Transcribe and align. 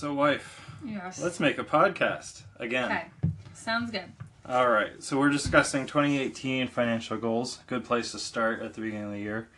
So, 0.00 0.14
wife, 0.14 0.66
Yes. 0.82 1.20
let's 1.22 1.38
make 1.40 1.58
a 1.58 1.62
podcast 1.62 2.44
again. 2.58 2.86
Okay. 2.86 3.06
Sounds 3.52 3.90
good. 3.90 4.10
All 4.48 4.70
right. 4.70 5.02
So, 5.02 5.18
we're 5.18 5.28
discussing 5.28 5.84
2018 5.84 6.68
financial 6.68 7.18
goals. 7.18 7.58
Good 7.66 7.84
place 7.84 8.12
to 8.12 8.18
start 8.18 8.62
at 8.62 8.72
the 8.72 8.80
beginning 8.80 9.04
of 9.04 9.12
the 9.12 9.18
year. 9.18 9.48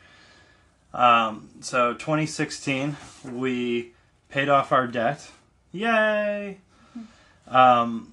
Um, 0.92 1.50
so, 1.60 1.94
2016, 1.94 2.96
we 3.24 3.92
paid 4.30 4.48
off 4.48 4.72
our 4.72 4.88
debt. 4.88 5.30
Yay! 5.70 6.58
Um, 7.46 8.12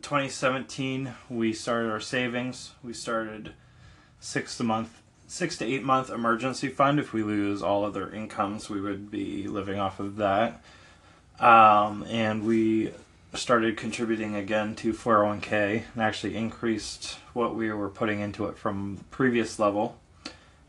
2017, 0.00 1.12
we 1.28 1.52
started 1.52 1.90
our 1.90 1.98
savings. 1.98 2.70
We 2.84 2.92
started 2.92 3.52
six 4.20 4.56
to 4.58 4.62
month, 4.62 5.02
six 5.26 5.58
to 5.58 5.64
eight 5.64 5.82
month 5.82 6.08
emergency 6.08 6.68
fund. 6.68 7.00
If 7.00 7.12
we 7.12 7.24
lose 7.24 7.64
all 7.64 7.84
other 7.84 8.08
incomes, 8.12 8.70
we 8.70 8.80
would 8.80 9.10
be 9.10 9.48
living 9.48 9.80
off 9.80 9.98
of 9.98 10.14
that. 10.18 10.62
Um, 11.42 12.04
and 12.08 12.44
we 12.46 12.92
started 13.34 13.76
contributing 13.76 14.36
again 14.36 14.74
to 14.76 14.92
401k 14.92 15.82
and 15.94 16.02
actually 16.02 16.36
increased 16.36 17.18
what 17.32 17.54
we 17.56 17.70
were 17.72 17.88
putting 17.88 18.20
into 18.20 18.46
it 18.46 18.56
from 18.56 19.04
previous 19.10 19.58
level. 19.58 19.98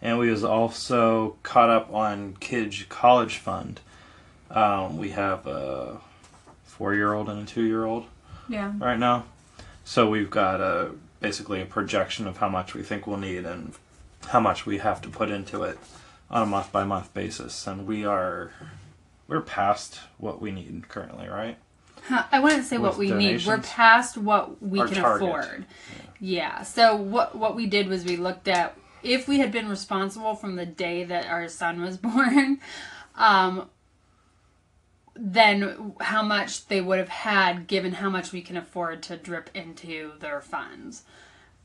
And 0.01 0.17
we 0.17 0.29
was 0.31 0.43
also 0.43 1.37
caught 1.43 1.69
up 1.69 1.93
on 1.93 2.35
Kidge 2.39 2.89
College 2.89 3.37
Fund. 3.37 3.79
Um, 4.49 4.97
we 4.97 5.11
have 5.11 5.45
a 5.47 5.99
four-year-old 6.65 7.29
and 7.29 7.43
a 7.43 7.45
two-year-old 7.45 8.05
Yeah. 8.49 8.73
right 8.79 8.99
now. 8.99 9.25
So 9.85 10.09
we've 10.09 10.29
got 10.29 10.59
a 10.59 10.91
basically 11.19 11.61
a 11.61 11.65
projection 11.65 12.27
of 12.27 12.37
how 12.37 12.49
much 12.49 12.73
we 12.73 12.83
think 12.83 13.07
we'll 13.07 13.17
need 13.17 13.45
and 13.45 13.73
how 14.29 14.39
much 14.39 14.65
we 14.65 14.79
have 14.79 15.01
to 15.01 15.09
put 15.09 15.29
into 15.29 15.63
it 15.63 15.77
on 16.29 16.41
a 16.41 16.45
month 16.45 16.71
by 16.71 16.83
month 16.83 17.13
basis. 17.13 17.65
And 17.67 17.85
we 17.87 18.03
are 18.05 18.51
we're 19.27 19.41
past 19.41 19.99
what 20.17 20.41
we 20.41 20.51
need 20.51 20.87
currently, 20.87 21.27
right? 21.27 21.57
Huh, 22.07 22.25
I 22.31 22.39
wouldn't 22.39 22.65
say 22.65 22.77
what 22.77 22.97
With 22.97 23.09
we 23.09 23.15
need. 23.15 23.45
We're 23.45 23.59
past 23.59 24.17
what 24.17 24.61
we 24.61 24.79
Our 24.81 24.87
can 24.87 24.97
target. 24.97 25.27
afford. 25.27 25.65
Yeah. 26.19 26.63
So 26.63 26.95
what 26.95 27.35
what 27.35 27.55
we 27.55 27.65
did 27.65 27.87
was 27.87 28.03
we 28.03 28.17
looked 28.17 28.47
at 28.47 28.77
if 29.03 29.27
we 29.27 29.39
had 29.39 29.51
been 29.51 29.69
responsible 29.69 30.35
from 30.35 30.55
the 30.55 30.65
day 30.65 31.03
that 31.05 31.27
our 31.27 31.47
son 31.47 31.81
was 31.81 31.97
born, 31.99 32.59
um, 33.15 33.69
then 35.15 35.93
how 36.01 36.23
much 36.23 36.67
they 36.67 36.81
would 36.81 36.99
have 36.99 37.09
had 37.09 37.67
given 37.67 37.93
how 37.93 38.09
much 38.09 38.31
we 38.31 38.41
can 38.41 38.57
afford 38.57 39.03
to 39.03 39.15
drip 39.17 39.49
into 39.53 40.13
their 40.19 40.41
funds. 40.41 41.03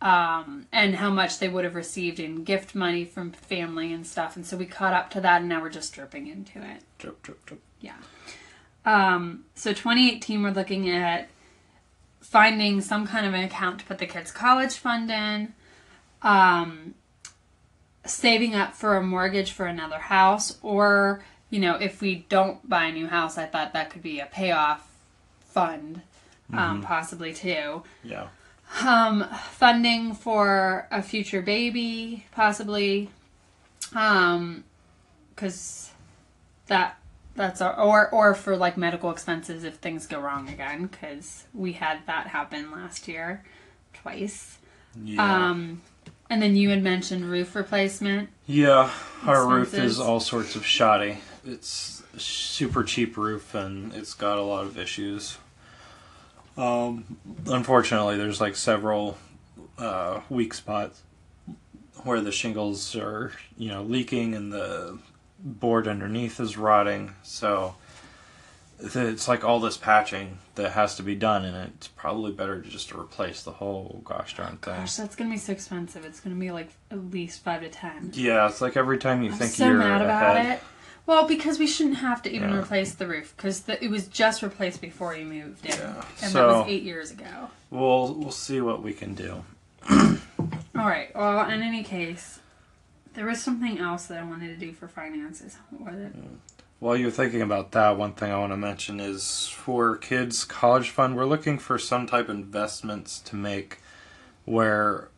Um, 0.01 0.67
and 0.71 0.95
how 0.95 1.11
much 1.11 1.41
they 1.41 1.49
would 1.49 1.65
have 1.65 1.75
received 1.75 2.21
in 2.21 2.45
gift 2.45 2.73
money 2.75 3.05
from 3.05 3.33
family 3.33 3.93
and 3.93 4.07
stuff. 4.07 4.37
And 4.37 4.47
so 4.47 4.57
we 4.57 4.65
caught 4.65 4.95
up 4.95 5.11
to 5.11 5.21
that 5.23 5.41
and 5.41 5.49
now 5.49 5.61
we're 5.61 5.71
just 5.71 5.93
dripping 5.93 6.29
into 6.29 6.59
it. 6.59 6.83
Drip, 6.99 7.21
drip, 7.23 7.45
drip. 7.45 7.61
Yeah. 7.81 7.97
Um, 8.85 9.45
so 9.55 9.73
2018, 9.73 10.43
we're 10.43 10.51
looking 10.51 10.89
at 10.89 11.29
finding 12.21 12.81
some 12.81 13.07
kind 13.07 13.27
of 13.27 13.35
an 13.35 13.43
account 13.43 13.81
to 13.81 13.87
put 13.87 13.99
the 13.99 14.07
kids' 14.07 14.31
college 14.31 14.75
fund 14.75 15.11
in, 15.11 15.53
um, 16.23 16.95
saving 18.05 18.55
up 18.55 18.75
for 18.75 18.97
a 18.97 19.03
mortgage 19.03 19.51
for 19.51 19.67
another 19.67 19.99
house, 19.99 20.59
or, 20.63 21.25
you 21.51 21.59
know, 21.59 21.75
if 21.75 22.01
we 22.01 22.27
don't 22.29 22.69
buy 22.69 22.85
a 22.85 22.93
new 22.93 23.07
house, 23.07 23.37
I 23.37 23.47
thought 23.47 23.73
that 23.73 23.91
could 23.91 24.03
be 24.03 24.21
a 24.21 24.27
payoff 24.27 24.89
fund, 25.41 26.03
um, 26.53 26.83
possibly 26.83 27.33
too. 27.33 27.83
Yeah. 28.05 28.29
Um, 28.85 29.25
funding 29.51 30.15
for 30.15 30.87
a 30.91 31.03
future 31.03 31.43
baby, 31.43 32.27
possibly. 32.33 33.11
Um, 33.95 34.65
because 35.35 35.91
that 36.67 36.99
that's 37.35 37.61
our, 37.61 37.81
or 37.81 38.11
or 38.11 38.35
for 38.35 38.57
like 38.57 38.77
medical 38.77 39.11
expenses 39.11 39.65
if 39.65 39.77
things 39.77 40.07
go 40.07 40.21
wrong 40.21 40.49
again, 40.49 40.87
because 40.87 41.45
we 41.55 41.73
had 41.73 42.01
that 42.07 42.27
happen 42.27 42.71
last 42.71 43.09
year, 43.09 43.45
twice. 43.95 44.59
Yeah. 45.03 45.49
Um, 45.51 45.83
and 46.31 46.43
then 46.43 46.57
you 46.57 46.71
had 46.71 46.83
mentioned 46.83 47.25
roof 47.25 47.55
replacement. 47.55 48.29
yeah. 48.47 48.91
Our 49.25 49.47
roof 49.47 49.75
is 49.75 49.99
all 49.99 50.21
sorts 50.21 50.57
of 50.57 50.67
shoddy. 50.67 51.19
It's 51.45 52.03
a 52.15 52.21
super 52.21 52.85
cheap 52.85 53.17
roof 53.17 53.55
and 53.55 53.95
it's 53.95 54.15
got 54.15 54.39
a 54.39 54.43
lot 54.43 54.65
of 54.65 54.79
issues. 54.79 55.39
Um, 56.59 57.17
unfortunately, 57.47 58.17
there's 58.17 58.41
like 58.41 58.57
several 58.57 59.17
uh, 59.79 60.21
weak 60.29 60.53
spots 60.53 61.03
where 62.03 62.21
the 62.21 62.33
shingles 62.33 62.95
are, 62.97 63.33
you 63.57 63.69
know, 63.69 63.83
leaking 63.83 64.35
and 64.35 64.53
the 64.53 64.99
board 65.39 65.87
underneath 65.87 66.41
is 66.41 66.57
rotting. 66.59 67.15
So 67.23 67.77
it's 68.81 69.29
like 69.29 69.45
all 69.45 69.61
this 69.61 69.77
patching 69.77 70.39
that 70.57 70.73
has 70.73 70.97
to 70.97 71.03
be 71.03 71.15
done, 71.15 71.45
and 71.45 71.57
it's 71.75 71.89
probably 71.89 72.33
better 72.33 72.61
to 72.61 72.69
just 72.69 72.93
replace 72.93 73.43
the 73.43 73.53
whole 73.53 74.01
gosh 74.05 74.37
darn 74.37 74.57
thing. 74.59 74.75
Gosh, 74.75 74.95
that's 74.97 75.17
gonna 75.17 75.31
be 75.31 75.37
so 75.37 75.53
expensive. 75.53 76.05
It's 76.05 76.21
gonna 76.21 76.37
be 76.37 76.51
like 76.51 76.71
at 76.91 77.11
least 77.11 77.43
five 77.45 77.61
to 77.63 77.69
ten. 77.69 78.11
Yeah, 78.15 78.49
it's 78.49 78.61
like 78.61 78.77
every 78.77 78.99
time 78.99 79.23
you 79.23 79.31
I'm 79.31 79.39
think 79.39 79.53
so 79.53 79.67
you're 79.67 79.79
mad 79.79 80.03
about 80.03 80.37
ahead. 80.37 80.59
it. 80.59 80.65
Well, 81.09 81.27
because 81.27 81.59
we 81.59 81.67
shouldn't 81.67 81.97
have 81.97 82.21
to 82.25 82.31
even 82.31 82.51
Yeah. 82.51 82.59
replace 82.59 82.93
the 82.93 83.07
roof 83.07 83.33
because 83.35 83.67
it 83.67 83.89
was 83.91 84.09
just 84.09 84.43
replaced 84.43 84.83
before 84.83 85.17
you 85.17 85.25
moved 85.25 85.65
in, 85.65 85.73
Yeah. 85.73 86.05
and 86.21 86.31
So- 86.31 86.39
that 86.47 86.59
was 86.59 86.67
eight 86.69 86.83
years 86.83 87.11
ago. 87.11 87.49
We'll 87.71 88.13
we'll 88.13 88.31
see 88.31 88.61
what 88.61 88.83
we 88.83 88.93
can 88.93 89.15
do. 89.15 89.43
All 89.89 90.85
right. 90.87 91.11
Well, 91.17 91.49
in 91.49 91.63
any 91.63 91.83
case, 91.83 92.41
there 93.15 93.25
was 93.25 93.43
something 93.43 93.79
else 93.79 94.05
that 94.09 94.19
I 94.19 94.23
wanted 94.23 94.49
to 94.49 94.67
do 94.67 94.75
for 94.75 94.87
finances. 94.87 95.57
What 95.71 95.93
was 95.95 96.01
it? 96.03 96.13
Hmm. 96.13 96.35
While 96.79 96.99
you're 96.99 97.11
thinking 97.11 97.41
about 97.41 97.73
that, 97.73 97.97
one 97.97 98.13
thing 98.13 98.31
I 98.31 98.39
want 98.39 98.53
to 98.53 98.59
mention 98.59 99.01
is 99.01 99.49
for 99.49 99.97
kids' 99.97 100.45
college 100.45 100.91
fund, 100.91 101.17
we're 101.17 101.25
looking 101.25 101.59
for 101.59 101.79
some 101.79 102.07
type 102.07 102.29
of 102.29 102.37
investments 102.37 103.19
to 103.21 103.35
make 103.35 103.79
where 104.45 105.09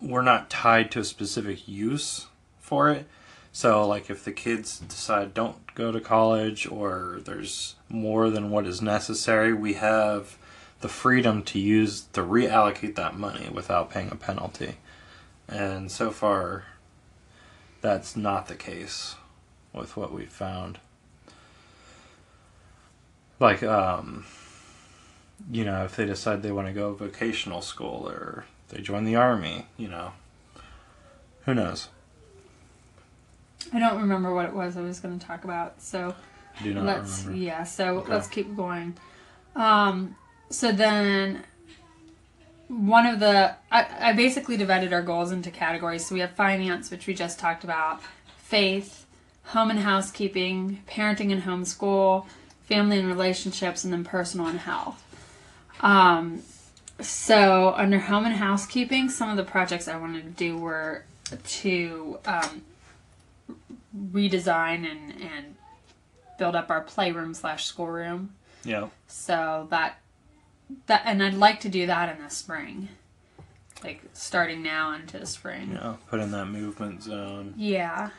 we're 0.00 0.22
not 0.22 0.50
tied 0.50 0.90
to 0.90 0.98
a 0.98 1.04
specific 1.04 1.68
use 1.68 2.26
for 2.58 2.90
it. 2.90 3.06
So, 3.56 3.86
like 3.86 4.10
if 4.10 4.24
the 4.24 4.32
kids 4.32 4.80
decide 4.80 5.32
don't 5.32 5.72
go 5.76 5.92
to 5.92 6.00
college 6.00 6.66
or 6.66 7.20
there's 7.24 7.76
more 7.88 8.28
than 8.28 8.50
what 8.50 8.66
is 8.66 8.82
necessary, 8.82 9.52
we 9.52 9.74
have 9.74 10.36
the 10.80 10.88
freedom 10.88 11.44
to 11.44 11.60
use 11.60 12.00
to 12.14 12.20
reallocate 12.20 12.96
that 12.96 13.16
money 13.16 13.48
without 13.48 13.90
paying 13.90 14.10
a 14.10 14.16
penalty. 14.16 14.78
And 15.46 15.88
so 15.88 16.10
far, 16.10 16.64
that's 17.80 18.16
not 18.16 18.48
the 18.48 18.56
case 18.56 19.14
with 19.72 19.96
what 19.96 20.12
we've 20.12 20.28
found. 20.28 20.80
Like, 23.38 23.62
um, 23.62 24.26
you 25.48 25.64
know, 25.64 25.84
if 25.84 25.94
they 25.94 26.06
decide 26.06 26.42
they 26.42 26.50
want 26.50 26.66
to 26.66 26.74
go 26.74 26.92
vocational 26.92 27.62
school 27.62 28.08
or 28.08 28.46
they 28.70 28.82
join 28.82 29.04
the 29.04 29.14
army, 29.14 29.66
you 29.76 29.86
know, 29.86 30.10
who 31.44 31.54
knows? 31.54 31.86
I 33.74 33.78
don't 33.80 34.00
remember 34.00 34.32
what 34.32 34.46
it 34.46 34.54
was 34.54 34.76
I 34.76 34.80
was 34.82 35.00
going 35.00 35.18
to 35.18 35.26
talk 35.26 35.44
about. 35.44 35.82
So 35.82 36.14
Do 36.62 36.72
not 36.74 36.84
let's 36.84 37.24
remember. 37.24 37.44
yeah. 37.44 37.64
So 37.64 37.98
Okay. 37.98 38.12
let's 38.12 38.28
keep 38.28 38.54
going. 38.56 38.96
Um, 39.56 40.16
so 40.50 40.72
then 40.72 41.42
one 42.68 43.06
of 43.06 43.20
the 43.20 43.54
I, 43.70 43.86
I 44.10 44.12
basically 44.12 44.56
divided 44.56 44.92
our 44.92 45.02
goals 45.02 45.32
into 45.32 45.50
categories. 45.50 46.06
So 46.06 46.14
we 46.14 46.20
have 46.20 46.30
finance, 46.30 46.90
which 46.90 47.06
we 47.06 47.14
just 47.14 47.38
talked 47.38 47.64
about, 47.64 48.00
faith, 48.38 49.06
home 49.44 49.70
and 49.70 49.80
housekeeping, 49.80 50.82
parenting 50.88 51.32
and 51.32 51.42
homeschool, 51.42 52.26
family 52.62 52.98
and 52.98 53.08
relationships, 53.08 53.84
and 53.84 53.92
then 53.92 54.04
personal 54.04 54.46
and 54.46 54.60
health. 54.60 55.00
Um, 55.80 56.42
so 57.00 57.74
under 57.76 57.98
home 57.98 58.24
and 58.24 58.36
housekeeping, 58.36 59.10
some 59.10 59.28
of 59.28 59.36
the 59.36 59.44
projects 59.44 59.88
I 59.88 59.96
wanted 59.96 60.22
to 60.24 60.30
do 60.30 60.56
were 60.56 61.04
to 61.46 62.18
um, 62.24 62.62
redesign 63.96 64.90
and, 64.90 65.12
and 65.20 65.56
build 66.38 66.56
up 66.56 66.70
our 66.70 66.80
playroom 66.80 67.34
slash 67.34 67.64
schoolroom. 67.64 68.34
Yeah. 68.64 68.88
So 69.06 69.66
that 69.70 69.98
that 70.86 71.02
and 71.04 71.22
I'd 71.22 71.34
like 71.34 71.60
to 71.60 71.68
do 71.68 71.86
that 71.86 72.14
in 72.14 72.22
the 72.22 72.30
spring. 72.30 72.88
Like 73.82 74.02
starting 74.14 74.62
now 74.62 74.94
into 74.94 75.18
the 75.18 75.26
spring. 75.26 75.72
Yeah. 75.72 75.96
Put 76.08 76.20
in 76.20 76.30
that 76.30 76.46
movement 76.46 77.02
zone. 77.02 77.54
Yeah. 77.56 78.10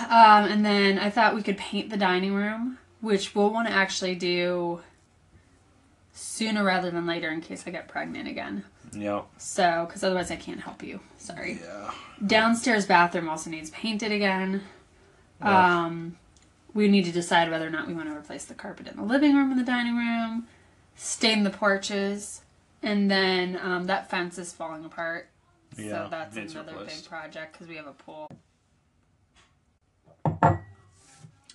Um, 0.00 0.44
and 0.44 0.64
then 0.64 0.98
I 0.98 1.08
thought 1.08 1.34
we 1.34 1.42
could 1.42 1.56
paint 1.56 1.88
the 1.88 1.96
dining 1.96 2.34
room, 2.34 2.78
which 3.00 3.34
we'll 3.34 3.50
want 3.50 3.68
to 3.68 3.74
actually 3.74 4.14
do 4.14 4.80
sooner 6.12 6.62
rather 6.62 6.90
than 6.90 7.06
later 7.06 7.30
in 7.30 7.40
case 7.40 7.64
I 7.66 7.70
get 7.70 7.88
pregnant 7.88 8.28
again. 8.28 8.64
Yeah. 8.92 9.22
So, 9.38 9.84
because 9.86 10.02
otherwise 10.02 10.30
I 10.30 10.36
can't 10.36 10.60
help 10.60 10.82
you. 10.82 11.00
Sorry. 11.18 11.60
Yeah. 11.62 11.90
Downstairs 12.26 12.86
bathroom 12.86 13.28
also 13.28 13.50
needs 13.50 13.70
painted 13.70 14.12
again. 14.12 14.62
Yeah. 15.40 15.84
Um, 15.84 16.16
we 16.74 16.88
need 16.88 17.04
to 17.04 17.12
decide 17.12 17.50
whether 17.50 17.66
or 17.66 17.70
not 17.70 17.86
we 17.86 17.94
want 17.94 18.08
to 18.08 18.16
replace 18.16 18.44
the 18.44 18.54
carpet 18.54 18.86
in 18.88 18.96
the 18.96 19.02
living 19.02 19.36
room 19.36 19.50
and 19.50 19.60
the 19.60 19.64
dining 19.64 19.96
room, 19.96 20.46
stain 20.94 21.42
the 21.42 21.50
porches, 21.50 22.42
and 22.82 23.10
then 23.10 23.58
um, 23.62 23.84
that 23.84 24.10
fence 24.10 24.38
is 24.38 24.52
falling 24.52 24.84
apart. 24.84 25.28
Yeah, 25.76 26.04
so 26.04 26.10
that's 26.10 26.36
needs 26.36 26.54
another 26.54 26.72
big 26.84 27.04
project 27.08 27.52
because 27.52 27.68
we 27.68 27.76
have 27.76 27.86
a 27.86 27.92
pool. 27.92 28.28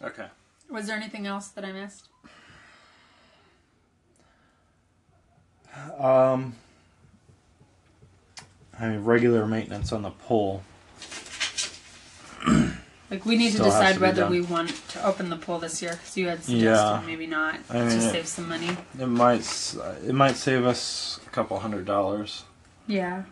Okay. 0.02 0.28
Was 0.70 0.88
there 0.88 0.96
anything 0.96 1.26
else 1.28 1.50
that 1.50 1.64
I 1.66 1.72
missed? 1.72 2.10
Um, 5.98 6.56
I 8.80 8.88
mean, 8.90 9.04
regular 9.04 9.46
maintenance 9.46 9.92
on 9.92 10.02
the 10.04 10.12
pool. 10.12 10.64
Like 13.12 13.24
we 13.24 13.38
need 13.38 13.52
Still 13.54 13.66
to 13.66 13.72
has 13.72 13.80
decide 13.80 13.94
to 13.94 14.00
be 14.00 14.02
whether 14.08 14.22
done. 14.24 14.32
we 14.32 14.42
want 14.42 14.70
to 14.90 15.06
open 15.06 15.30
the 15.30 15.36
pool 15.38 15.60
this 15.60 15.80
year. 15.80 15.92
Because 15.92 16.18
you 16.18 16.28
had 16.28 16.44
suggested 16.44 16.64
Yeah. 16.66 17.04
maybe 17.06 17.28
not 17.28 17.60
I 17.70 17.74
mean, 17.82 17.90
to 17.90 17.96
it- 17.98 18.12
save 18.12 18.28
some 18.28 18.50
money. 18.50 18.76
It 19.00 19.06
might 19.06 19.42
s- 19.42 19.78
it 20.04 20.16
might 20.16 20.36
save 20.38 20.66
us 20.66 21.20
a 21.26 21.30
couple 21.30 21.60
hundred 21.60 21.86
dollars, 21.86 22.46
Yeah. 22.88 23.24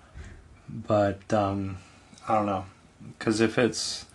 but 0.70 1.34
um, 1.34 1.78
I 2.28 2.36
don't 2.36 2.46
know, 2.46 2.66
because 3.18 3.42
if 3.42 3.58
it's 3.58 4.06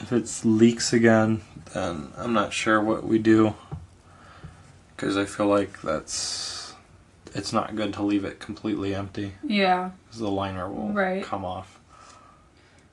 if 0.00 0.12
it's 0.12 0.44
leaks 0.44 0.92
again, 0.92 1.40
then 1.72 2.12
I'm 2.16 2.32
not 2.32 2.52
sure 2.52 2.80
what 2.80 3.02
we 3.04 3.18
do. 3.18 3.54
Because 4.94 5.16
I 5.16 5.24
feel 5.24 5.46
like 5.48 5.82
that's 5.82 6.63
it's 7.34 7.52
not 7.52 7.74
good 7.76 7.92
to 7.94 8.02
leave 8.02 8.24
it 8.24 8.38
completely 8.40 8.94
empty. 8.94 9.32
Yeah. 9.42 9.90
because 10.06 10.20
the 10.20 10.30
liner 10.30 10.68
will 10.70 10.90
Right. 10.92 11.22
come 11.24 11.44
off. 11.44 11.78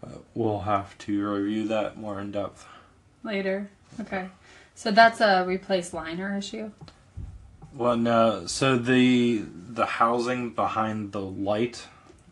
But 0.01 0.23
we'll 0.33 0.61
have 0.61 0.97
to 0.99 1.29
review 1.31 1.67
that 1.67 1.97
more 1.97 2.19
in 2.19 2.31
depth. 2.31 2.65
Later. 3.23 3.69
Okay. 3.99 4.29
So 4.73 4.89
that's 4.91 5.21
a 5.21 5.45
replace 5.47 5.93
liner 5.93 6.35
issue. 6.35 6.71
Well, 7.73 7.95
no. 7.97 8.47
So 8.47 8.77
the 8.77 9.45
the 9.45 9.85
housing 9.85 10.49
behind 10.51 11.11
the 11.11 11.21
light 11.21 11.87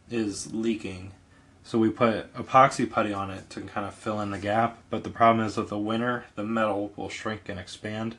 is 0.10 0.52
leaking. 0.54 1.12
So 1.64 1.78
we 1.78 1.90
put 1.92 2.34
epoxy 2.34 2.90
putty 2.90 3.14
on 3.14 3.30
it 3.30 3.50
to 3.52 3.62
kind 3.62 3.86
of 3.86 3.94
fill 3.94 4.20
in 4.22 4.32
the 4.32 4.40
gap. 4.40 4.80
But 4.90 5.04
the 5.04 5.12
problem 5.12 5.46
is 5.46 5.56
with 5.56 5.70
the 5.70 5.78
winter, 5.78 6.26
the 6.36 6.44
metal 6.44 6.92
will 6.96 7.10
shrink 7.10 7.48
and 7.48 7.60
expand, 7.60 8.16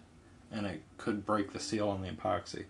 and 0.52 0.64
it 0.66 0.82
could 0.96 1.26
break 1.26 1.52
the 1.52 1.58
seal 1.58 1.88
on 1.88 2.02
the 2.02 2.08
epoxy. 2.08 2.66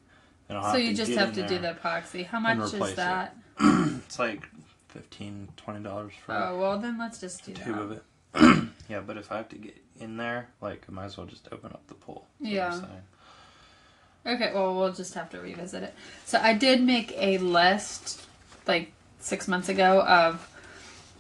So 0.50 0.76
you 0.76 0.94
just 0.94 1.12
have 1.12 1.32
to 1.35 1.47
do 1.47 1.58
the 1.58 1.75
epoxy. 1.75 2.26
How 2.26 2.41
much 2.41 2.58
is 2.58 2.75
it. 2.75 2.97
that? 2.97 3.37
It's 3.61 4.19
like 4.19 4.49
15 4.88 5.49
dollars 5.82 6.12
for 6.25 6.32
Oh 6.32 6.58
well, 6.58 6.79
then 6.79 6.99
let's 6.99 7.20
just 7.20 7.44
do 7.44 7.52
a 7.52 7.55
tube 7.55 7.76
that. 7.76 7.82
of 7.82 7.93
it. 7.93 8.69
yeah, 8.88 9.00
but 9.00 9.17
if 9.17 9.31
I 9.31 9.37
have 9.37 9.49
to 9.50 9.56
get 9.56 9.76
in 10.00 10.17
there, 10.17 10.49
like, 10.61 10.85
I 10.88 10.93
might 10.93 11.05
as 11.05 11.17
well 11.17 11.26
just 11.26 11.49
open 11.52 11.70
up 11.73 11.87
the 11.87 11.94
pool. 11.94 12.26
is 12.41 12.49
what 12.49 12.62
I'm 12.62 12.81
Yeah. 12.82 14.35
Okay, 14.35 14.52
well, 14.52 14.76
we'll 14.76 14.93
just 14.93 15.14
have 15.14 15.31
to 15.31 15.41
revisit 15.41 15.82
it. 15.82 15.94
So 16.26 16.38
I 16.38 16.52
did 16.52 16.82
make 16.82 17.12
a 17.17 17.38
list 17.38 18.26
like 18.67 18.93
six 19.20 19.49
months 19.49 19.69
ago 19.69 20.02
of 20.02 20.47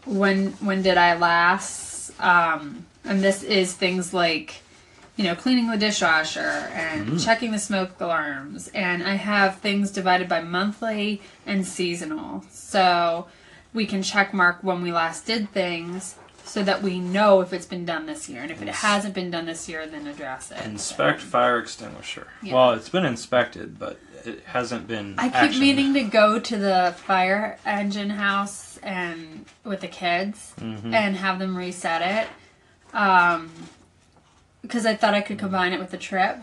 when 0.04 0.52
when 0.54 0.82
did 0.82 0.98
I 0.98 1.16
last, 1.16 2.12
um, 2.20 2.86
and 3.04 3.22
this 3.22 3.42
is 3.42 3.72
things 3.72 4.12
like 4.12 4.62
you 5.20 5.26
know 5.26 5.34
cleaning 5.34 5.70
the 5.70 5.76
dishwasher 5.76 6.40
and 6.72 7.20
checking 7.20 7.52
the 7.52 7.58
smoke 7.58 8.00
alarms, 8.00 8.68
and 8.72 9.02
I 9.02 9.16
have 9.16 9.58
things 9.58 9.90
divided 9.90 10.30
by 10.30 10.40
monthly 10.40 11.20
and 11.44 11.66
seasonal, 11.66 12.42
so 12.50 13.26
we 13.74 13.84
can 13.84 14.02
check 14.02 14.32
mark 14.32 14.60
when 14.62 14.80
we 14.80 14.92
last 14.92 15.26
did 15.26 15.50
things. 15.52 16.14
So 16.46 16.64
that 16.64 16.82
we 16.82 16.98
know 16.98 17.42
if 17.42 17.52
it's 17.52 17.66
been 17.66 17.84
done 17.84 18.06
this 18.06 18.28
year, 18.28 18.42
and 18.42 18.50
if 18.50 18.60
it 18.62 18.66
hasn't 18.68 19.14
been 19.14 19.30
done 19.30 19.44
this 19.46 19.68
year, 19.68 19.86
then 19.86 20.06
address 20.08 20.50
it. 20.50 20.64
Inspect 20.64 21.20
fire 21.20 21.58
extinguisher. 21.58 22.26
Yeah. 22.42 22.54
Well, 22.54 22.72
it's 22.72 22.88
been 22.88 23.04
inspected, 23.04 23.78
but 23.78 24.00
it 24.24 24.42
hasn't 24.46 24.88
been. 24.88 25.14
I 25.18 25.28
keep 25.28 25.60
meaning 25.60 25.92
to 25.94 26.02
go 26.02 26.40
to 26.40 26.56
the 26.56 26.94
fire 26.96 27.58
engine 27.64 28.10
house 28.10 28.78
and 28.82 29.44
with 29.64 29.80
the 29.82 29.86
kids 29.88 30.54
Mhm. 30.58 30.92
and 30.92 31.14
have 31.16 31.38
them 31.38 31.56
reset 31.56 32.02
it. 32.02 32.96
Um, 32.96 33.50
because 34.62 34.86
I 34.86 34.94
thought 34.96 35.14
I 35.14 35.20
could 35.20 35.38
combine 35.38 35.72
it 35.72 35.78
with 35.80 35.90
the 35.90 35.98
trip. 35.98 36.38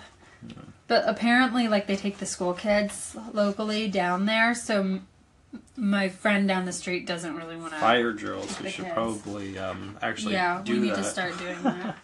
But 0.88 1.04
apparently, 1.08 1.68
like 1.68 1.88
they 1.88 1.96
take 1.98 2.18
the 2.20 2.26
school 2.26 2.54
kids 2.54 3.16
locally 3.34 3.88
down 3.90 4.26
there, 4.26 4.56
so 4.56 4.80
m- 4.80 5.08
my 5.76 6.08
friend 6.08 6.48
down 6.48 6.64
the 6.66 6.72
street 6.74 7.06
doesn't 7.06 7.36
really 7.36 7.58
want 7.58 7.74
to. 7.74 7.80
Fire 7.80 8.14
drills. 8.14 8.60
We 8.62 8.70
should 8.70 8.86
kids. 8.86 8.94
probably 8.94 9.58
um, 9.60 9.98
actually 10.02 10.34
yeah, 10.34 10.62
we 10.64 10.80
need 10.80 10.92
that. 10.92 10.98
to 10.98 11.04
start 11.04 11.38
doing 11.38 11.58
that. 11.64 11.98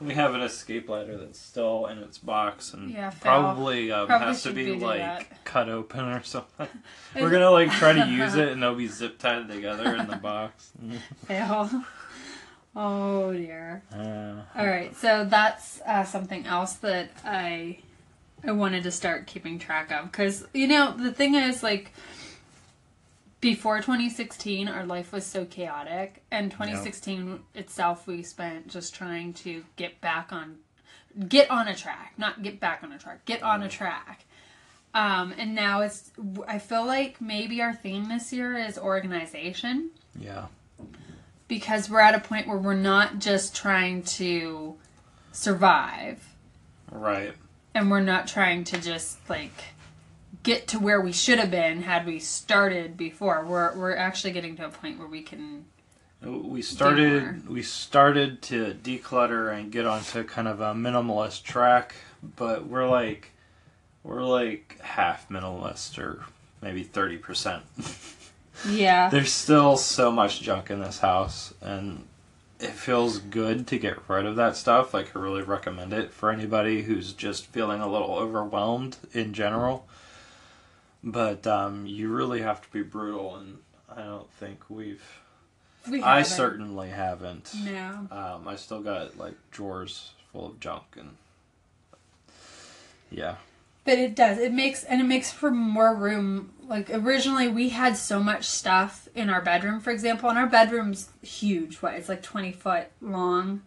We 0.00 0.14
have 0.14 0.34
an 0.34 0.40
escape 0.40 0.88
ladder 0.88 1.16
that's 1.16 1.38
still 1.38 1.86
in 1.86 1.98
its 1.98 2.18
box 2.18 2.74
and 2.74 2.90
Yeah, 2.90 3.10
probably, 3.20 3.92
um, 3.92 4.06
Probably 4.08 4.26
has 4.26 4.42
to 4.42 4.50
be 4.52 4.72
like 4.74 4.98
that. 4.98 5.44
cut 5.44 5.68
open 5.68 6.00
or 6.00 6.22
something. 6.24 6.66
We're 7.14 7.30
gonna 7.30 7.50
like 7.50 7.70
try 7.70 7.92
to 7.92 8.06
use 8.08 8.34
it 8.36 8.48
and 8.48 8.62
they'll 8.62 8.74
be 8.74 8.88
zip 8.88 9.18
tied 9.18 9.48
together 9.48 9.94
in 9.94 10.06
the 10.08 10.16
box. 10.16 10.72
Fail. 11.26 11.70
Oh 12.76 13.32
dear. 13.32 13.82
Uh, 13.92 14.58
All 14.58 14.66
right, 14.66 14.96
so 14.96 15.24
that's 15.24 15.80
uh, 15.86 16.04
something 16.04 16.44
else 16.46 16.74
that 16.74 17.10
I 17.24 17.78
I 18.46 18.52
wanted 18.52 18.82
to 18.82 18.90
start 18.90 19.26
keeping 19.26 19.58
track 19.58 19.90
of 19.90 20.10
because 20.10 20.46
you 20.52 20.66
know 20.66 20.94
the 20.96 21.12
thing 21.12 21.34
is 21.34 21.62
like 21.62 21.92
before 23.40 23.78
2016 23.78 24.68
our 24.68 24.86
life 24.86 25.12
was 25.12 25.24
so 25.24 25.44
chaotic 25.44 26.22
and 26.30 26.50
2016 26.50 27.40
itself 27.54 28.06
we 28.06 28.22
spent 28.22 28.68
just 28.68 28.94
trying 28.94 29.32
to 29.34 29.64
get 29.76 30.00
back 30.00 30.32
on 30.32 30.56
get 31.28 31.50
on 31.50 31.68
a 31.68 31.74
track 31.74 32.14
not 32.16 32.42
get 32.42 32.58
back 32.58 32.82
on 32.82 32.92
a 32.92 32.98
track 32.98 33.24
get 33.24 33.42
on 33.42 33.62
a 33.62 33.68
track 33.68 34.24
um, 34.94 35.34
and 35.36 35.54
now 35.54 35.80
it's 35.82 36.10
i 36.48 36.58
feel 36.58 36.86
like 36.86 37.20
maybe 37.20 37.60
our 37.60 37.74
theme 37.74 38.08
this 38.08 38.32
year 38.32 38.56
is 38.56 38.78
organization 38.78 39.90
yeah. 40.18 40.46
Because 41.48 41.90
we're 41.90 42.00
at 42.00 42.14
a 42.14 42.20
point 42.20 42.46
where 42.48 42.56
we're 42.56 42.74
not 42.74 43.18
just 43.18 43.54
trying 43.54 44.02
to 44.02 44.76
survive 45.32 46.22
Right. 46.90 47.34
and 47.74 47.90
we're 47.90 48.00
not 48.00 48.26
trying 48.28 48.64
to 48.64 48.80
just 48.80 49.18
like 49.28 49.52
get 50.42 50.68
to 50.68 50.78
where 50.78 51.00
we 51.00 51.12
should 51.12 51.38
have 51.38 51.50
been 51.50 51.82
had 51.82 52.06
we 52.06 52.18
started 52.18 52.96
before 52.96 53.44
we're 53.44 53.74
we're 53.76 53.96
actually 53.96 54.32
getting 54.32 54.56
to 54.56 54.66
a 54.66 54.68
point 54.68 54.98
where 54.98 55.08
we 55.08 55.22
can 55.22 55.64
uh, 56.24 56.30
We 56.30 56.62
started 56.62 57.48
we 57.48 57.62
started 57.62 58.42
to 58.42 58.74
declutter 58.82 59.52
and 59.52 59.72
get 59.72 59.86
onto 59.86 60.22
kind 60.24 60.46
of 60.48 60.60
a 60.60 60.72
minimalist 60.74 61.42
track, 61.42 61.94
but 62.36 62.66
we're 62.66 62.88
like 62.88 63.32
we're 64.04 64.22
like 64.22 64.78
half 64.80 65.28
minimalist 65.30 65.98
or 65.98 66.24
maybe 66.62 66.84
30%. 66.84 67.62
yeah 68.68 69.08
There's 69.10 69.32
still 69.32 69.76
so 69.76 70.10
much 70.10 70.40
junk 70.40 70.70
in 70.70 70.80
this 70.80 71.00
house 71.00 71.52
and 71.60 72.04
it 72.60 72.70
feels 72.70 73.18
good 73.18 73.66
to 73.66 73.78
get 73.78 74.08
rid 74.08 74.24
of 74.26 74.36
that 74.36 74.56
stuff. 74.56 74.94
Like 74.94 75.14
I 75.14 75.18
really 75.18 75.42
recommend 75.42 75.92
it 75.92 76.12
for 76.12 76.30
anybody 76.30 76.82
who's 76.82 77.12
just 77.12 77.46
feeling 77.46 77.80
a 77.80 77.88
little 77.90 78.14
overwhelmed 78.14 78.96
in 79.12 79.34
general. 79.34 79.86
But 81.02 81.46
um, 81.46 81.84
you 81.86 82.08
really 82.08 82.40
have 82.40 82.62
to 82.62 82.70
be 82.72 82.82
brutal 82.82 83.36
and 83.36 83.58
I 83.94 84.02
don't 84.02 84.30
think 84.32 84.60
we've 84.70 85.02
we 85.90 86.02
I 86.02 86.18
haven't. 86.18 86.32
certainly 86.32 86.88
haven't. 86.88 87.52
no 87.62 88.08
Um, 88.10 88.48
I 88.48 88.56
still 88.56 88.80
got 88.80 89.18
like 89.18 89.34
drawers 89.50 90.12
full 90.32 90.46
of 90.46 90.60
junk 90.60 90.84
and 90.98 91.10
yeah, 93.10 93.36
but 93.84 93.98
it 93.98 94.16
does 94.16 94.38
it 94.38 94.52
makes 94.52 94.82
and 94.84 95.00
it 95.00 95.04
makes 95.04 95.30
for 95.30 95.50
more 95.50 95.94
room 95.94 96.53
like 96.68 96.90
originally 96.90 97.48
we 97.48 97.68
had 97.70 97.96
so 97.96 98.22
much 98.22 98.44
stuff 98.44 99.08
in 99.14 99.28
our 99.30 99.40
bedroom 99.40 99.80
for 99.80 99.90
example 99.90 100.28
and 100.30 100.38
our 100.38 100.46
bedroom's 100.46 101.10
huge 101.22 101.76
what 101.76 101.94
it's 101.94 102.08
like 102.08 102.22
20 102.22 102.52
foot 102.52 102.86
long 103.00 103.62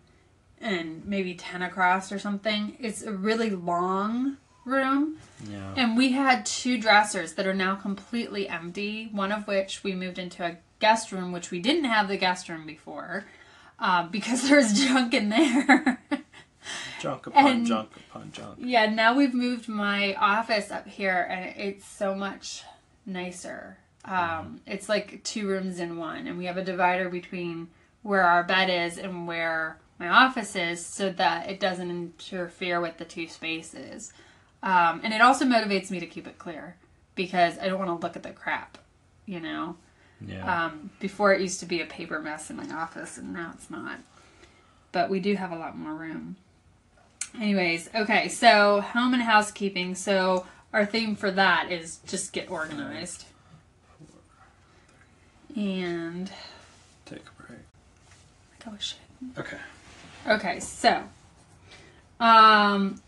and 0.59 1.05
maybe 1.05 1.33
10 1.35 1.61
across 1.61 2.11
or 2.11 2.19
something 2.19 2.75
it's 2.79 3.03
a 3.03 3.11
really 3.11 3.49
long 3.49 4.37
room 4.65 5.17
yeah, 5.49 5.73
And 5.77 5.95
we 5.95 6.11
had 6.13 6.45
two 6.47 6.79
dressers 6.81 7.33
that 7.33 7.45
are 7.45 7.53
now 7.53 7.75
completely 7.75 8.49
empty, 8.49 9.07
one 9.11 9.31
of 9.31 9.45
which 9.47 9.83
we 9.83 9.93
moved 9.93 10.17
into 10.17 10.43
a 10.43 10.57
guest 10.79 11.11
room, 11.11 11.31
which 11.31 11.51
we 11.51 11.59
didn't 11.59 11.83
have 11.85 12.07
the 12.07 12.17
guest 12.17 12.49
room 12.49 12.65
before 12.65 13.23
um, 13.79 14.09
because 14.11 14.49
there's 14.49 14.73
junk 14.73 15.13
in 15.13 15.29
there. 15.29 16.01
junk 16.99 17.27
upon 17.27 17.45
and- 17.47 17.65
junk 17.67 17.91
upon 18.09 18.31
junk. 18.31 18.57
yeah, 18.59 18.87
now 18.87 19.15
we've 19.15 19.33
moved 19.35 19.69
my 19.69 20.15
office 20.15 20.71
up 20.71 20.87
here 20.87 21.27
and 21.29 21.53
it's 21.55 21.85
so 21.85 22.15
much 22.15 22.63
nicer. 23.07 23.77
Um, 24.05 24.61
it's 24.67 24.87
like 24.87 25.23
two 25.23 25.47
rooms 25.47 25.79
in 25.79 25.97
one, 25.97 26.27
and 26.27 26.37
we 26.37 26.45
have 26.45 26.57
a 26.57 26.63
divider 26.63 27.09
between 27.09 27.69
where 28.03 28.21
our 28.23 28.43
bed 28.43 28.69
is 28.69 28.97
and 28.97 29.27
where 29.27 29.77
my 29.99 30.07
office 30.07 30.55
is 30.55 30.85
so 30.85 31.09
that 31.11 31.49
it 31.49 31.59
doesn't 31.59 31.89
interfere 31.89 32.79
with 32.79 32.97
the 32.97 33.05
two 33.05 33.27
spaces. 33.27 34.13
Um, 34.63 35.01
and 35.03 35.13
it 35.13 35.21
also 35.21 35.45
motivates 35.45 35.89
me 35.91 35.99
to 35.99 36.05
keep 36.05 36.27
it 36.27 36.37
clear 36.37 36.75
because 37.15 37.57
I 37.57 37.67
don't 37.67 37.79
want 37.79 37.89
to 37.89 38.05
look 38.05 38.15
at 38.15 38.23
the 38.23 38.31
crap, 38.31 38.77
you 39.25 39.39
know. 39.39 39.75
Yeah, 40.25 40.65
Um, 40.65 40.89
before 40.99 41.33
it 41.33 41.41
used 41.41 41.59
to 41.59 41.65
be 41.67 41.81
a 41.81 41.85
paper 41.85 42.19
mess 42.19 42.49
in 42.49 42.55
my 42.55 42.67
office, 42.75 43.17
and 43.17 43.33
now 43.33 43.51
it's 43.53 43.69
not. 43.69 43.99
But 44.91 45.09
we 45.09 45.19
do 45.19 45.35
have 45.35 45.51
a 45.51 45.55
lot 45.57 45.77
more 45.77 45.93
room. 45.93 46.37
Anyways, 47.39 47.89
okay, 47.93 48.27
so 48.29 48.81
home 48.81 49.13
and 49.13 49.21
housekeeping. 49.21 49.93
So 49.95 50.45
our 50.77 50.86
theme 50.86 51.15
for 51.15 51.31
that 51.31 51.72
is 51.72 51.98
just 52.05 52.31
get 52.31 52.51
organized. 52.51 53.25
And 55.55 56.31
take 57.07 57.22
a 57.22 57.43
break. 57.43 57.60
oh 58.67 58.75
shit. 58.77 59.00
Okay. 59.39 59.57
Okay, 60.27 60.60
so 60.60 61.03
um 62.19 63.01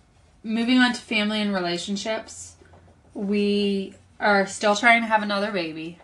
moving 0.43 0.79
on 0.79 0.93
to 0.93 0.99
family 0.99 1.41
and 1.41 1.53
relationships. 1.53 2.55
We 3.13 3.93
are 4.19 4.47
still 4.47 4.75
trying 4.75 5.01
to 5.01 5.07
have 5.07 5.21
another 5.21 5.51
baby. 5.51 5.99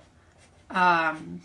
Um 0.69 1.41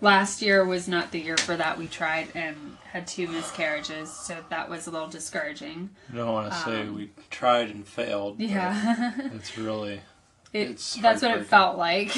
last 0.00 0.40
year 0.40 0.64
was 0.64 0.88
not 0.88 1.10
the 1.10 1.20
year 1.20 1.36
for 1.36 1.54
that. 1.54 1.76
We 1.76 1.86
tried 1.86 2.28
and 2.34 2.77
had 2.92 3.06
two 3.06 3.28
miscarriages, 3.28 4.10
so 4.10 4.36
that 4.48 4.68
was 4.70 4.86
a 4.86 4.90
little 4.90 5.08
discouraging. 5.08 5.90
I 6.12 6.16
don't 6.16 6.32
want 6.32 6.52
to 6.52 6.58
say 6.58 6.80
Um, 6.82 6.94
we 6.94 7.10
tried 7.30 7.68
and 7.70 7.86
failed. 7.86 8.40
Yeah. 8.40 9.12
It's 9.34 9.58
really 9.58 10.00
It, 10.52 10.70
It's 10.70 10.94
that's 10.96 11.22
what 11.22 11.38
it 11.38 11.46
felt 11.46 11.76
like. 11.76 12.16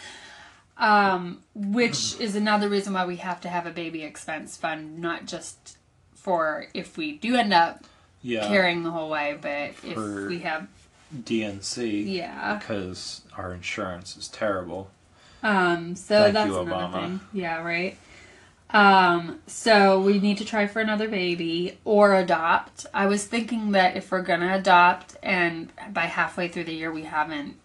um, 0.78 1.42
which 1.54 2.18
is 2.18 2.34
another 2.34 2.68
reason 2.68 2.94
why 2.94 3.04
we 3.04 3.16
have 3.16 3.40
to 3.42 3.48
have 3.48 3.66
a 3.66 3.70
baby 3.70 4.02
expense 4.02 4.56
fund, 4.56 4.98
not 4.98 5.26
just 5.26 5.76
for 6.14 6.66
if 6.72 6.96
we 6.96 7.12
do 7.12 7.36
end 7.36 7.52
up 7.52 7.84
yeah 8.22 8.46
carrying 8.48 8.82
the 8.84 8.90
whole 8.90 9.10
way, 9.10 9.36
but 9.40 9.72
if 9.84 9.96
we 9.96 10.38
have, 10.40 10.68
D&C 11.24 12.02
yeah. 12.04 12.56
because 12.58 13.20
our 13.36 13.52
insurance 13.52 14.16
is 14.16 14.28
terrible. 14.28 14.90
Um, 15.42 15.94
so 15.96 16.22
Thank 16.22 16.34
that's 16.34 16.48
you, 16.48 16.60
another 16.60 16.86
Obama. 16.86 16.92
thing. 16.92 17.20
Yeah, 17.32 17.62
right. 17.62 17.98
Um, 18.72 19.40
so 19.46 20.00
we 20.00 20.18
need 20.18 20.38
to 20.38 20.44
try 20.44 20.66
for 20.66 20.80
another 20.80 21.08
baby 21.08 21.78
or 21.84 22.14
adopt. 22.14 22.86
I 22.94 23.06
was 23.06 23.24
thinking 23.24 23.72
that 23.72 23.96
if 23.96 24.10
we're 24.10 24.22
gonna 24.22 24.54
adopt 24.54 25.16
and 25.22 25.70
by 25.92 26.06
halfway 26.06 26.48
through 26.48 26.64
the 26.64 26.74
year 26.74 26.90
we 26.90 27.02
haven't 27.02 27.56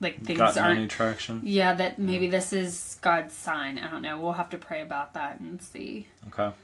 like 0.00 0.22
things 0.22 0.38
Gotten 0.38 0.62
aren't 0.62 0.78
any 0.78 0.88
traction? 0.88 1.40
Yeah, 1.42 1.72
that 1.74 1.98
maybe 1.98 2.28
this 2.28 2.52
is 2.52 2.98
God's 3.00 3.34
sign. 3.34 3.78
I 3.78 3.90
don't 3.90 4.02
know. 4.02 4.20
We'll 4.20 4.32
have 4.32 4.50
to 4.50 4.58
pray 4.58 4.82
about 4.82 5.14
that 5.14 5.40
and 5.40 5.62
see. 5.62 6.06
Okay. 6.28 6.54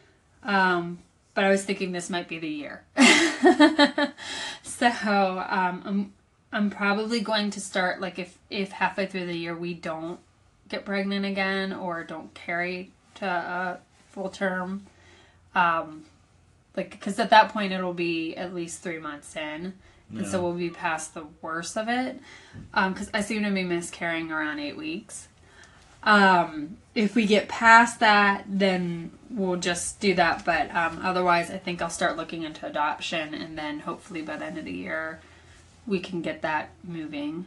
Um, 0.43 0.99
but 1.35 1.45
I 1.45 1.49
was 1.49 1.65
thinking 1.65 1.93
this 1.93 2.11
might 2.11 2.29
be 2.29 2.39
the 2.39 2.49
year. 2.49 2.85
so 4.63 4.87
um, 5.49 5.83
I'm 5.85 6.13
I'm 6.53 6.69
probably 6.69 7.21
going 7.21 7.51
to 7.53 7.61
start 7.61 8.01
like 8.01 8.19
if 8.19 8.37
if 8.51 8.73
halfway 8.73 9.07
through 9.07 9.27
the 9.27 9.37
year 9.37 9.57
we 9.57 9.73
don't 9.73 10.21
get 10.69 10.85
pregnant 10.85 11.25
again 11.25 11.73
or 11.73 12.05
don't 12.05 12.35
carry 12.35 12.91
to 13.23 13.29
a 13.29 13.79
full 14.11 14.29
term, 14.29 14.87
um, 15.55 16.05
like 16.77 16.91
because 16.91 17.19
at 17.19 17.31
that 17.31 17.53
point 17.53 17.73
it'll 17.73 17.95
be 17.95 18.37
at 18.37 18.55
least 18.55 18.83
three 18.83 18.99
months 18.99 19.37
in. 19.37 19.75
And 20.15 20.27
so 20.27 20.43
we'll 20.43 20.53
be 20.53 20.69
past 20.69 21.15
the 21.15 21.25
worst 21.41 21.79
of 21.79 21.89
it. 21.89 22.21
Because 22.75 23.11
I 23.15 23.23
seem 23.23 23.45
to 23.45 23.51
be 23.51 23.65
miscarrying 23.65 24.31
around 24.31 24.59
eight 24.59 24.77
weeks. 24.77 25.29
Um, 26.03 26.77
if 26.95 27.15
we 27.15 27.25
get 27.25 27.49
past 27.49 28.01
that, 28.01 28.45
then 28.47 29.13
we'll 29.31 29.57
just 29.57 30.01
do 30.01 30.15
that. 30.15 30.45
But 30.45 30.75
um, 30.75 31.01
otherwise, 31.03 31.51
I 31.51 31.57
think 31.57 31.81
I'll 31.81 31.89
start 31.89 32.19
looking 32.19 32.43
into 32.43 32.67
adoption, 32.67 33.33
and 33.33 33.57
then 33.57 33.81
hopefully 33.81 34.21
by 34.21 34.37
the 34.37 34.45
end 34.45 34.59
of 34.59 34.67
the 34.67 34.73
year, 34.73 35.21
we 35.87 35.99
can 35.99 36.21
get 36.21 36.43
that 36.43 36.71
moving. 36.85 37.47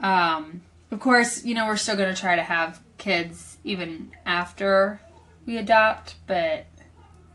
Um, 0.00 0.62
of 0.90 0.98
course, 0.98 1.44
you 1.44 1.54
know 1.54 1.66
we're 1.66 1.76
still 1.76 1.96
going 1.96 2.12
to 2.12 2.20
try 2.20 2.34
to 2.34 2.42
have 2.42 2.80
kids 2.98 3.55
even 3.66 4.12
after 4.24 5.00
we 5.44 5.58
adopt, 5.58 6.14
but 6.26 6.66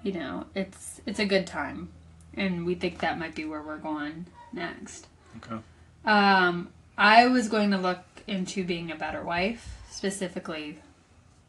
you 0.02 0.14
know 0.14 0.46
it's 0.56 1.02
it's 1.06 1.20
a 1.20 1.26
good 1.26 1.46
time, 1.46 1.90
and 2.34 2.66
we 2.66 2.74
think 2.74 3.00
that 3.00 3.20
might 3.20 3.36
be 3.36 3.46
where 3.46 3.62
we're 3.62 3.78
going 3.78 4.26
next. 4.52 5.08
Okay. 5.38 5.62
Um, 6.06 6.70
I 6.98 7.28
was 7.28 7.48
going 7.48 7.72
to 7.72 7.78
look 7.78 8.04
into 8.28 8.64
being 8.64 8.92
a 8.92 8.96
better 8.96 9.24
wife, 9.24 9.78
specifically 9.90 10.80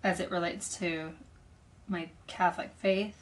as 0.04 0.20
it 0.20 0.30
relates 0.30 0.76
to 0.78 1.12
my 1.88 2.08
Catholic 2.26 2.70
faith. 2.76 3.16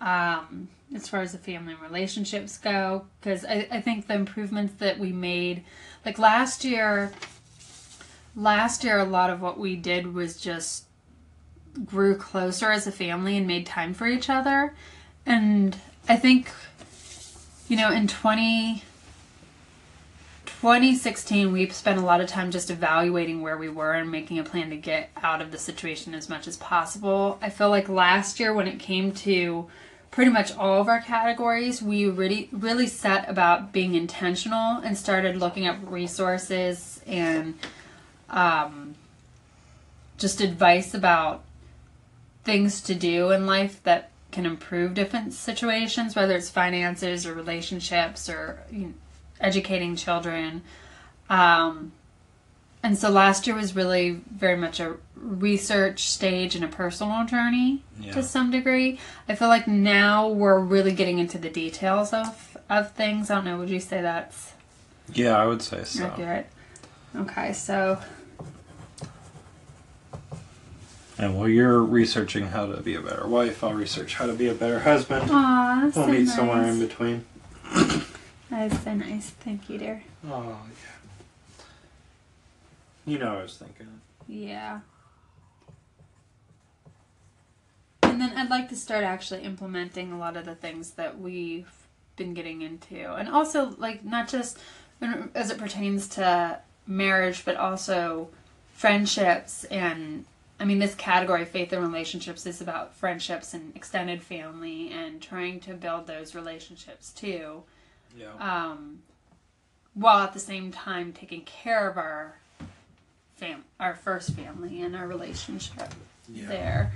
Um, 0.00 0.68
as 0.94 1.08
far 1.08 1.20
as 1.20 1.32
the 1.32 1.38
family 1.38 1.74
and 1.74 1.82
relationships 1.82 2.58
go, 2.58 3.06
because 3.20 3.44
I, 3.44 3.68
I 3.70 3.80
think 3.80 4.08
the 4.08 4.14
improvements 4.14 4.74
that 4.78 4.98
we 4.98 5.12
made, 5.12 5.62
like 6.04 6.18
last 6.18 6.64
year, 6.64 7.12
last 8.34 8.84
year, 8.84 8.98
a 8.98 9.04
lot 9.04 9.30
of 9.30 9.40
what 9.40 9.58
we 9.58 9.76
did 9.76 10.14
was 10.14 10.40
just 10.40 10.84
grew 11.84 12.16
closer 12.16 12.70
as 12.70 12.86
a 12.86 12.92
family 12.92 13.36
and 13.36 13.46
made 13.46 13.66
time 13.66 13.94
for 13.94 14.06
each 14.06 14.28
other. 14.28 14.74
And 15.24 15.76
I 16.08 16.16
think, 16.16 16.50
you 17.68 17.76
know, 17.76 17.90
in 17.90 18.08
20, 18.08 18.82
2016, 20.44 21.52
we 21.52 21.68
spent 21.70 21.98
a 21.98 22.04
lot 22.04 22.20
of 22.20 22.28
time 22.28 22.50
just 22.50 22.70
evaluating 22.70 23.40
where 23.42 23.56
we 23.56 23.68
were 23.68 23.92
and 23.92 24.10
making 24.10 24.38
a 24.38 24.44
plan 24.44 24.70
to 24.70 24.76
get 24.76 25.10
out 25.22 25.40
of 25.40 25.50
the 25.50 25.58
situation 25.58 26.14
as 26.14 26.28
much 26.28 26.46
as 26.46 26.56
possible. 26.56 27.38
I 27.40 27.50
feel 27.50 27.70
like 27.70 27.88
last 27.88 28.38
year, 28.38 28.52
when 28.52 28.68
it 28.68 28.78
came 28.78 29.12
to 29.12 29.66
pretty 30.10 30.30
much 30.30 30.54
all 30.56 30.80
of 30.80 30.88
our 30.88 31.00
categories, 31.00 31.80
we 31.80 32.04
really, 32.06 32.48
really 32.52 32.86
set 32.86 33.28
about 33.28 33.72
being 33.72 33.94
intentional 33.94 34.76
and 34.78 34.96
started 34.96 35.36
looking 35.36 35.66
up 35.66 35.78
resources 35.90 37.00
and 37.06 37.54
um, 38.32 38.94
just 40.18 40.40
advice 40.40 40.94
about 40.94 41.42
things 42.44 42.80
to 42.82 42.94
do 42.94 43.30
in 43.30 43.46
life 43.46 43.82
that 43.84 44.10
can 44.30 44.46
improve 44.46 44.94
different 44.94 45.32
situations, 45.34 46.16
whether 46.16 46.34
it's 46.34 46.48
finances 46.50 47.26
or 47.26 47.34
relationships 47.34 48.28
or 48.28 48.60
you 48.70 48.78
know, 48.86 48.92
educating 49.40 49.94
children. 49.94 50.62
Um, 51.28 51.92
and 52.82 52.98
so 52.98 53.10
last 53.10 53.46
year 53.46 53.54
was 53.54 53.76
really 53.76 54.20
very 54.34 54.56
much 54.56 54.80
a 54.80 54.96
research 55.14 56.08
stage 56.08 56.56
and 56.56 56.64
a 56.64 56.68
personal 56.68 57.24
journey 57.26 57.82
Yeah. 58.00 58.12
to 58.12 58.22
some 58.22 58.50
degree. 58.50 58.98
I 59.28 59.34
feel 59.36 59.48
like 59.48 59.68
now 59.68 60.28
we're 60.28 60.58
really 60.58 60.92
getting 60.92 61.18
into 61.18 61.38
the 61.38 61.50
details 61.50 62.12
of, 62.12 62.56
of 62.68 62.90
things. 62.92 63.30
I 63.30 63.36
don't 63.36 63.44
know, 63.44 63.58
would 63.58 63.70
you 63.70 63.78
say 63.80 64.02
that's 64.02 64.52
Yeah, 65.12 65.36
I 65.36 65.46
would 65.46 65.62
say 65.62 65.84
so. 65.84 66.04
accurate? 66.06 66.46
Okay, 67.14 67.52
so 67.52 68.00
And 71.22 71.38
while 71.38 71.48
you're 71.48 71.80
researching 71.80 72.48
how 72.48 72.66
to 72.66 72.82
be 72.82 72.96
a 72.96 73.00
better 73.00 73.28
wife, 73.28 73.62
I'll 73.62 73.74
research 73.74 74.16
how 74.16 74.26
to 74.26 74.32
be 74.32 74.48
a 74.48 74.54
better 74.54 74.80
husband. 74.80 75.30
Aw, 75.30 75.82
that's 75.84 75.96
we'll 75.96 76.06
so 76.06 76.10
meet 76.10 76.24
nice. 76.24 76.34
somewhere 76.34 76.64
in 76.64 76.80
between. 76.80 77.24
That 78.50 78.72
is 78.72 78.80
so 78.80 78.92
nice. 78.92 79.30
Thank 79.30 79.70
you, 79.70 79.78
dear. 79.78 80.02
Oh, 80.28 80.58
yeah. 80.68 81.64
You 83.06 83.18
know 83.20 83.28
what 83.28 83.38
I 83.38 83.42
was 83.42 83.56
thinking. 83.56 83.86
Yeah. 84.26 84.80
And 88.02 88.20
then 88.20 88.36
I'd 88.36 88.50
like 88.50 88.68
to 88.70 88.76
start 88.76 89.04
actually 89.04 89.42
implementing 89.42 90.10
a 90.10 90.18
lot 90.18 90.36
of 90.36 90.44
the 90.44 90.56
things 90.56 90.90
that 90.94 91.20
we've 91.20 91.70
been 92.16 92.34
getting 92.34 92.62
into. 92.62 93.14
And 93.14 93.28
also, 93.28 93.76
like, 93.78 94.04
not 94.04 94.26
just 94.26 94.58
as 95.36 95.52
it 95.52 95.58
pertains 95.58 96.08
to 96.08 96.58
marriage, 96.84 97.44
but 97.44 97.56
also 97.56 98.28
friendships. 98.72 99.62
And 99.66 100.24
I 100.62 100.64
mean, 100.64 100.78
this 100.78 100.94
category, 100.94 101.44
faith 101.44 101.72
and 101.72 101.82
relationships, 101.82 102.46
is 102.46 102.60
about 102.60 102.94
friendships 102.94 103.52
and 103.52 103.74
extended 103.74 104.22
family 104.22 104.92
and 104.92 105.20
trying 105.20 105.58
to 105.60 105.74
build 105.74 106.06
those 106.06 106.36
relationships 106.36 107.10
too 107.10 107.64
Yeah. 108.16 108.28
um, 108.38 109.02
while 109.94 110.22
at 110.22 110.32
the 110.32 110.38
same 110.38 110.70
time 110.70 111.12
taking 111.12 111.40
care 111.40 111.90
of 111.90 111.98
our 111.98 112.36
fam, 113.34 113.64
our 113.80 113.96
first 113.96 114.34
family 114.34 114.82
and 114.82 114.94
our 114.94 115.08
relationship 115.08 115.94
yeah. 116.28 116.46
there. 116.46 116.92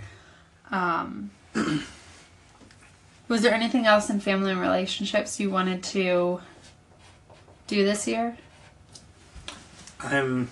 Um, 0.71 1.33
was 3.29 3.43
there 3.43 3.53
anything 3.53 3.85
else 3.85 4.09
in 4.09 4.21
family 4.21 4.53
and 4.53 4.61
relationships 4.61 5.41
you 5.41 5.51
wanted 5.51 5.83
to 5.83 6.41
do 7.67 7.85
this 7.85 8.07
year? 8.07 8.39
I'm. 9.99 10.51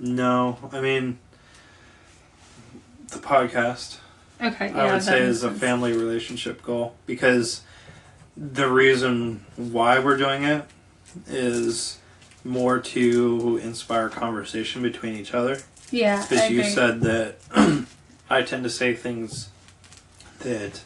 No, 0.00 0.58
I 0.72 0.80
mean, 0.80 1.18
the 3.16 3.26
podcast. 3.26 3.98
Okay, 4.42 4.70
I 4.70 4.92
would 4.92 5.02
say 5.02 5.20
is 5.22 5.42
a 5.42 5.50
family 5.50 5.92
relationship 5.92 6.62
goal 6.62 6.94
because 7.06 7.62
the 8.36 8.68
reason 8.68 9.44
why 9.56 9.98
we're 9.98 10.18
doing 10.18 10.44
it 10.44 10.64
is 11.26 11.98
more 12.44 12.78
to 12.78 13.58
inspire 13.62 14.08
conversation 14.10 14.82
between 14.82 15.14
each 15.14 15.32
other. 15.32 15.58
Yeah, 15.90 16.20
Because 16.22 16.50
you 16.50 16.60
agree. 16.60 16.70
said 16.70 17.00
that 17.02 17.86
I 18.30 18.42
tend 18.42 18.64
to 18.64 18.70
say 18.70 18.94
things 18.94 19.48
that 20.40 20.84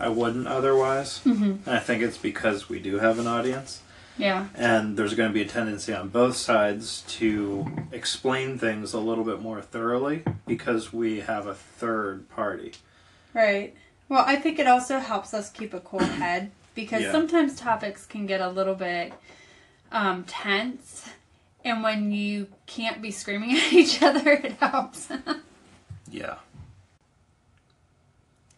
I 0.00 0.08
wouldn't 0.08 0.46
otherwise. 0.46 1.20
Mhm. 1.24 1.58
And 1.66 1.68
I 1.76 1.78
think 1.80 2.02
it's 2.02 2.16
because 2.18 2.68
we 2.68 2.78
do 2.78 2.98
have 2.98 3.18
an 3.18 3.26
audience. 3.26 3.82
Yeah, 4.18 4.46
And 4.54 4.96
there's 4.96 5.12
going 5.14 5.28
to 5.28 5.34
be 5.34 5.42
a 5.42 5.46
tendency 5.48 5.92
on 5.92 6.08
both 6.08 6.36
sides 6.36 7.02
to 7.18 7.66
explain 7.92 8.58
things 8.58 8.94
a 8.94 8.98
little 8.98 9.24
bit 9.24 9.42
more 9.42 9.60
thoroughly 9.60 10.22
because 10.46 10.90
we 10.92 11.20
have 11.20 11.46
a 11.46 11.54
third 11.54 12.28
party. 12.30 12.72
right. 13.34 13.74
Well, 14.08 14.24
I 14.26 14.36
think 14.36 14.58
it 14.60 14.66
also 14.68 15.00
helps 15.00 15.34
us 15.34 15.50
keep 15.50 15.74
a 15.74 15.80
cool 15.80 15.98
head 16.22 16.50
because 16.74 17.02
Yeah. 17.02 17.12
sometimes 17.12 17.56
topics 17.56 18.06
can 18.06 18.24
get 18.26 18.40
a 18.40 18.48
little 18.48 18.74
bit 18.76 19.12
um, 19.92 20.24
tense, 20.24 21.08
and 21.64 21.82
when 21.82 22.10
you 22.12 22.46
can't 22.66 23.02
be 23.02 23.10
screaming 23.10 23.50
at 23.56 23.72
each 23.72 24.00
other, 24.02 24.30
it 24.32 24.52
helps. 24.54 25.08
Yeah. 26.10 26.36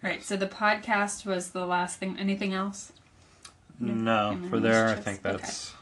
Right. 0.02 0.22
So 0.22 0.36
the 0.36 0.46
podcast 0.46 1.24
was 1.26 1.50
the 1.50 1.66
last 1.66 1.98
thing. 1.98 2.16
Anything 2.18 2.52
else? 2.54 2.92
No, 3.80 4.38
for 4.50 4.58
there, 4.58 4.88
I 4.88 4.94
think 4.96 5.24
Okay. 5.24 5.36
that's 5.36 5.74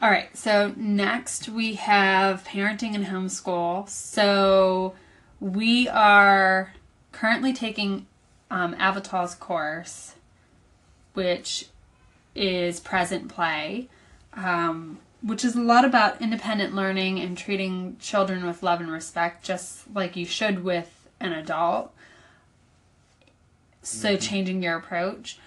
All 0.00 0.10
right. 0.10 0.36
So 0.36 0.74
next 0.76 1.48
we 1.48 1.74
have 1.74 2.42
parenting 2.44 2.94
and 2.94 3.06
homeschool. 3.06 3.88
So 3.88 4.94
we 5.38 5.88
are 5.88 6.72
currently 7.12 7.52
taking 7.52 8.06
um, 8.50 8.74
Avital's 8.74 9.36
course, 9.36 10.14
which 11.14 11.66
is 12.34 12.80
present 12.80 13.28
play, 13.28 13.88
um, 14.34 14.98
which 15.22 15.44
is 15.44 15.54
a 15.54 15.60
lot 15.60 15.84
about 15.84 16.20
independent 16.20 16.74
learning 16.74 17.20
and 17.20 17.38
treating 17.38 17.96
children 18.00 18.44
with 18.44 18.62
love 18.62 18.80
and 18.80 18.90
respect, 18.90 19.44
just 19.44 19.84
like 19.94 20.16
you 20.16 20.26
should 20.26 20.64
with 20.64 21.08
an 21.20 21.32
adult. 21.32 21.94
So 23.82 24.16
changing 24.16 24.62
your 24.62 24.76
approach. 24.76 25.38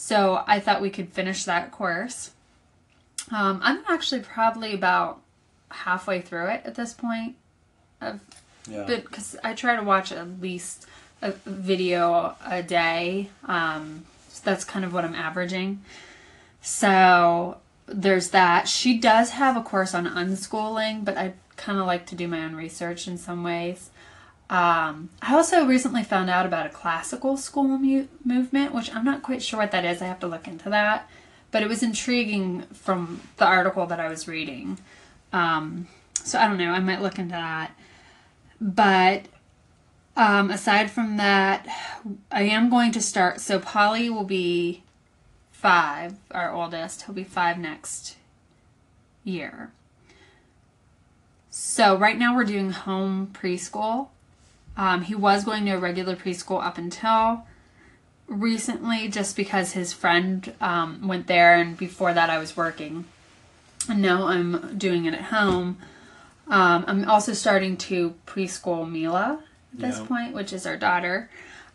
So 0.00 0.42
I 0.46 0.60
thought 0.60 0.80
we 0.80 0.88
could 0.88 1.10
finish 1.10 1.44
that 1.44 1.72
course. 1.72 2.30
Um, 3.30 3.60
I'm 3.62 3.82
actually 3.86 4.22
probably 4.22 4.72
about 4.72 5.20
halfway 5.70 6.22
through 6.22 6.46
it 6.46 6.62
at 6.64 6.74
this 6.74 6.94
point. 6.94 7.36
Of 8.00 8.18
yeah. 8.66 8.84
because 8.84 9.36
I 9.44 9.52
try 9.52 9.76
to 9.76 9.82
watch 9.82 10.10
at 10.10 10.40
least 10.40 10.86
a 11.20 11.32
video 11.44 12.34
a 12.46 12.62
day. 12.62 13.28
Um, 13.44 14.06
so 14.30 14.40
that's 14.42 14.64
kind 14.64 14.86
of 14.86 14.94
what 14.94 15.04
I'm 15.04 15.14
averaging. 15.14 15.82
So 16.62 17.58
there's 17.84 18.30
that. 18.30 18.68
She 18.68 18.96
does 18.96 19.32
have 19.32 19.54
a 19.54 19.62
course 19.62 19.94
on 19.94 20.06
unschooling, 20.06 21.04
but 21.04 21.18
I 21.18 21.34
kind 21.56 21.78
of 21.78 21.86
like 21.86 22.06
to 22.06 22.14
do 22.14 22.26
my 22.26 22.42
own 22.42 22.56
research 22.56 23.06
in 23.06 23.18
some 23.18 23.44
ways. 23.44 23.90
Um, 24.50 25.10
I 25.22 25.36
also 25.36 25.64
recently 25.64 26.02
found 26.02 26.28
out 26.28 26.44
about 26.44 26.66
a 26.66 26.70
classical 26.70 27.36
school 27.36 27.78
mu- 27.78 28.08
movement, 28.24 28.74
which 28.74 28.92
I'm 28.92 29.04
not 29.04 29.22
quite 29.22 29.42
sure 29.42 29.60
what 29.60 29.70
that 29.70 29.84
is. 29.84 30.02
I 30.02 30.06
have 30.06 30.18
to 30.20 30.26
look 30.26 30.48
into 30.48 30.68
that. 30.70 31.08
But 31.52 31.62
it 31.62 31.68
was 31.68 31.84
intriguing 31.84 32.62
from 32.72 33.20
the 33.36 33.46
article 33.46 33.86
that 33.86 34.00
I 34.00 34.08
was 34.08 34.26
reading. 34.26 34.78
Um, 35.32 35.86
so 36.14 36.38
I 36.38 36.48
don't 36.48 36.58
know. 36.58 36.72
I 36.72 36.80
might 36.80 37.00
look 37.00 37.18
into 37.18 37.32
that. 37.32 37.76
But 38.60 39.26
um, 40.16 40.50
aside 40.50 40.90
from 40.90 41.16
that, 41.16 41.66
I 42.32 42.42
am 42.42 42.70
going 42.70 42.90
to 42.92 43.00
start. 43.00 43.40
So 43.40 43.60
Polly 43.60 44.10
will 44.10 44.24
be 44.24 44.82
five, 45.52 46.14
our 46.32 46.52
oldest. 46.52 47.02
He'll 47.02 47.14
be 47.14 47.24
five 47.24 47.56
next 47.56 48.16
year. 49.22 49.70
So 51.50 51.96
right 51.96 52.18
now 52.18 52.34
we're 52.34 52.44
doing 52.44 52.70
home 52.70 53.30
preschool. 53.32 54.08
Um, 54.76 55.02
he 55.02 55.14
was 55.14 55.44
going 55.44 55.64
to 55.66 55.72
a 55.72 55.78
regular 55.78 56.16
preschool 56.16 56.64
up 56.64 56.78
until 56.78 57.46
recently, 58.26 59.08
just 59.08 59.36
because 59.36 59.72
his 59.72 59.92
friend 59.92 60.54
um, 60.60 61.06
went 61.06 61.26
there, 61.26 61.54
and 61.54 61.76
before 61.76 62.14
that 62.14 62.30
I 62.30 62.38
was 62.38 62.56
working. 62.56 63.04
And 63.88 64.00
now 64.00 64.26
I'm 64.28 64.78
doing 64.78 65.04
it 65.06 65.14
at 65.14 65.22
home. 65.24 65.78
Um, 66.46 66.84
I'm 66.86 67.08
also 67.08 67.32
starting 67.32 67.76
to 67.78 68.14
preschool 68.26 68.88
Mila 68.90 69.40
at 69.74 69.80
this 69.80 69.98
Yeah. 69.98 70.06
point, 70.06 70.34
which 70.34 70.52
is 70.52 70.66
our 70.66 70.76
daughter, 70.76 71.28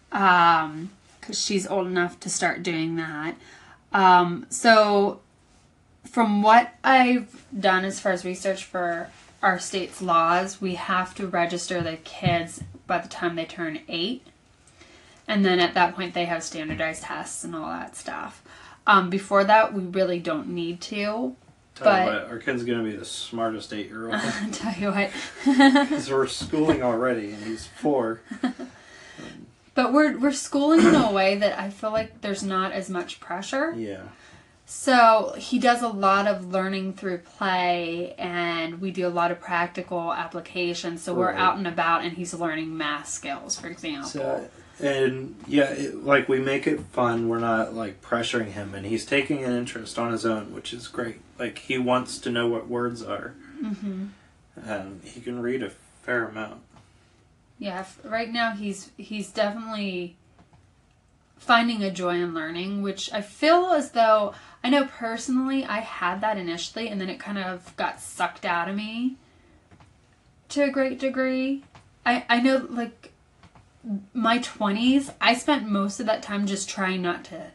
because 0.09 0.87
she's 1.33 1.67
old 1.67 1.87
enough 1.87 2.19
to 2.21 2.29
start 2.29 2.63
doing 2.63 2.95
that. 2.95 3.35
Um, 3.93 4.45
so, 4.49 5.19
from 6.09 6.41
what 6.41 6.73
I've 6.83 7.45
done 7.57 7.85
as 7.85 7.99
far 7.99 8.11
as 8.11 8.23
research 8.25 8.63
for 8.63 9.09
our 9.41 9.59
state's 9.59 10.01
laws, 10.01 10.61
we 10.61 10.75
have 10.75 11.13
to 11.15 11.27
register 11.27 11.81
the 11.81 11.97
kids 11.97 12.61
by 12.87 12.99
the 12.99 13.07
time 13.09 13.35
they 13.35 13.45
turn 13.45 13.79
eight. 13.87 14.25
And 15.27 15.43
then 15.43 15.59
at 15.59 15.73
that 15.73 15.95
point, 15.95 16.13
they 16.13 16.25
have 16.25 16.43
standardized 16.43 17.03
tests 17.03 17.43
and 17.43 17.55
all 17.55 17.67
that 17.67 17.95
stuff. 17.95 18.43
Um, 18.85 19.09
before 19.09 19.43
that, 19.43 19.73
we 19.73 19.83
really 19.83 20.19
don't 20.19 20.49
need 20.49 20.81
to. 20.81 21.35
Tell 21.75 21.83
But- 21.83 22.05
you 22.05 22.13
what, 22.13 22.29
our 22.29 22.37
kid's 22.39 22.63
gonna 22.63 22.83
be 22.83 22.95
the 22.95 23.03
smartest 23.05 23.73
eight 23.73 23.87
year 23.87 24.09
old 24.11 24.21
tell 24.53 24.73
you 24.75 24.91
what. 24.91 25.11
because 25.45 26.09
we're 26.09 26.27
schooling 26.27 26.81
already, 26.83 27.31
and 27.33 27.43
he's 27.43 27.65
four. 27.67 28.21
But 29.73 29.91
we're 29.91 30.17
we're 30.17 30.31
schooling 30.31 30.79
in 30.79 30.95
a 30.95 31.11
way 31.11 31.35
that 31.35 31.59
I 31.59 31.69
feel 31.69 31.91
like 31.91 32.21
there's 32.21 32.41
not 32.43 32.71
as 32.71 32.89
much 32.89 33.19
pressure. 33.19 33.73
Yeah, 33.75 34.03
So 34.67 35.35
he 35.37 35.59
does 35.59 35.81
a 35.83 35.87
lot 35.87 36.27
of 36.27 36.51
learning 36.51 36.93
through 36.93 37.19
play, 37.19 38.15
and 38.17 38.81
we 38.81 38.89
do 38.91 39.07
a 39.07 39.09
lot 39.09 39.29
of 39.31 39.39
practical 39.39 40.11
applications. 40.11 41.03
So 41.03 41.13
we're 41.13 41.27
Right. 41.31 41.39
out 41.39 41.57
and 41.57 41.67
about, 41.67 42.03
and 42.03 42.13
he's 42.17 42.33
learning 42.33 42.75
math 42.75 43.07
skills, 43.07 43.59
for 43.59 43.67
example. 43.67 44.09
so 44.09 44.49
and 44.77 45.35
yeah, 45.47 45.69
it, 45.71 46.03
like 46.03 46.27
we 46.27 46.39
make 46.39 46.67
it 46.67 46.81
fun. 46.91 47.29
We're 47.29 47.39
not 47.39 47.73
like 47.73 48.01
pressuring 48.01 48.47
him, 48.51 48.73
and 48.75 48.85
he's 48.85 49.05
taking 49.05 49.43
an 49.43 49.53
interest 49.53 49.97
on 49.99 50.11
his 50.11 50.25
own, 50.25 50.53
which 50.53 50.73
is 50.73 50.87
great. 50.89 51.19
Like 51.39 51.59
he 51.59 51.77
wants 51.77 52.17
to 52.19 52.29
know 52.31 52.47
what 52.47 52.67
words 52.67 53.01
are, 53.03 53.35
hmm 53.61 54.07
and 54.65 55.01
he 55.03 55.21
can 55.21 55.41
read 55.41 55.61
a 55.63 55.69
fair 55.69 56.27
amount. 56.27 56.61
Yeah, 57.59 57.79
f- 57.81 57.99
right 58.03 58.31
now 58.33 58.51
he's 58.53 58.91
he's 58.97 59.29
definitely 59.31 60.17
finding 61.45 61.83
a 61.83 61.91
joy 61.91 62.15
in 62.21 62.33
learning, 62.33 62.81
which 62.81 63.11
I 63.13 63.21
feel 63.21 63.67
as 63.67 63.91
though 63.91 64.33
I 64.63 64.69
know 64.69 64.85
personally 64.85 65.63
I 65.63 65.79
had 65.79 66.21
that 66.21 66.37
initially, 66.37 66.89
and 66.89 66.99
then 66.99 67.09
it 67.09 67.19
kind 67.19 67.37
of 67.37 67.75
got 67.77 68.01
sucked 68.01 68.45
out 68.45 68.67
of 68.67 68.75
me 68.75 69.15
to 70.49 70.63
a 70.63 70.71
great 70.71 70.99
degree. 70.99 71.63
I 72.05 72.25
I 72.29 72.39
know 72.39 72.65
like 72.69 73.11
my 74.13 74.39
20s, 74.39 75.13
I 75.21 75.35
spent 75.35 75.67
most 75.67 75.99
of 75.99 76.07
that 76.07 76.23
time 76.23 76.47
just 76.47 76.69
trying 76.69 77.01
not 77.01 77.23
to 77.25 77.51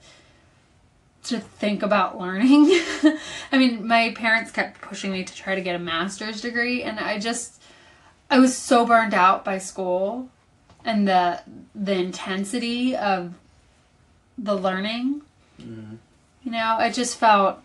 to 1.22 1.38
think 1.38 1.83
about 1.83 2.18
learning. 2.18 2.66
I 3.53 3.59
mean, 3.59 3.87
my 3.87 4.11
parents 4.16 4.50
kept 4.50 4.81
pushing 4.81 5.12
me 5.12 5.22
to 5.22 5.35
try 5.35 5.55
to 5.55 5.61
get 5.61 5.76
a 5.76 5.79
master's 5.79 6.40
degree 6.40 6.83
and 6.83 6.98
I 6.98 7.18
just 7.18 7.61
I 8.31 8.38
was 8.38 8.57
so 8.57 8.87
burned 8.87 9.12
out 9.12 9.44
by 9.44 9.59
school 9.59 10.31
and 10.85 11.07
the 11.07 11.42
the 11.74 11.94
intensity 11.94 12.96
of 12.96 13.35
the 14.42 14.55
learning. 14.57 15.22
Mhm. 15.61 15.98
You 16.42 16.53
know, 16.53 16.76
I 16.79 16.90
just 16.90 17.16
felt 17.18 17.59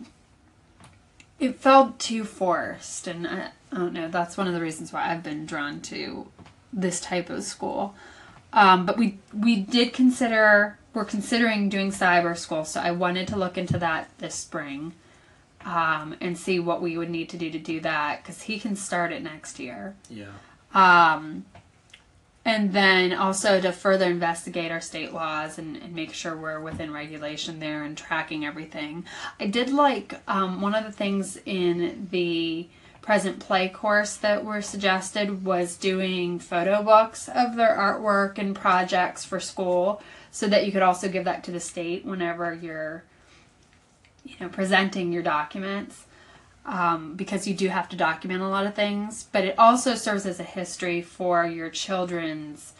it 1.38 1.56
felt 1.56 1.98
too 1.98 2.24
forced 2.24 3.06
and 3.06 3.26
I, 3.26 3.50
I 3.72 3.76
don't 3.76 3.92
know, 3.92 4.08
that's 4.08 4.36
one 4.36 4.46
of 4.46 4.54
the 4.54 4.60
reasons 4.60 4.92
why 4.92 5.10
I've 5.10 5.22
been 5.22 5.44
drawn 5.44 5.80
to 5.82 6.28
this 6.72 7.00
type 7.00 7.28
of 7.30 7.42
school. 7.44 7.94
Um, 8.52 8.86
but 8.86 8.96
we 8.96 9.18
we 9.34 9.56
did 9.56 9.92
consider 9.92 10.78
we're 10.94 11.04
considering 11.04 11.68
doing 11.68 11.90
cyber 11.90 12.36
school, 12.36 12.64
so 12.64 12.80
I 12.80 12.90
wanted 12.90 13.28
to 13.28 13.36
look 13.36 13.58
into 13.58 13.78
that 13.78 14.08
this 14.18 14.34
spring 14.34 14.94
um, 15.64 16.14
and 16.22 16.38
see 16.38 16.58
what 16.58 16.80
we 16.80 16.96
would 16.96 17.10
need 17.10 17.28
to 17.30 17.36
do 17.36 17.50
to 17.50 17.58
do 17.58 17.80
that 17.80 18.22
because 18.22 18.42
he 18.42 18.58
can 18.58 18.76
start 18.76 19.12
it 19.12 19.22
next 19.22 19.58
year. 19.58 19.94
Yeah, 20.08 20.26
Um, 20.72 21.44
and 22.46 22.72
then 22.72 23.12
also 23.12 23.60
to 23.60 23.72
further 23.72 24.04
investigate 24.04 24.70
our 24.70 24.80
state 24.80 25.12
laws 25.12 25.58
and, 25.58 25.76
and 25.78 25.92
make 25.92 26.14
sure 26.14 26.36
we're 26.36 26.60
within 26.60 26.92
regulation 26.92 27.58
there 27.58 27.82
and 27.82 27.98
tracking 27.98 28.46
everything. 28.46 29.04
I 29.40 29.48
did 29.48 29.68
like 29.70 30.14
um, 30.28 30.60
one 30.60 30.76
of 30.76 30.84
the 30.84 30.92
things 30.92 31.36
in 31.44 32.06
the 32.12 32.68
present 33.02 33.40
play 33.40 33.68
course 33.68 34.16
that 34.18 34.44
were 34.44 34.62
suggested 34.62 35.44
was 35.44 35.76
doing 35.76 36.38
photo 36.38 36.84
books 36.84 37.28
of 37.28 37.56
their 37.56 37.76
artwork 37.76 38.38
and 38.38 38.54
projects 38.54 39.24
for 39.24 39.40
school 39.40 40.00
so 40.30 40.46
that 40.46 40.64
you 40.64 40.70
could 40.70 40.82
also 40.82 41.08
give 41.08 41.24
that 41.24 41.42
to 41.42 41.50
the 41.50 41.60
state 41.60 42.04
whenever 42.04 42.54
you're 42.54 43.02
you 44.24 44.34
know 44.40 44.48
presenting 44.48 45.12
your 45.12 45.22
documents 45.22 46.05
um, 46.66 47.14
because 47.14 47.46
you 47.46 47.54
do 47.54 47.68
have 47.68 47.88
to 47.90 47.96
document 47.96 48.42
a 48.42 48.48
lot 48.48 48.66
of 48.66 48.74
things, 48.74 49.26
but 49.32 49.44
it 49.44 49.58
also 49.58 49.94
serves 49.94 50.26
as 50.26 50.40
a 50.40 50.44
history 50.44 51.00
for 51.00 51.46
your 51.46 51.70
children's 51.70 52.72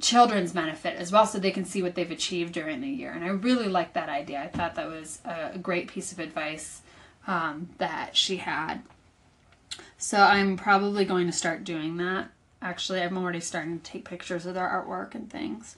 children's 0.00 0.52
benefit 0.52 0.96
as 0.96 1.12
well, 1.12 1.26
so 1.26 1.38
they 1.38 1.50
can 1.50 1.66
see 1.66 1.82
what 1.82 1.94
they've 1.94 2.10
achieved 2.10 2.54
during 2.54 2.80
the 2.80 2.88
year. 2.88 3.12
And 3.12 3.22
I 3.22 3.28
really 3.28 3.68
like 3.68 3.92
that 3.92 4.08
idea. 4.08 4.42
I 4.42 4.46
thought 4.46 4.74
that 4.76 4.88
was 4.88 5.18
a, 5.26 5.58
great 5.58 5.88
piece 5.88 6.10
of 6.10 6.18
advice 6.18 6.80
um, 7.26 7.68
that 7.76 8.16
she 8.16 8.38
had. 8.38 8.82
So 9.98 10.18
I'm 10.18 10.56
probably 10.56 11.04
going 11.04 11.26
to 11.26 11.32
start 11.32 11.64
doing 11.64 11.98
that. 11.98 12.30
Actually, 12.62 13.02
I'm 13.02 13.18
already 13.18 13.40
starting 13.40 13.78
to 13.78 13.84
take 13.84 14.08
pictures 14.08 14.46
of 14.46 14.54
their 14.54 14.66
artwork 14.66 15.14
and 15.14 15.30
things. 15.30 15.76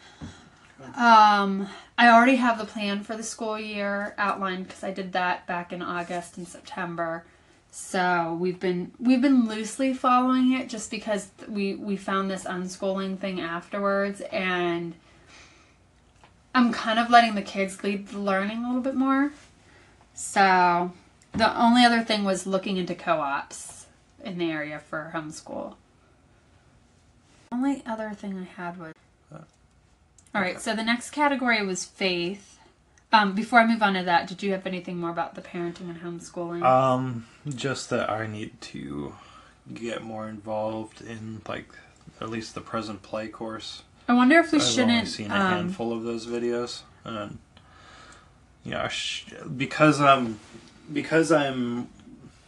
Um, 0.97 1.68
I 1.97 2.09
already 2.09 2.37
have 2.37 2.59
the 2.59 2.64
plan 2.64 3.03
for 3.03 3.16
the 3.16 3.23
school 3.23 3.59
year 3.59 4.14
outlined 4.18 4.66
because 4.66 4.85
I 4.85 4.92
did 4.92 5.12
that 5.12 5.47
back 5.47 5.73
in 5.73 5.83
August 5.83 6.37
and 6.37 6.47
September. 6.47 7.25
So 7.71 8.37
we've 8.38 8.61
been 8.61 8.92
we've 9.01 9.23
been 9.23 9.49
loosely 9.49 9.95
following 9.95 10.53
it 10.53 10.68
just 10.68 10.90
because 10.90 11.29
we 11.49 11.75
we 11.75 11.97
found 11.97 12.31
this 12.31 12.45
unschooling 12.45 13.18
thing 13.18 13.40
afterwards, 13.40 14.21
and 14.21 14.95
I'm 16.55 16.71
kind 16.73 16.99
of 16.99 17.09
letting 17.09 17.35
the 17.35 17.42
kids 17.42 17.83
lead 17.83 18.09
the 18.09 18.18
learning 18.18 18.64
a 18.64 18.66
little 18.66 18.83
bit 18.83 18.95
more. 18.95 19.33
So 20.12 20.92
the 21.33 21.59
only 21.59 21.85
other 21.85 22.03
thing 22.03 22.25
was 22.25 22.47
looking 22.47 22.77
into 22.77 22.95
co-ops 22.95 23.87
in 24.23 24.37
the 24.37 24.51
area 24.51 24.79
for 24.79 25.11
homeschool. 25.14 25.77
only 27.51 27.83
other 27.87 28.11
thing 28.11 28.38
I 28.38 28.45
had 28.45 28.79
was. 28.79 28.92
All 30.35 30.40
right, 30.40 30.61
so 30.61 30.75
the 30.75 30.83
next 30.83 31.11
category 31.11 31.64
was 31.64 31.85
faith. 31.85 32.59
Um, 33.12 33.35
before 33.35 33.61
I 33.61 33.66
move 33.66 33.83
on 33.83 33.95
to 33.95 34.03
that, 34.05 34.27
did 34.27 34.42
you 34.42 34.53
have 34.53 34.66
anything 34.66 34.97
more 34.97 35.11
about 35.11 35.35
the 35.35 35.42
parenting 35.42 35.90
and 35.90 36.01
homeschooling? 36.01 36.62
Um, 36.64 37.27
just 37.55 37.90
that 37.90 38.09
I 38.09 38.27
need 38.27 38.59
to 38.62 39.14
get 39.75 40.03
more 40.03 40.29
involved 40.29 41.03
in 41.03 41.42
like 41.47 41.68
at 42.21 42.31
least 42.31 42.55
the 42.55 42.62
present 42.62 43.03
play 43.03 43.29
course. 43.29 43.83
I 44.09 44.14
wonder 44.14 44.38
if 44.38 44.53
we 44.53 44.59
I've 44.59 44.62
only 44.64 44.75
shouldn't. 44.75 45.09
seen 45.09 45.31
a 45.31 45.35
um, 45.35 45.40
handful 45.53 45.92
of 45.92 46.03
those 46.05 46.27
videos, 46.27 46.81
and 47.05 47.38
yeah, 48.64 48.88
sh- 48.88 49.27
because 49.57 50.01
I'm 50.01 50.40
because 50.90 51.31
I'm 51.31 51.88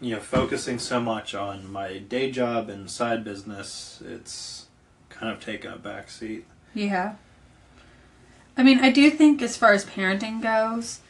you 0.01 0.14
know 0.14 0.20
focusing 0.20 0.79
so 0.79 1.01
much 1.01 1.35
on 1.35 1.70
my 1.70 1.99
day 1.99 2.31
job 2.31 2.70
and 2.70 2.90
side 2.90 3.23
business, 3.23 4.03
it's 4.05 4.66
kind 5.11 5.31
of 5.31 5.40
taken 5.44 5.73
a 5.73 5.77
back 5.77 6.09
seat. 6.11 6.47
Yeah. 6.73 7.16
I 8.57 8.62
mean, 8.62 8.79
I 8.81 8.90
do 8.90 9.11
think 9.11 9.43
as 9.43 9.57
far 9.57 9.73
as 9.73 9.85
parenting 9.85 10.40
goes, 10.43 11.01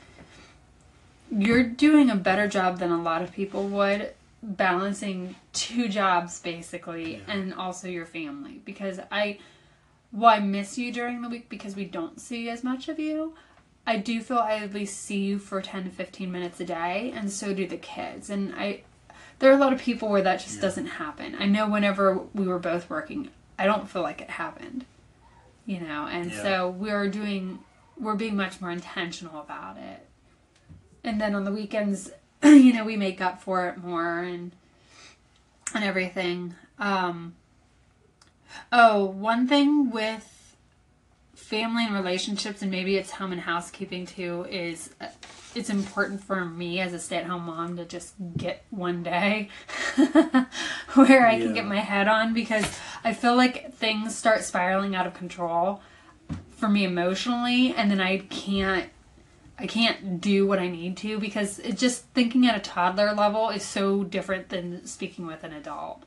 you're 1.31 1.63
doing 1.63 2.11
a 2.11 2.17
better 2.17 2.49
job 2.49 2.79
than 2.79 2.91
a 2.91 3.01
lot 3.03 3.23
of 3.23 3.33
people 3.33 3.69
would 3.69 4.13
balancing 4.43 5.35
two 5.55 5.89
jobs 5.89 6.39
basically 6.41 7.15
Yeah. 7.15 7.21
and 7.29 7.55
also 7.55 7.89
your 7.89 8.05
family 8.07 8.61
because 8.65 9.01
I 9.11 9.39
well, 10.13 10.31
I 10.31 10.39
miss 10.39 10.79
you 10.79 10.93
during 10.93 11.23
the 11.23 11.29
week 11.29 11.49
because 11.49 11.75
we 11.75 11.87
don't 11.87 12.21
see 12.21 12.49
as 12.49 12.63
much 12.63 12.89
of 12.89 13.01
you. 13.01 13.35
I 13.85 13.97
do 13.97 14.21
feel 14.21 14.39
I 14.39 14.59
at 14.59 14.73
least 14.73 15.01
see 15.03 15.19
you 15.25 15.39
for 15.41 15.61
10 15.61 15.85
to 15.85 15.91
15 15.91 16.31
minutes 16.31 16.61
a 16.61 16.65
day 16.65 17.13
and 17.17 17.31
so 17.33 17.53
do 17.53 17.67
the 17.67 17.77
kids 17.79 18.31
and 18.31 18.55
I 18.55 18.83
there 19.41 19.51
are 19.51 19.55
a 19.57 19.59
lot 19.61 19.73
of 19.73 19.81
people 19.81 20.09
where 20.09 20.23
that 20.23 20.41
just 20.41 20.57
Yeah. 20.57 20.63
doesn't 20.63 20.87
happen. 20.87 21.35
I 21.39 21.47
know 21.47 21.69
whenever 21.69 22.21
we 22.35 22.47
were 22.47 22.59
both 22.61 22.89
working, 22.89 23.31
I 23.59 23.65
don't 23.67 23.89
feel 23.91 24.03
like 24.03 24.21
it 24.21 24.31
happened 24.31 24.85
you 25.66 25.81
know 25.81 26.07
and 26.07 26.31
Yeah. 26.31 26.42
so 26.42 26.70
we're 26.70 27.09
doing 27.09 27.59
we're 27.98 28.14
being 28.16 28.37
much 28.37 28.61
more 28.61 28.70
intentional 28.70 29.40
about 29.40 29.77
it 29.77 30.07
and 31.03 31.20
then 31.20 31.35
on 31.35 31.44
the 31.44 31.53
weekends 31.53 32.11
you 32.42 32.72
know 32.72 32.85
we 32.85 32.96
make 32.96 33.20
up 33.20 33.40
for 33.42 33.68
it 33.68 33.79
more 33.79 34.18
and 34.20 34.53
and 35.74 35.85
everything 35.85 36.55
um 36.79 37.35
oh 38.72 39.05
one 39.05 39.46
thing 39.46 39.90
with 39.90 40.57
family 41.35 41.85
and 41.85 41.94
relationships 41.94 42.62
and 42.62 42.70
maybe 42.70 42.96
it's 42.96 43.11
home 43.12 43.33
and 43.33 43.40
housekeeping 43.42 44.07
too 44.07 44.46
is 44.50 44.90
uh, 45.00 45.07
it's 45.57 45.71
important 45.71 46.23
for 46.23 46.45
me 46.45 46.81
as 46.81 46.93
a 46.93 46.99
stay-at-home 46.99 47.45
mom 47.47 47.77
to 47.77 47.85
just 47.85 48.14
get 48.37 48.64
one 48.71 49.03
day 49.03 49.49
where 50.95 51.27
I 51.27 51.38
can 51.38 51.55
get 51.55 51.67
my 51.67 51.81
head 51.81 52.09
on 52.09 52.35
because 52.35 52.67
I 53.03 53.12
feel 53.14 53.37
like 53.37 53.73
things 53.75 54.14
start 54.17 54.43
spiraling 54.43 54.95
out 54.95 55.07
of 55.07 55.14
control 55.14 55.81
for 56.51 56.69
me 56.69 56.85
emotionally 56.85 57.75
and 57.75 57.90
then 57.90 58.01
I 58.01 58.19
can't 58.19 58.90
I 59.59 59.67
can't 59.69 60.21
do 60.21 60.47
what 60.47 60.59
I 60.59 60.69
need 60.69 60.97
to 60.99 61.19
because 61.19 61.61
it 61.61 61.79
just 61.79 62.07
thinking 62.07 62.47
at 62.47 62.57
a 62.57 62.61
toddler 62.61 63.12
level 63.12 63.51
is 63.51 63.62
so 63.62 64.03
different 64.03 64.49
than 64.49 64.85
speaking 64.85 65.27
with 65.27 65.45
an 65.45 65.53
adult. 65.53 66.03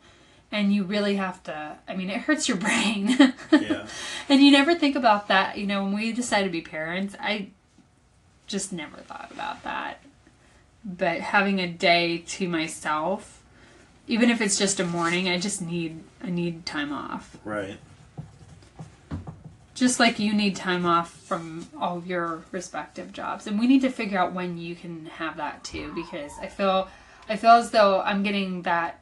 And 0.51 0.73
you 0.73 0.83
really 0.83 1.15
have 1.15 1.41
to 1.43 1.77
I 1.87 1.95
mean 1.95 2.09
it 2.09 2.21
hurts 2.21 2.47
your 2.47 2.57
brain. 2.67 3.15
Yeah. 3.51 3.87
and 4.27 4.41
you 4.41 4.51
never 4.51 4.75
think 4.75 4.95
about 4.95 5.27
that, 5.29 5.57
you 5.57 5.65
know, 5.65 5.83
when 5.83 5.93
we 5.93 6.11
decided 6.11 6.45
to 6.45 6.51
be 6.51 6.61
parents, 6.61 7.15
I 7.19 7.51
just 8.47 8.73
never 8.73 8.97
thought 8.97 9.29
about 9.31 9.63
that. 9.63 10.01
But 10.83 11.19
having 11.19 11.59
a 11.59 11.67
day 11.67 12.19
to 12.27 12.47
myself, 12.47 13.43
even 14.07 14.29
if 14.29 14.41
it's 14.41 14.57
just 14.57 14.79
a 14.79 14.85
morning, 14.85 15.27
I 15.29 15.37
just 15.37 15.61
need 15.61 16.01
I 16.23 16.29
need 16.29 16.65
time 16.65 16.91
off. 16.91 17.37
Right. 17.43 17.77
Just 19.75 19.99
like 19.99 20.17
you 20.17 20.33
need 20.33 20.55
time 20.55 20.85
off 20.85 21.11
from 21.11 21.67
all 21.79 21.97
of 21.97 22.07
your 22.07 22.43
respective 22.51 23.11
jobs. 23.11 23.45
And 23.45 23.59
we 23.59 23.67
need 23.67 23.81
to 23.81 23.89
figure 23.91 24.17
out 24.17 24.33
when 24.33 24.57
you 24.57 24.75
can 24.75 25.05
have 25.05 25.37
that 25.37 25.63
too 25.63 25.91
because 25.93 26.31
I 26.41 26.47
feel 26.47 26.87
I 27.29 27.35
feel 27.35 27.51
as 27.51 27.71
though 27.71 28.01
I'm 28.01 28.23
getting 28.23 28.63
that 28.63 29.01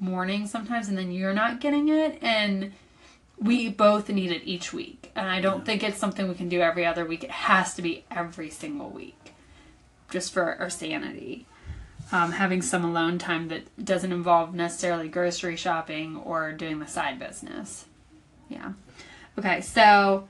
morning 0.00 0.46
sometimes 0.46 0.88
and 0.88 0.98
then 0.98 1.12
you're 1.12 1.34
not 1.34 1.60
getting 1.60 1.88
it 1.88 2.18
and 2.22 2.72
we 3.40 3.70
both 3.70 4.08
need 4.10 4.30
it 4.30 4.42
each 4.44 4.72
week. 4.72 5.10
And 5.16 5.28
I 5.28 5.40
don't 5.40 5.64
think 5.64 5.82
it's 5.82 5.98
something 5.98 6.28
we 6.28 6.34
can 6.34 6.48
do 6.48 6.60
every 6.60 6.84
other 6.84 7.04
week. 7.04 7.24
It 7.24 7.30
has 7.30 7.74
to 7.74 7.82
be 7.82 8.04
every 8.10 8.50
single 8.50 8.90
week. 8.90 9.34
Just 10.10 10.32
for 10.32 10.56
our 10.56 10.70
sanity. 10.70 11.46
Um, 12.12 12.32
having 12.32 12.60
some 12.60 12.84
alone 12.84 13.18
time 13.18 13.48
that 13.48 13.84
doesn't 13.84 14.12
involve 14.12 14.54
necessarily 14.54 15.08
grocery 15.08 15.56
shopping 15.56 16.16
or 16.16 16.52
doing 16.52 16.80
the 16.80 16.86
side 16.86 17.18
business. 17.18 17.86
Yeah. 18.48 18.72
Okay, 19.38 19.60
so 19.60 20.28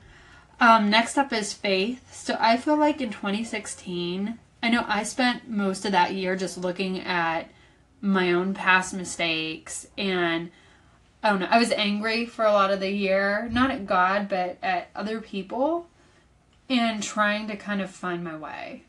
um, 0.59 0.89
next 0.89 1.17
up 1.17 1.33
is 1.33 1.53
faith. 1.53 2.13
So 2.13 2.37
I 2.39 2.57
feel 2.57 2.77
like 2.77 3.01
in 3.01 3.09
2016, 3.09 4.37
I 4.61 4.69
know 4.69 4.85
I 4.87 5.03
spent 5.03 5.49
most 5.49 5.85
of 5.85 5.91
that 5.91 6.13
year 6.13 6.35
just 6.35 6.57
looking 6.57 6.99
at 6.99 7.49
my 7.99 8.31
own 8.31 8.53
past 8.53 8.93
mistakes 8.93 9.87
and 9.97 10.51
I 11.23 11.29
don't 11.29 11.39
know, 11.39 11.47
I 11.49 11.59
was 11.59 11.71
angry 11.71 12.25
for 12.25 12.45
a 12.45 12.51
lot 12.51 12.71
of 12.71 12.79
the 12.79 12.91
year, 12.91 13.47
not 13.51 13.69
at 13.69 13.85
God, 13.85 14.27
but 14.27 14.57
at 14.63 14.89
other 14.95 15.21
people 15.21 15.87
and 16.69 17.03
trying 17.03 17.47
to 17.47 17.55
kind 17.55 17.81
of 17.81 17.89
find 17.91 18.23
my 18.23 18.35
way 18.35 18.83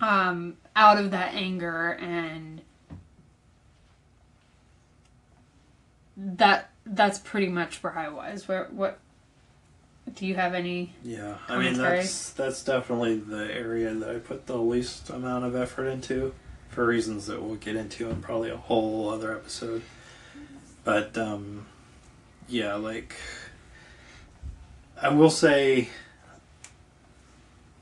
um, 0.00 0.56
out 0.74 0.98
of 0.98 1.12
that 1.12 1.34
anger 1.34 1.92
and 1.92 2.60
that 6.16 6.70
that's 6.84 7.18
pretty 7.18 7.48
much 7.48 7.82
where 7.82 7.96
I 7.96 8.08
was. 8.08 8.48
Where 8.48 8.68
what 8.70 8.98
do 10.12 10.26
you 10.26 10.34
have 10.34 10.54
any 10.54 10.94
Yeah, 11.02 11.38
I 11.48 11.56
mean 11.58 11.74
Commentary? 11.74 11.98
that's 11.98 12.30
that's 12.30 12.64
definitely 12.64 13.16
the 13.16 13.52
area 13.54 13.94
that 13.94 14.16
I 14.16 14.18
put 14.18 14.46
the 14.46 14.56
least 14.58 15.08
amount 15.08 15.44
of 15.44 15.54
effort 15.54 15.86
into, 15.86 16.34
for 16.68 16.84
reasons 16.84 17.26
that 17.26 17.42
we'll 17.42 17.56
get 17.56 17.76
into 17.76 18.10
in 18.10 18.20
probably 18.20 18.50
a 18.50 18.56
whole 18.56 19.08
other 19.08 19.32
episode. 19.34 19.82
But 20.84 21.16
um, 21.16 21.66
yeah, 22.48 22.74
like 22.74 23.14
I 25.00 25.08
will 25.08 25.30
say, 25.30 25.88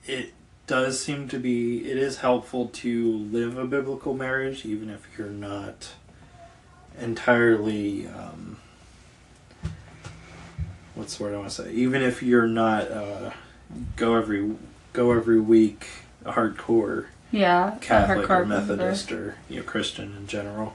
it 0.07 0.33
does 0.67 1.03
seem 1.03 1.29
to 1.29 1.39
be 1.39 1.91
it 1.91 1.97
is 1.97 2.19
helpful 2.19 2.67
to 2.67 3.13
live 3.17 3.59
a 3.59 3.67
biblical 3.67 4.15
marriage, 4.15 4.65
even 4.65 4.91
if 4.91 5.07
you're 5.19 5.29
not 5.29 5.93
entirely. 7.01 8.07
Um, 8.07 8.59
what's 10.95 11.17
the 11.17 11.25
word 11.25 11.35
I 11.35 11.39
want 11.39 11.51
to 11.51 11.63
say? 11.65 11.73
Even 11.73 12.03
if 12.03 12.23
you're 12.23 12.47
not 12.47 12.91
uh, 12.91 13.31
go 13.97 14.15
every 14.17 14.55
go 14.93 15.13
every 15.13 15.41
week 15.41 15.87
a 16.25 16.33
hardcore 16.33 17.07
yeah 17.33 17.77
Catholic 17.81 18.27
hardcore 18.27 18.41
or 18.41 18.47
Methodist 18.47 19.13
or 19.13 19.37
you 19.49 19.57
know 19.57 19.63
Christian 19.63 20.17
in 20.17 20.27
general, 20.27 20.75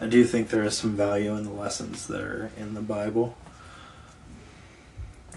I 0.00 0.06
do 0.06 0.24
think 0.24 0.50
there 0.50 0.64
is 0.64 0.76
some 0.76 0.96
value 0.96 1.36
in 1.36 1.44
the 1.44 1.50
lessons 1.50 2.06
that 2.08 2.20
are 2.20 2.50
in 2.56 2.74
the 2.74 2.80
Bible. 2.80 3.36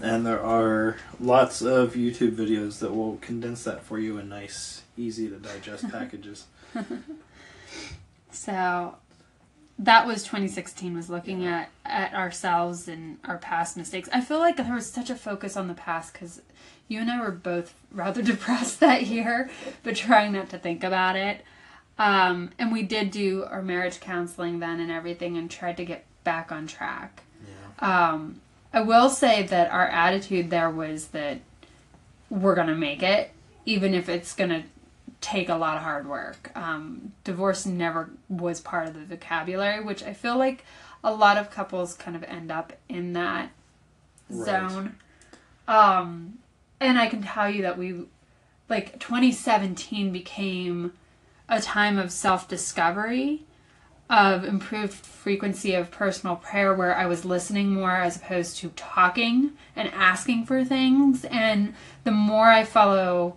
And 0.02 0.24
there 0.24 0.42
are 0.42 0.96
lots 1.20 1.62
of 1.62 1.94
YouTube 1.94 2.36
videos 2.36 2.78
that 2.80 2.94
will 2.94 3.16
condense 3.16 3.64
that 3.64 3.82
for 3.82 3.98
you 3.98 4.18
in 4.18 4.28
nice, 4.28 4.82
easy 4.96 5.28
to 5.28 5.36
digest 5.36 5.88
packages. 5.90 6.46
So 8.30 8.96
that 9.78 10.06
was 10.06 10.22
2016 10.22 10.94
was 10.94 11.08
looking 11.08 11.46
at 11.46 11.70
at 11.84 12.12
ourselves 12.12 12.88
and 12.88 13.18
our 13.24 13.38
past 13.38 13.76
mistakes. 13.76 14.08
I 14.12 14.20
feel 14.20 14.38
like 14.38 14.56
there 14.56 14.74
was 14.74 14.90
such 14.90 15.10
a 15.10 15.14
focus 15.16 15.56
on 15.56 15.68
the 15.68 15.74
past 15.74 16.14
cuz 16.14 16.40
you 16.88 17.00
and 17.00 17.10
I 17.10 17.20
were 17.20 17.30
both 17.30 17.74
rather 17.90 18.22
depressed 18.32 18.80
that 18.80 19.06
year, 19.06 19.50
but 19.82 19.96
trying 19.96 20.32
not 20.32 20.50
to 20.50 20.58
think 20.58 20.84
about 20.84 21.16
it. 21.16 21.44
Um, 21.98 22.50
and 22.58 22.70
we 22.72 22.82
did 22.82 23.10
do 23.10 23.44
our 23.44 23.62
marriage 23.62 24.00
counseling 24.00 24.60
then 24.60 24.78
and 24.80 24.90
everything 24.90 25.36
and 25.36 25.50
tried 25.50 25.76
to 25.78 25.84
get 25.84 26.04
back 26.24 26.52
on 26.52 26.66
track. 26.66 27.22
Yeah. 27.80 28.10
Um, 28.10 28.40
I 28.72 28.82
will 28.82 29.10
say 29.10 29.42
that 29.44 29.70
our 29.70 29.86
attitude 29.86 30.50
there 30.50 30.70
was 30.70 31.08
that 31.08 31.40
we're 32.30 32.54
gonna 32.54 32.74
make 32.76 33.02
it, 33.02 33.32
even 33.64 33.94
if 33.94 34.08
it's 34.08 34.34
gonna 34.34 34.64
take 35.20 35.48
a 35.48 35.54
lot 35.56 35.76
of 35.76 35.82
hard 35.82 36.06
work. 36.08 36.50
Um, 36.54 37.12
divorce 37.24 37.66
never 37.66 38.10
was 38.28 38.60
part 38.60 38.86
of 38.86 38.94
the 38.94 39.04
vocabulary, 39.04 39.82
which 39.82 40.02
I 40.02 40.12
feel 40.12 40.36
like 40.36 40.64
a 41.02 41.12
lot 41.12 41.36
of 41.36 41.50
couples 41.50 41.94
kind 41.94 42.16
of 42.16 42.22
end 42.24 42.52
up 42.52 42.72
in 42.88 43.12
that 43.14 43.50
Right. 44.30 44.44
zone. 44.70 44.96
Um, 45.66 46.38
and 46.80 46.98
I 46.98 47.08
can 47.08 47.22
tell 47.22 47.48
you 47.50 47.62
that 47.62 47.78
we, 47.78 48.04
like, 48.68 48.98
2017 49.00 50.12
became 50.12 50.92
a 51.48 51.60
time 51.60 51.98
of 51.98 52.12
self 52.12 52.48
discovery, 52.48 53.44
of 54.10 54.44
improved 54.44 54.94
frequency 54.94 55.74
of 55.74 55.90
personal 55.90 56.36
prayer 56.36 56.74
where 56.74 56.96
I 56.96 57.06
was 57.06 57.24
listening 57.24 57.72
more 57.72 57.96
as 57.96 58.16
opposed 58.16 58.56
to 58.58 58.70
talking 58.70 59.52
and 59.76 59.88
asking 59.92 60.46
for 60.46 60.64
things. 60.64 61.24
And 61.26 61.74
the 62.04 62.10
more 62.10 62.46
I 62.46 62.64
follow 62.64 63.36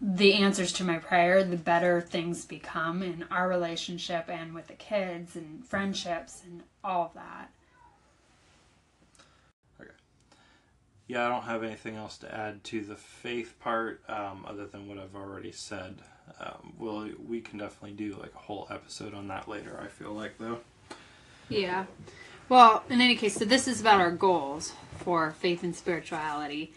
the 0.00 0.34
answers 0.34 0.72
to 0.72 0.84
my 0.84 0.98
prayer, 0.98 1.44
the 1.44 1.56
better 1.56 2.00
things 2.00 2.44
become 2.44 3.02
in 3.02 3.24
our 3.30 3.48
relationship 3.48 4.28
and 4.28 4.54
with 4.54 4.66
the 4.66 4.74
kids 4.74 5.36
and 5.36 5.64
friendships 5.64 6.42
and 6.44 6.62
all 6.82 7.06
of 7.06 7.14
that. 7.14 7.50
Yeah, 11.06 11.26
I 11.26 11.28
don't 11.28 11.42
have 11.42 11.64
anything 11.64 11.96
else 11.96 12.18
to 12.18 12.32
add 12.32 12.62
to 12.64 12.82
the 12.82 12.94
faith 12.94 13.58
part 13.58 14.00
um, 14.08 14.46
other 14.46 14.64
than 14.64 14.86
what 14.86 14.96
I've 14.96 15.16
already 15.16 15.50
said. 15.50 15.96
Um, 16.40 16.72
we'll, 16.78 17.08
we 17.28 17.40
can 17.40 17.58
definitely 17.58 17.92
do 17.92 18.16
like 18.16 18.34
a 18.34 18.38
whole 18.38 18.66
episode 18.70 19.14
on 19.14 19.28
that 19.28 19.48
later, 19.48 19.80
I 19.82 19.88
feel 19.88 20.12
like, 20.12 20.38
though. 20.38 20.60
Yeah. 21.48 21.86
Well, 22.48 22.84
in 22.88 23.00
any 23.00 23.16
case, 23.16 23.36
so 23.36 23.44
this 23.44 23.68
is 23.68 23.80
about 23.80 24.00
our 24.00 24.10
goals 24.10 24.72
for 24.98 25.32
faith 25.32 25.62
and 25.62 25.74
spirituality. 25.74 26.72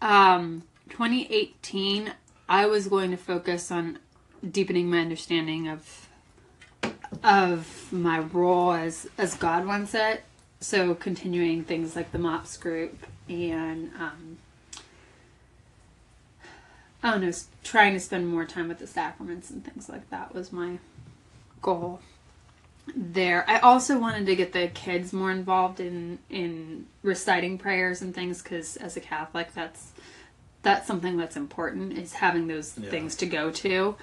Um, 0.00 0.62
2018, 0.90 2.12
I 2.48 2.66
was 2.66 2.88
going 2.88 3.10
to 3.10 3.16
focus 3.16 3.70
on 3.70 3.98
deepening 4.48 4.90
my 4.90 5.00
understanding 5.00 5.68
of 5.68 6.08
of 7.22 7.88
my 7.92 8.18
role 8.18 8.72
as 8.72 9.08
as 9.18 9.34
God 9.34 9.66
wants 9.66 9.94
it. 9.94 10.22
So 10.60 10.94
continuing 10.94 11.64
things 11.64 11.96
like 11.96 12.12
the 12.12 12.18
MOPS 12.18 12.56
group 12.56 13.06
and 13.28 13.90
um, 13.98 14.38
I 17.02 17.10
don't 17.12 17.20
know, 17.22 17.32
trying 17.62 17.92
to 17.94 18.00
spend 18.00 18.28
more 18.28 18.44
time 18.44 18.68
with 18.68 18.78
the 18.78 18.86
sacraments 18.86 19.50
and 19.50 19.64
things 19.64 19.88
like 19.88 20.08
that 20.10 20.34
was 20.34 20.52
my 20.52 20.78
goal 21.62 22.00
there. 22.94 23.44
I 23.48 23.58
also 23.58 23.98
wanted 23.98 24.26
to 24.26 24.36
get 24.36 24.52
the 24.52 24.68
kids 24.68 25.12
more 25.12 25.30
involved 25.30 25.80
in 25.80 26.18
in 26.30 26.86
reciting 27.02 27.58
prayers 27.58 28.00
and 28.02 28.14
things 28.14 28.42
because 28.42 28.76
as 28.76 28.96
a 28.96 29.00
Catholic, 29.00 29.52
that's 29.54 29.92
that's 30.62 30.86
something 30.86 31.16
that's 31.16 31.36
important 31.36 31.92
is 31.96 32.14
having 32.14 32.46
those 32.48 32.76
Yeah. 32.78 32.90
things 32.90 33.14
to 33.16 33.26
go 33.26 33.50
to. 33.50 33.96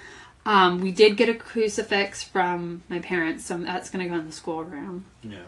Um, 0.46 0.80
we 0.80 0.92
did 0.92 1.16
get 1.16 1.28
a 1.30 1.34
crucifix 1.34 2.22
from 2.22 2.82
my 2.88 2.98
parents, 2.98 3.46
so 3.46 3.56
that's 3.58 3.88
going 3.90 4.04
to 4.04 4.10
go 4.10 4.18
in 4.18 4.26
the 4.26 4.32
schoolroom. 4.32 5.06
Yeah. 5.22 5.38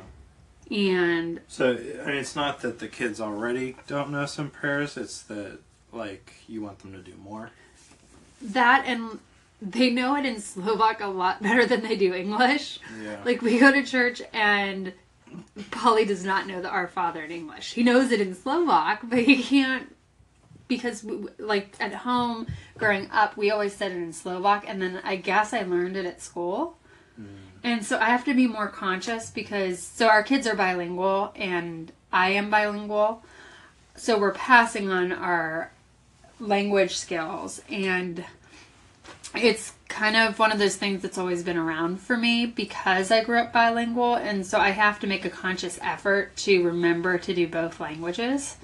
And 0.71 1.41
So 1.49 1.73
I 1.73 2.07
mean, 2.07 2.17
it's 2.17 2.35
not 2.35 2.61
that 2.63 2.79
the 2.81 2.89
kids 2.89 3.21
already 3.21 3.77
don't 3.87 4.11
know 4.11 4.27
some 4.27 4.51
prayers. 4.51 4.97
It's 4.97 5.21
that 5.23 5.59
like 5.97 6.33
you 6.47 6.63
want 6.63 6.79
them 6.81 6.93
to 6.93 6.99
do 6.99 7.15
more. 7.23 7.51
that, 8.43 8.85
and 8.87 9.19
they 9.63 9.91
know 9.91 10.17
it 10.17 10.27
in 10.27 10.41
Slovak 10.41 11.01
a 11.01 11.07
lot 11.09 11.43
better 11.43 11.65
than 11.67 11.83
they 11.83 11.97
do 11.97 12.13
English. 12.15 12.79
Yeah. 13.03 13.21
Like 13.25 13.43
we 13.43 13.59
go 13.59 13.73
to 13.73 13.83
church 13.83 14.23
and 14.33 14.93
Polly 15.71 16.05
does 16.05 16.25
not 16.25 16.47
know 16.47 16.61
the 16.61 16.69
Our 16.69 16.87
Father 16.87 17.23
in 17.23 17.31
English. 17.31 17.73
He 17.73 17.83
knows 17.83 18.13
it 18.13 18.21
in 18.21 18.35
Slovak, 18.35 19.01
but 19.09 19.21
he 19.21 19.43
can't 19.43 19.95
because 20.69 21.05
we, 21.05 21.29
like 21.39 21.77
at 21.81 21.95
home 21.95 22.47
growing 22.77 23.09
up, 23.11 23.37
we 23.37 23.51
always 23.51 23.73
said 23.73 23.93
it 23.93 23.97
in 23.97 24.13
Slovak, 24.13 24.65
and 24.67 24.83
then 24.83 25.01
I 25.05 25.17
guess 25.17 25.53
I 25.53 25.63
learned 25.63 25.97
it 25.97 26.05
at 26.07 26.21
school. 26.21 26.77
Hmm. 27.17 27.25
And 27.63 27.85
so 27.85 27.99
I 27.99 28.07
have 28.07 28.25
to 28.27 28.35
be 28.35 28.47
more 28.47 28.69
conscious 28.69 29.31
because 29.31 29.81
so 29.81 30.09
our 30.09 30.23
kids 30.23 30.47
are 30.47 30.55
bilingual 30.55 31.33
and 31.35 31.91
I 32.13 32.31
am 32.31 32.51
bilingual. 32.51 33.25
So 33.97 34.19
we're 34.19 34.33
passing 34.33 34.91
on 34.91 35.13
our 35.13 35.73
language 36.39 36.97
skills 36.97 37.63
and 37.71 38.25
it's 39.35 39.73
kind 39.89 40.17
of 40.17 40.39
one 40.39 40.53
of 40.53 40.59
those 40.59 40.77
things 40.77 41.03
that's 41.03 41.19
always 41.19 41.43
been 41.43 41.57
around 41.57 42.01
for 42.01 42.17
me 42.17 42.47
because 42.47 43.11
I 43.11 43.25
grew 43.25 43.39
up 43.39 43.53
bilingual 43.53 44.15
and 44.15 44.47
so 44.47 44.59
I 44.59 44.71
have 44.71 45.01
to 45.01 45.07
make 45.07 45.25
a 45.25 45.31
conscious 45.31 45.79
effort 45.83 46.37
to 46.39 46.65
remember 46.65 47.19
to 47.19 47.35
do 47.35 47.47
both 47.47 47.81
languages. 47.81 48.57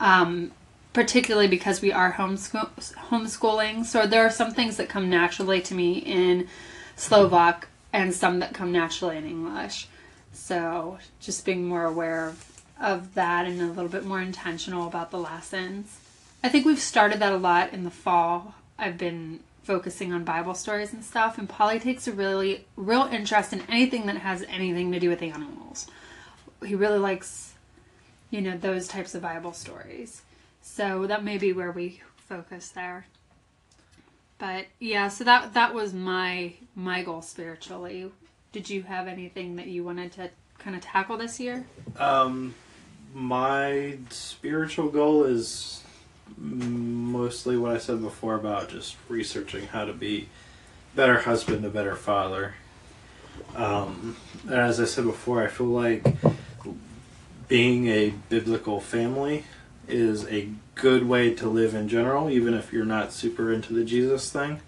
Um, 0.00 0.52
particularly 0.94 1.48
because 1.48 1.82
we 1.82 1.92
are 1.92 2.12
homeschool- 2.12 2.94
homeschooling. 3.10 3.84
So 3.84 4.06
there 4.06 4.24
are 4.24 4.30
some 4.30 4.52
things 4.52 4.76
that 4.76 4.88
come 4.88 5.10
naturally 5.10 5.60
to 5.62 5.74
me 5.74 5.98
in 5.98 6.48
Slovak 6.96 7.68
and 7.92 8.14
some 8.14 8.38
that 8.38 8.54
come 8.54 8.72
naturally 8.72 9.18
in 9.18 9.26
English. 9.26 9.88
So 10.32 10.98
just 11.20 11.44
being 11.44 11.66
more 11.66 11.84
aware 11.84 12.28
of, 12.28 12.62
of 12.80 13.14
that 13.14 13.46
and 13.46 13.60
a 13.60 13.66
little 13.66 13.88
bit 13.88 14.04
more 14.04 14.22
intentional 14.22 14.86
about 14.86 15.10
the 15.10 15.18
lessons. 15.18 15.98
I 16.44 16.50
think 16.50 16.66
we've 16.66 16.78
started 16.78 17.20
that 17.20 17.32
a 17.32 17.38
lot 17.38 17.72
in 17.72 17.84
the 17.84 17.90
fall. 17.90 18.54
I've 18.78 18.98
been 18.98 19.40
focusing 19.62 20.12
on 20.12 20.24
Bible 20.24 20.52
stories 20.52 20.92
and 20.92 21.02
stuff, 21.02 21.38
and 21.38 21.48
Polly 21.48 21.80
takes 21.80 22.06
a 22.06 22.12
really 22.12 22.66
real 22.76 23.08
interest 23.10 23.54
in 23.54 23.62
anything 23.62 24.04
that 24.06 24.18
has 24.18 24.44
anything 24.46 24.92
to 24.92 25.00
do 25.00 25.08
with 25.08 25.22
animals. 25.22 25.86
He 26.62 26.74
really 26.74 26.98
likes, 26.98 27.54
you 28.30 28.42
know, 28.42 28.58
those 28.58 28.86
types 28.86 29.14
of 29.14 29.22
Bible 29.22 29.54
stories. 29.54 30.20
So 30.60 31.06
that 31.06 31.24
may 31.24 31.38
be 31.38 31.54
where 31.54 31.72
we 31.72 32.02
focus 32.16 32.68
there. 32.68 33.06
But 34.36 34.66
yeah, 34.78 35.08
so 35.08 35.24
that 35.24 35.54
that 35.54 35.72
was 35.72 35.94
my 35.94 36.52
my 36.74 37.02
goal 37.02 37.22
spiritually. 37.22 38.12
Did 38.52 38.68
you 38.68 38.82
have 38.82 39.08
anything 39.08 39.56
that 39.56 39.68
you 39.68 39.82
wanted 39.82 40.12
to 40.12 40.28
kind 40.58 40.76
of 40.76 40.82
tackle 40.82 41.16
this 41.16 41.40
year? 41.40 41.64
Um, 41.98 42.54
my 43.14 43.96
spiritual 44.10 44.90
goal 44.90 45.24
is 45.24 45.83
mostly 46.36 47.56
what 47.56 47.72
I 47.72 47.78
said 47.78 48.00
before 48.02 48.34
about 48.34 48.68
just 48.68 48.96
researching 49.08 49.68
how 49.68 49.84
to 49.84 49.92
be 49.92 50.28
better 50.94 51.20
husband, 51.20 51.64
a 51.64 51.70
better 51.70 51.96
father. 51.96 52.54
Um, 53.56 54.16
and 54.44 54.54
as 54.54 54.80
I 54.80 54.84
said 54.84 55.04
before, 55.04 55.42
I 55.42 55.48
feel 55.48 55.66
like 55.66 56.04
being 57.48 57.88
a 57.88 58.10
biblical 58.28 58.80
family 58.80 59.44
is 59.86 60.26
a 60.28 60.48
good 60.74 61.06
way 61.06 61.34
to 61.34 61.48
live 61.48 61.74
in 61.74 61.88
general, 61.88 62.30
even 62.30 62.54
if 62.54 62.72
you're 62.72 62.84
not 62.84 63.12
super 63.12 63.52
into 63.52 63.72
the 63.72 63.84
Jesus 63.84 64.30
thing. 64.30 64.60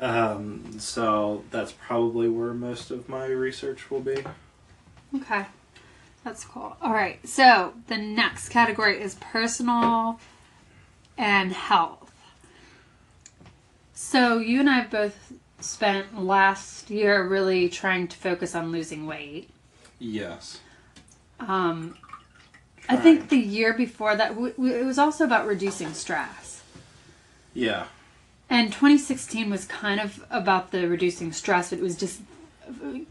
Um, 0.00 0.78
so 0.78 1.44
that's 1.50 1.72
probably 1.72 2.28
where 2.28 2.54
most 2.54 2.90
of 2.90 3.08
my 3.08 3.26
research 3.26 3.90
will 3.90 4.00
be. 4.00 4.24
Okay. 5.14 5.46
That's 6.24 6.44
cool. 6.44 6.76
All 6.82 6.92
right. 6.92 7.26
So 7.26 7.74
the 7.88 7.96
next 7.96 8.50
category 8.50 9.00
is 9.00 9.14
personal 9.16 10.20
and 11.16 11.52
health. 11.52 12.12
So 13.94 14.38
you 14.38 14.60
and 14.60 14.68
I 14.68 14.86
both 14.86 15.32
spent 15.60 16.18
last 16.18 16.90
year 16.90 17.26
really 17.26 17.68
trying 17.68 18.08
to 18.08 18.16
focus 18.16 18.54
on 18.54 18.72
losing 18.72 19.06
weight. 19.06 19.50
Yes. 19.98 20.60
Um, 21.38 21.96
I 22.88 22.96
think 22.96 23.28
the 23.28 23.38
year 23.38 23.72
before 23.72 24.16
that, 24.16 24.30
w- 24.30 24.52
w- 24.52 24.74
it 24.74 24.84
was 24.84 24.98
also 24.98 25.24
about 25.24 25.46
reducing 25.46 25.92
stress. 25.92 26.62
Yeah. 27.54 27.86
And 28.48 28.72
2016 28.72 29.48
was 29.48 29.64
kind 29.66 30.00
of 30.00 30.24
about 30.30 30.70
the 30.70 30.88
reducing 30.88 31.32
stress. 31.32 31.72
It 31.72 31.80
was 31.80 31.96
just 31.96 32.20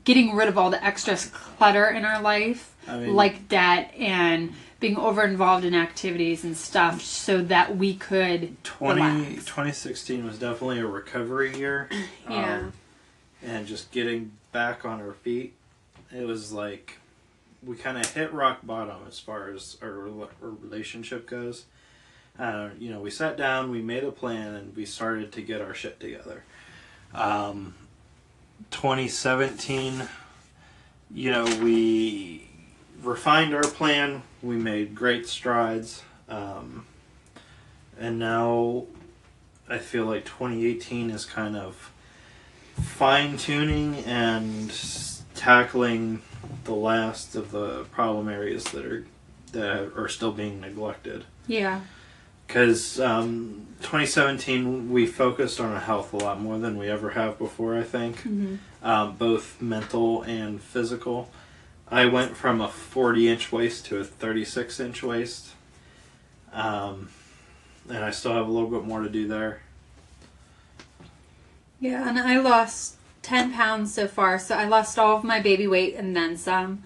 getting 0.03 0.35
rid 0.35 0.47
of 0.47 0.57
all 0.57 0.69
the 0.69 0.83
extra 0.83 1.15
clutter 1.17 1.87
in 1.89 2.05
our 2.05 2.21
life, 2.21 2.75
I 2.87 2.97
mean- 2.97 3.15
like 3.15 3.47
debt 3.49 3.93
and 3.97 4.53
being 4.79 4.95
over 4.97 5.23
involved 5.23 5.65
in 5.65 5.75
activities 5.75 6.45
and 6.45 6.55
stuff, 6.55 7.01
so 7.01 7.41
that 7.43 7.75
we 7.75 7.93
could 7.95 8.63
20, 8.63 9.01
relax. 9.01 9.45
2016 9.45 10.25
was 10.25 10.39
definitely 10.39 10.79
a 10.79 10.87
recovery 10.87 11.57
year. 11.57 11.89
Yeah. 12.29 12.59
Um, 12.59 12.73
and 13.41 13.65
just 13.67 13.91
getting 13.91 14.33
back 14.51 14.85
on 14.85 15.01
our 15.01 15.13
feet. 15.13 15.53
It 16.11 16.25
was 16.25 16.51
like 16.51 16.97
we 17.63 17.75
kind 17.75 17.97
of 17.97 18.13
hit 18.13 18.33
rock 18.33 18.59
bottom 18.63 18.97
as 19.07 19.19
far 19.19 19.49
as 19.49 19.77
our, 19.81 20.07
our 20.07 20.29
relationship 20.41 21.27
goes. 21.27 21.65
Uh, 22.37 22.69
you 22.79 22.89
know, 22.89 23.01
we 23.01 23.09
sat 23.09 23.35
down, 23.35 23.69
we 23.69 23.81
made 23.81 24.03
a 24.03 24.11
plan, 24.11 24.55
and 24.55 24.75
we 24.75 24.85
started 24.85 25.31
to 25.33 25.41
get 25.41 25.61
our 25.61 25.73
shit 25.73 25.99
together. 25.99 26.43
Um, 27.13 27.75
2017, 28.71 30.07
you 31.11 31.31
know, 31.31 31.45
we 31.61 32.47
refined 33.01 33.53
our 33.53 33.63
plan. 33.63 34.23
We 34.41 34.55
made 34.55 34.95
great 34.95 35.27
strides. 35.27 36.03
Um, 36.27 36.85
and 37.99 38.19
now 38.19 38.85
I 39.67 39.77
feel 39.77 40.05
like 40.05 40.25
2018 40.25 41.09
is 41.11 41.25
kind 41.25 41.55
of 41.55 41.91
fine 42.75 43.37
tuning 43.37 43.95
and 44.05 44.71
tackling 45.35 46.21
the 46.63 46.73
last 46.73 47.35
of 47.35 47.51
the 47.51 47.85
problem 47.85 48.29
areas 48.29 48.63
that 48.65 48.85
are 48.85 49.05
that 49.51 49.91
are 49.97 50.07
still 50.07 50.31
being 50.31 50.61
neglected. 50.61 51.25
Yeah. 51.47 51.81
Because 52.49 52.99
um, 52.99 53.67
2017 53.81 54.91
we 54.91 55.05
focused 55.05 55.61
on 55.61 55.71
our 55.71 55.79
health 55.79 56.13
a 56.13 56.17
lot 56.17 56.41
more 56.41 56.57
than 56.57 56.79
we 56.79 56.89
ever 56.89 57.11
have 57.11 57.37
before. 57.37 57.77
I 57.77 57.83
think 57.83 58.19
hmm 58.21 58.55
um, 58.81 59.17
both 59.17 59.61
mental 59.61 60.21
and 60.23 60.61
physical. 60.61 61.29
I 61.91 62.05
went 62.05 62.37
from 62.37 62.61
a 62.61 62.69
40 62.69 63.27
inch 63.27 63.51
waist 63.51 63.85
to 63.87 63.97
a 63.97 64.03
36 64.03 64.79
inch 64.79 65.03
waist. 65.03 65.49
Um, 66.53 67.09
and 67.89 68.03
I 68.03 68.11
still 68.11 68.33
have 68.33 68.47
a 68.47 68.51
little 68.51 68.69
bit 68.69 68.85
more 68.85 69.01
to 69.01 69.09
do 69.09 69.27
there. 69.27 69.61
Yeah, 71.79 72.07
and 72.07 72.17
I 72.17 72.39
lost 72.39 72.95
10 73.21 73.53
pounds 73.53 73.93
so 73.93 74.07
far, 74.07 74.39
so 74.39 74.55
I 74.55 74.65
lost 74.65 74.97
all 74.97 75.17
of 75.17 75.23
my 75.23 75.39
baby 75.39 75.67
weight 75.67 75.95
and 75.95 76.15
then 76.15 76.37
some. 76.37 76.83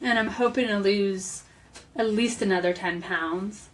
And 0.00 0.18
I'm 0.18 0.28
hoping 0.28 0.66
to 0.68 0.78
lose 0.78 1.42
at 1.96 2.08
least 2.10 2.42
another 2.42 2.72
10 2.72 3.02
pounds 3.02 3.68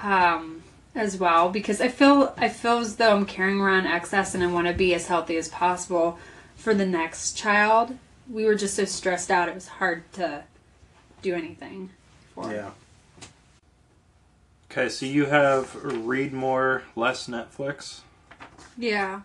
um, 0.00 0.62
as 0.94 1.18
well 1.18 1.50
because 1.50 1.80
I 1.80 1.88
feel 1.88 2.34
I 2.36 2.48
feel 2.48 2.78
as 2.78 2.96
though 2.96 3.16
I'm 3.16 3.26
carrying 3.26 3.60
around 3.60 3.86
excess 3.86 4.34
and 4.34 4.42
I 4.42 4.46
want 4.46 4.68
to 4.68 4.72
be 4.72 4.94
as 4.94 5.08
healthy 5.08 5.36
as 5.36 5.48
possible 5.48 6.18
for 6.56 6.74
the 6.74 6.86
next 6.86 7.36
child. 7.36 7.96
We 8.30 8.44
were 8.44 8.54
just 8.54 8.76
so 8.76 8.84
stressed 8.84 9.30
out, 9.30 9.48
it 9.48 9.54
was 9.54 9.66
hard 9.66 10.10
to 10.14 10.44
do 11.20 11.34
anything 11.34 11.90
for. 12.34 12.52
Yeah. 12.52 12.70
Okay, 14.70 14.88
so 14.88 15.06
you 15.06 15.26
have 15.26 15.74
read 15.84 16.32
more, 16.32 16.82
less 16.96 17.28
Netflix. 17.28 18.00
Yeah. 18.76 19.22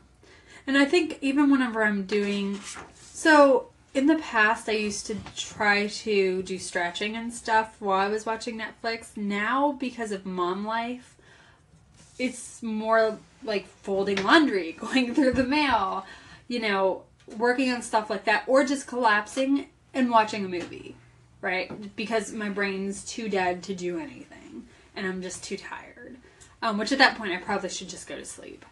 And 0.68 0.78
I 0.78 0.86
think 0.86 1.18
even 1.22 1.50
whenever 1.50 1.84
I'm 1.84 2.04
doing 2.04 2.60
so 2.96 3.68
in 3.94 4.06
the 4.06 4.18
past 4.18 4.70
I 4.70 4.74
used 4.74 5.06
to 5.08 5.18
try 5.36 5.88
to 5.88 6.44
do 6.44 6.60
stretching 6.60 7.16
and 7.16 7.34
stuff 7.34 7.76
while 7.80 8.00
I 8.00 8.10
was 8.10 8.26
watching 8.26 8.60
Netflix. 8.60 9.16
Now 9.16 9.72
because 9.72 10.12
of 10.12 10.26
mom 10.26 10.66
life, 10.66 11.16
it's 12.20 12.62
more 12.62 13.18
like 13.44 13.68
folding 13.68 14.22
laundry, 14.24 14.74
going 14.80 15.16
through 15.16 15.34
the 15.34 15.44
mail, 15.44 16.06
you 16.48 16.60
know, 16.60 17.04
working 17.38 17.72
on 17.72 17.82
stuff 17.82 18.10
like 18.10 18.26
that 18.26 18.44
or 18.48 18.64
just 18.64 18.86
collapsing 18.86 19.68
and 19.94 20.12
watching 20.12 20.46
a 20.46 20.50
movie, 20.50 20.96
right? 21.42 21.96
Because 21.96 22.34
my 22.34 22.50
brain's 22.50 23.04
too 23.06 23.30
dead 23.30 23.64
to 23.64 23.74
do 23.74 23.98
anything 23.98 24.66
and 24.96 25.08
I'm 25.08 25.22
just 25.22 25.44
too 25.44 25.58
tired. 25.58 26.18
Um, 26.62 26.78
which 26.78 26.92
at 26.92 26.98
that 26.98 27.18
point 27.18 27.32
I 27.32 27.38
probably 27.38 27.70
should 27.70 27.88
just 27.88 28.06
go 28.06 28.18
to 28.18 28.26
sleep. 28.26 28.66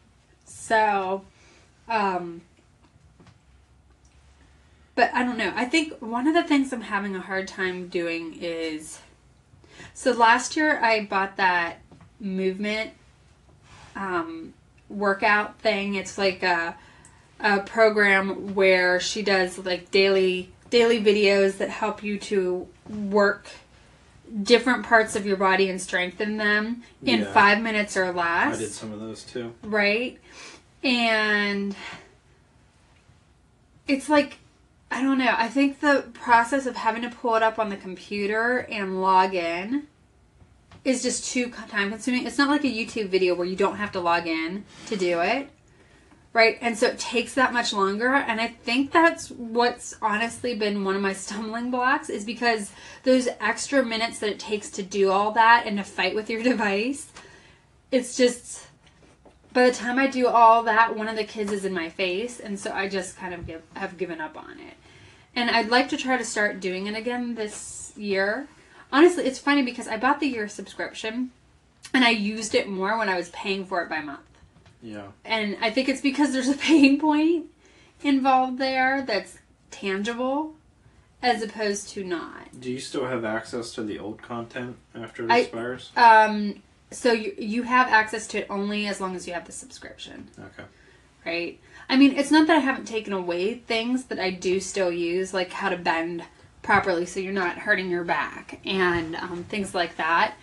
So, 0.43 1.23
um, 1.87 2.41
but 4.93 5.09
I 5.13 5.23
don't 5.23 5.37
know. 5.37 5.53
I 5.55 5.63
think 5.63 5.93
one 6.01 6.27
of 6.27 6.33
the 6.33 6.43
things 6.43 6.73
I'm 6.73 6.81
having 6.81 7.15
a 7.15 7.21
hard 7.21 7.47
time 7.47 7.87
doing 7.87 8.37
is 8.41 8.99
so 9.93 10.11
last 10.11 10.57
year 10.57 10.79
I 10.83 11.05
bought 11.05 11.37
that 11.37 11.79
movement 12.19 12.91
um, 13.97 14.53
workout 14.89 15.59
thing. 15.59 15.95
It's 15.95 16.17
like 16.17 16.43
a, 16.43 16.75
a 17.39 17.59
program 17.61 18.53
where 18.55 18.99
she 18.99 19.21
does 19.21 19.57
like 19.57 19.91
daily 19.91 20.49
daily 20.69 21.01
videos 21.01 21.57
that 21.57 21.69
help 21.69 22.03
you 22.03 22.17
to 22.19 22.67
work 22.89 23.47
different 24.43 24.85
parts 24.85 25.15
of 25.15 25.25
your 25.25 25.37
body 25.37 25.69
and 25.69 25.81
strengthen 25.81 26.35
them 26.35 26.83
in 27.01 27.21
Yeah. 27.21 27.31
five 27.33 27.61
minutes 27.61 27.95
or 27.95 28.11
less 28.11 28.57
I 28.57 28.59
did 28.59 28.71
some 28.71 28.91
of 28.91 28.99
those 28.99 29.23
too. 29.23 29.53
right? 29.63 30.19
And 30.83 31.73
it's 33.87 34.09
like 34.09 34.39
I 34.91 35.01
don't 35.01 35.17
know. 35.17 35.33
I 35.37 35.49
think 35.49 35.81
the 35.81 36.05
process 36.13 36.65
of 36.65 36.75
having 36.77 37.01
to 37.03 37.09
pull 37.09 37.35
it 37.35 37.43
up 37.43 37.59
on 37.59 37.69
the 37.69 37.75
computer 37.77 38.59
and 38.69 39.01
log 39.01 39.33
in 39.33 39.87
is 40.83 41.03
just 41.03 41.31
too 41.31 41.51
time 41.69 41.89
consuming. 41.89 42.25
It's 42.25 42.37
not 42.37 42.49
like 42.49 42.63
a 42.63 42.67
YouTube 42.67 43.09
video 43.09 43.35
where 43.35 43.47
you 43.47 43.55
don't 43.55 43.77
have 43.77 43.91
to 43.93 43.99
log 43.99 44.27
in 44.27 44.65
to 44.87 44.95
do 44.95 45.21
it. 45.21 45.49
Right? 46.33 46.57
And 46.61 46.77
so 46.77 46.87
it 46.87 46.99
takes 46.99 47.33
that 47.33 47.51
much 47.51 47.73
longer 47.73 48.13
and 48.13 48.39
I 48.39 48.47
think 48.47 48.91
that's 48.91 49.31
what's 49.31 49.95
honestly 50.01 50.53
been 50.53 50.83
one 50.83 50.95
of 50.95 51.01
my 51.01 51.13
stumbling 51.25 51.71
blocks 51.71 52.09
is 52.09 52.25
because 52.25 52.71
those 53.03 53.27
extra 53.39 53.83
minutes 53.83 54.19
that 54.19 54.29
it 54.29 54.39
takes 54.39 54.69
to 54.71 54.83
do 54.83 55.09
all 55.09 55.31
that 55.31 55.63
and 55.65 55.77
to 55.77 55.83
fight 55.83 56.13
with 56.13 56.29
your 56.29 56.43
device, 56.51 57.11
it's 57.91 58.15
just 58.15 58.67
by 59.57 59.65
the 59.65 59.75
time 59.75 59.97
I 59.97 60.05
do 60.05 60.27
all 60.27 60.61
that, 60.63 60.95
one 60.95 61.07
of 61.07 61.15
the 61.15 61.23
kids 61.23 61.51
is 61.51 61.65
in 61.65 61.73
my 61.73 61.89
face, 61.89 62.39
and 62.39 62.59
so 62.59 62.71
I 62.71 62.87
just 62.87 63.17
kind 63.17 63.33
of 63.33 63.47
give, 63.47 63.63
have 63.73 63.97
given 63.97 64.21
up 64.21 64.37
on 64.37 64.59
it. 64.59 64.75
And 65.35 65.49
I'd 65.49 65.69
like 65.69 65.89
to 65.89 65.97
try 65.97 66.15
to 66.15 66.23
start 66.23 66.59
doing 66.59 66.85
it 66.85 66.95
again 66.95 67.33
this 67.33 67.91
year. 67.95 68.47
Honestly, 68.91 69.25
it's 69.25 69.39
funny 69.39 69.63
because 69.63 69.87
I 69.87 69.97
bought 69.97 70.19
the 70.19 70.27
year 70.27 70.47
subscription, 70.47 71.31
and 71.93 72.05
I 72.05 72.09
used 72.11 72.55
it 72.55 72.67
more 72.69 72.97
when 72.97 73.09
I 73.09 73.17
was 73.17 73.29
paying 73.29 73.65
for 73.65 73.81
it 73.81 73.89
by 73.89 73.99
month. 74.01 74.21
Yeah. 74.81 75.07
And 75.25 75.57
I 75.61 75.71
think 75.71 75.89
it's 75.89 76.01
because 76.01 76.31
there's 76.31 76.47
a 76.49 76.53
pain 76.55 76.99
point 76.99 77.47
involved 78.03 78.57
there 78.57 79.01
that's 79.01 79.39
tangible, 79.71 80.55
as 81.21 81.41
opposed 81.41 81.89
to 81.89 82.03
not. 82.03 82.59
Do 82.59 82.71
you 82.71 82.79
still 82.79 83.05
have 83.07 83.25
access 83.25 83.71
to 83.73 83.83
the 83.83 83.99
old 83.99 84.21
content 84.21 84.77
after 84.95 85.23
it 85.25 85.31
I- 85.31 85.39
expires? 85.39 85.91
Um, 85.97 86.61
so 86.91 87.11
you 87.11 87.33
you 87.37 87.63
have 87.63 87.87
access 87.89 88.27
to 88.27 88.37
it 88.39 88.47
only 88.49 88.87
as 88.87 89.01
long 89.01 89.15
as 89.15 89.27
you 89.27 89.33
have 89.33 89.45
the 89.45 89.51
subscription. 89.51 90.29
Okay. 90.39 90.63
right? 91.25 91.59
I 91.89 91.97
mean, 91.97 92.13
it's 92.17 92.31
not 92.31 92.47
that 92.47 92.55
I 92.57 92.59
haven't 92.59 92.85
taken 92.85 93.11
away 93.11 93.55
things 93.55 94.05
that 94.05 94.19
I 94.19 94.29
do 94.31 94.61
still 94.61 94.91
use, 94.91 95.33
like 95.33 95.51
how 95.51 95.67
to 95.69 95.75
bend 95.77 96.23
properly 96.67 97.05
so 97.05 97.21
you're 97.21 97.31
not 97.31 97.57
hurting 97.57 97.89
your 97.89 98.03
back 98.03 98.59
and 98.65 99.15
um, 99.15 99.45
things 99.45 99.73
like 99.73 99.95
that. 99.95 100.35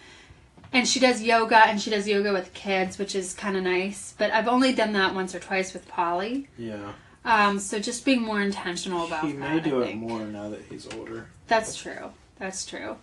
And 0.72 0.88
she 0.88 0.98
does 0.98 1.22
yoga 1.22 1.58
and 1.58 1.80
she 1.80 1.90
does 1.90 2.08
yoga 2.08 2.32
with 2.32 2.54
kids, 2.54 2.98
which 2.98 3.14
is 3.14 3.34
kind 3.34 3.58
of 3.58 3.62
nice. 3.62 4.14
But 4.16 4.32
I've 4.32 4.48
only 4.48 4.72
done 4.72 4.94
that 4.94 5.14
once 5.14 5.34
or 5.34 5.38
twice 5.38 5.74
with 5.74 5.86
Polly. 5.86 6.48
Yeah. 6.56 6.92
Um, 7.26 7.58
so 7.58 7.78
just 7.78 8.06
being 8.06 8.22
more 8.22 8.40
intentional 8.40 9.06
about 9.06 9.26
He 9.26 9.32
that. 9.32 9.38
may 9.38 9.60
do 9.60 9.82
it 9.82 9.94
more 9.96 10.20
now 10.20 10.48
that 10.48 10.62
he's 10.70 10.88
older. 10.94 11.26
That's 11.46 11.76
true. 11.76 12.10
That's 12.38 12.64
true. 12.64 12.96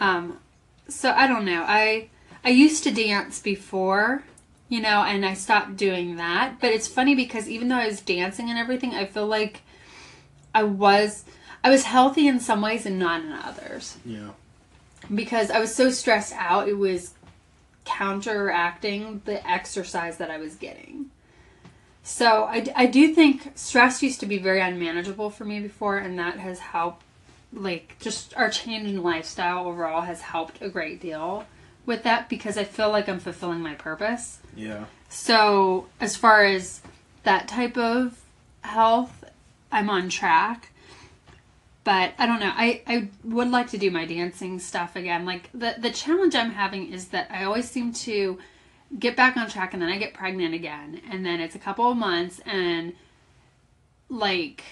Um, 0.00 0.38
so 0.88 1.12
I 1.12 1.28
don't 1.28 1.44
know. 1.44 1.64
I 1.66 2.08
I 2.44 2.48
used 2.50 2.82
to 2.84 2.90
dance 2.90 3.40
before, 3.40 4.24
you 4.68 4.80
know, 4.80 5.04
and 5.04 5.24
I 5.24 5.34
stopped 5.34 5.76
doing 5.76 6.16
that. 6.16 6.60
But 6.60 6.72
it's 6.72 6.88
funny 6.88 7.14
because 7.14 7.48
even 7.48 7.68
though 7.68 7.76
I 7.76 7.86
was 7.86 8.00
dancing 8.00 8.50
and 8.50 8.58
everything, 8.58 8.94
I 8.94 9.06
feel 9.06 9.28
like 9.28 9.62
I 10.52 10.64
was 10.64 11.24
I 11.64 11.70
was 11.70 11.84
healthy 11.84 12.26
in 12.28 12.40
some 12.40 12.60
ways 12.60 12.86
and 12.86 12.98
not 12.98 13.22
in 13.22 13.32
others 13.32 13.96
Yeah. 14.04 14.30
because 15.14 15.50
I 15.50 15.58
was 15.60 15.74
so 15.74 15.90
stressed 15.90 16.32
out. 16.34 16.68
It 16.68 16.76
was 16.78 17.14
counteracting 17.84 19.22
the 19.24 19.46
exercise 19.48 20.16
that 20.18 20.30
I 20.30 20.38
was 20.38 20.54
getting. 20.56 21.10
So 22.02 22.44
I, 22.44 22.66
I 22.74 22.86
do 22.86 23.14
think 23.14 23.52
stress 23.54 24.02
used 24.02 24.20
to 24.20 24.26
be 24.26 24.38
very 24.38 24.60
unmanageable 24.60 25.30
for 25.30 25.44
me 25.44 25.60
before, 25.60 25.98
and 25.98 26.18
that 26.18 26.38
has 26.38 26.58
helped. 26.58 27.04
Like 27.54 27.96
just 28.00 28.34
our 28.34 28.48
change 28.48 28.88
in 28.88 29.02
lifestyle 29.02 29.66
overall 29.66 30.00
has 30.00 30.22
helped 30.22 30.62
a 30.62 30.70
great 30.70 31.02
deal 31.02 31.44
with 31.84 32.02
that 32.04 32.30
because 32.30 32.56
I 32.56 32.64
feel 32.64 32.88
like 32.90 33.10
I'm 33.10 33.20
fulfilling 33.20 33.60
my 33.60 33.74
purpose. 33.74 34.38
Yeah. 34.56 34.86
So 35.10 35.86
as 36.00 36.16
far 36.16 36.44
as 36.44 36.80
that 37.24 37.48
type 37.48 37.76
of 37.76 38.18
health, 38.62 39.24
I'm 39.70 39.90
on 39.90 40.08
track. 40.08 40.70
But 41.84 42.12
I 42.18 42.26
don't 42.26 42.38
know. 42.38 42.52
I, 42.54 42.82
I 42.86 43.08
would 43.24 43.50
like 43.50 43.70
to 43.70 43.78
do 43.78 43.90
my 43.90 44.04
dancing 44.06 44.60
stuff 44.60 44.94
again. 44.94 45.24
Like 45.24 45.50
the 45.52 45.74
the 45.78 45.90
challenge 45.90 46.34
I'm 46.34 46.52
having 46.52 46.92
is 46.92 47.08
that 47.08 47.28
I 47.30 47.44
always 47.44 47.68
seem 47.68 47.92
to 47.92 48.38
get 48.98 49.16
back 49.16 49.36
on 49.36 49.48
track 49.48 49.72
and 49.72 49.82
then 49.82 49.88
I 49.88 49.98
get 49.98 50.14
pregnant 50.14 50.54
again 50.54 51.00
and 51.10 51.24
then 51.24 51.40
it's 51.40 51.54
a 51.54 51.58
couple 51.58 51.90
of 51.90 51.96
months 51.96 52.40
and 52.44 52.92
like 54.08 54.64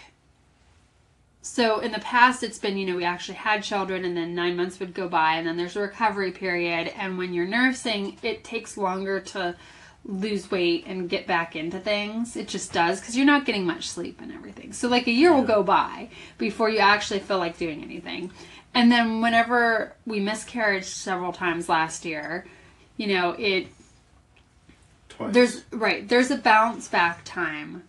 so 1.42 1.80
in 1.80 1.92
the 1.92 2.00
past 2.00 2.42
it's 2.42 2.58
been 2.58 2.76
you 2.76 2.86
know 2.86 2.96
we 2.96 3.04
actually 3.04 3.36
had 3.36 3.62
children 3.62 4.04
and 4.04 4.16
then 4.16 4.34
nine 4.34 4.56
months 4.56 4.78
would 4.78 4.92
go 4.92 5.08
by 5.08 5.36
and 5.36 5.46
then 5.46 5.56
there's 5.56 5.76
a 5.76 5.80
recovery 5.80 6.32
period 6.32 6.88
and 6.98 7.16
when 7.16 7.32
you're 7.32 7.46
nursing 7.46 8.18
it 8.22 8.44
takes 8.44 8.76
longer 8.76 9.20
to 9.20 9.56
lose 10.04 10.50
weight 10.50 10.84
and 10.86 11.10
get 11.10 11.26
back 11.26 11.54
into 11.54 11.78
things 11.78 12.34
it 12.34 12.48
just 12.48 12.72
does 12.72 13.00
because 13.00 13.16
you're 13.16 13.26
not 13.26 13.44
getting 13.44 13.66
much 13.66 13.88
sleep 13.88 14.18
and 14.22 14.32
everything. 14.32 14.72
So 14.72 14.88
like 14.88 15.06
a 15.06 15.10
year 15.12 15.34
will 15.34 15.44
go 15.44 15.62
by 15.62 16.08
before 16.38 16.70
you 16.70 16.78
actually 16.78 17.20
feel 17.20 17.38
like 17.38 17.58
doing 17.58 17.82
anything. 17.82 18.30
And 18.74 18.90
then 18.90 19.20
whenever 19.20 19.94
we 20.06 20.20
miscarried 20.20 20.84
several 20.84 21.32
times 21.32 21.68
last 21.68 22.04
year 22.04 22.46
you 22.96 23.06
know 23.06 23.30
it 23.38 23.66
Twice. 25.08 25.32
there's 25.34 25.64
right 25.70 26.08
there's 26.08 26.30
a 26.30 26.36
bounce 26.36 26.86
back 26.88 27.22
time 27.24 27.84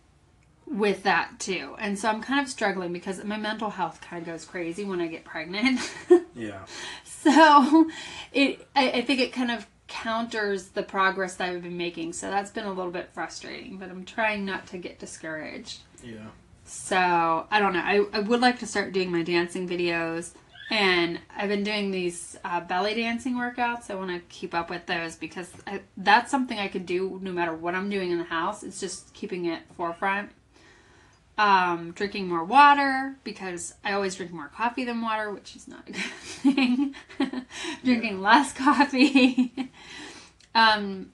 with 0.68 1.04
that 1.04 1.32
too. 1.40 1.76
And 1.80 2.00
so 2.00 2.08
i'm 2.10 2.22
kind 2.22 2.40
of 2.42 2.48
struggling 2.50 2.94
because 2.94 3.24
my 3.24 3.38
mental 3.38 3.70
health 3.70 4.00
kind 4.02 4.22
of 4.22 4.26
goes 4.28 4.46
crazy 4.46 4.84
when 4.86 5.02
i 5.02 5.08
get 5.08 5.24
pregnant. 5.24 5.80
Yeah. 6.34 6.62
so 7.04 7.90
it 8.32 8.66
I, 8.76 8.92
I 8.92 9.02
think 9.02 9.20
it 9.20 9.34
kind 9.34 9.52
of 9.52 9.68
counters 9.92 10.70
the 10.70 10.82
progress 10.84 11.36
that 11.36 11.50
i've 11.50 11.62
been 11.64 11.76
making 11.78 12.14
so 12.14 12.30
that's 12.32 12.50
been 12.50 12.66
a 12.66 12.72
little 12.72 12.92
bit 12.92 13.10
frustrating 13.14 13.78
but 13.78 13.90
i'm 13.90 14.06
trying 14.06 14.46
not 14.46 14.66
to 14.66 14.78
get 14.78 14.98
discouraged 15.00 15.80
Yeah. 16.04 16.28
so 16.64 17.46
I 17.52 17.60
don't 17.60 17.74
know. 17.74 17.82
I, 17.84 18.06
I 18.14 18.20
would 18.22 18.40
like 18.40 18.60
to 18.60 18.66
start 18.66 18.94
doing 18.94 19.12
my 19.12 19.24
dancing 19.24 19.68
videos, 19.68 20.32
and 20.70 21.20
I've 21.36 21.50
been 21.50 21.64
doing 21.66 21.92
these 21.92 22.38
uh, 22.46 22.62
belly 22.62 22.94
dancing 22.96 23.36
workouts. 23.36 23.92
I 23.92 23.96
want 23.96 24.12
to 24.12 24.20
keep 24.30 24.54
up 24.54 24.70
with 24.70 24.86
those 24.86 25.18
because 25.18 25.50
I, 25.68 25.82
that's 25.98 26.32
something 26.32 26.58
I 26.58 26.70
could 26.70 26.86
do 26.86 27.20
no 27.22 27.34
matter 27.34 27.54
what 27.54 27.76
I'm 27.76 27.90
doing 27.90 28.12
in 28.12 28.20
the 28.20 28.24
house. 28.40 28.64
It's 28.64 28.80
just 28.80 29.14
keeping 29.14 29.46
it 29.46 29.64
forefront. 29.76 30.30
Um, 31.38 31.92
drinking 31.94 32.28
more 32.28 32.44
water 32.44 33.16
because 33.24 33.74
I 33.84 33.94
always 33.94 34.16
drink 34.16 34.32
more 34.32 34.50
coffee 34.50 34.84
than 34.84 35.02
water, 35.02 35.32
which 35.32 35.56
is 35.56 35.68
not 35.68 35.88
a 35.88 35.92
good 35.94 35.96
thing. 35.96 36.96
drinking 37.84 38.22
less 38.22 38.54
coffee. 38.54 39.52
um, 40.56 41.12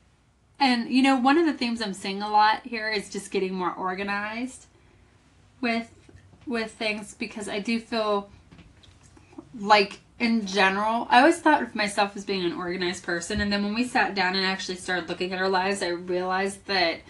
and 0.59 0.89
you 0.89 1.01
know, 1.01 1.15
one 1.15 1.38
of 1.38 1.45
the 1.45 1.53
themes 1.53 1.82
I'm 1.82 1.93
seeing 1.93 2.22
a 2.22 2.30
lot 2.30 2.65
here 2.65 2.89
is 2.89 3.09
just 3.09 3.32
getting 3.32 3.53
more 3.53 3.74
organized 3.74 4.65
with 5.61 5.91
with 6.45 6.72
things 6.72 7.13
because 7.13 7.47
I 7.47 7.59
do 7.59 7.80
feel 7.80 8.30
like 9.59 9.99
in 10.20 10.47
general, 10.47 11.07
I 11.09 11.20
always 11.20 11.39
thought 11.39 11.61
of 11.61 11.76
myself 11.76 12.15
as 12.18 12.26
being 12.26 12.43
an 12.43 12.53
organized 12.53 13.03
person, 13.03 13.39
and 13.39 13.53
then 13.53 13.63
when 13.63 13.76
we 13.76 13.84
sat 13.84 14.15
down 14.15 14.36
and 14.36 14.45
actually 14.45 14.78
started 14.78 15.09
looking 15.09 15.32
at 15.32 15.39
our 15.39 15.49
lives, 15.49 15.84
I 15.84 15.89
realized 15.89 16.65
that 16.65 17.01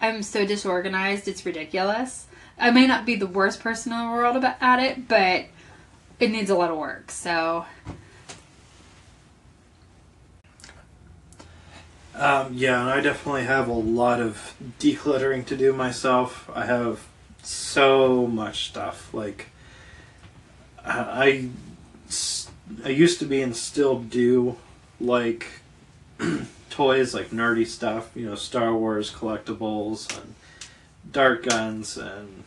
I'm 0.00 0.22
so 0.22 0.44
disorganized, 0.44 1.28
it's 1.28 1.46
ridiculous. 1.46 2.26
I 2.62 2.70
may 2.70 2.86
not 2.86 3.04
be 3.04 3.16
the 3.16 3.26
worst 3.26 3.60
person 3.60 3.92
in 3.92 3.98
the 3.98 4.06
world 4.06 4.36
about 4.36 4.56
at 4.60 4.78
it, 4.78 5.08
but 5.08 5.46
it 6.20 6.30
needs 6.30 6.48
a 6.48 6.54
lot 6.54 6.70
of 6.70 6.78
work. 6.78 7.10
So 7.10 7.66
Um, 12.14 12.52
yeah, 12.52 12.80
and 12.80 12.90
I 12.90 13.00
definitely 13.00 13.44
have 13.44 13.66
a 13.66 13.72
lot 13.72 14.20
of 14.20 14.54
decluttering 14.78 15.44
to 15.46 15.56
do 15.56 15.72
myself. 15.72 16.48
I 16.54 16.66
have 16.66 17.06
so 17.42 18.28
much 18.28 18.68
stuff. 18.68 19.12
Like, 19.12 19.48
I, 20.84 21.48
I 22.84 22.88
used 22.88 23.18
to 23.18 23.24
be 23.24 23.42
and 23.42 23.56
still 23.56 23.98
do 23.98 24.56
like 25.00 25.46
toys, 26.70 27.14
like 27.14 27.30
nerdy 27.30 27.66
stuff, 27.66 28.10
you 28.14 28.26
know, 28.26 28.34
Star 28.36 28.72
Wars 28.72 29.10
collectibles 29.10 30.16
and 30.16 30.34
dart 31.10 31.44
guns 31.44 31.96
and 31.96 32.41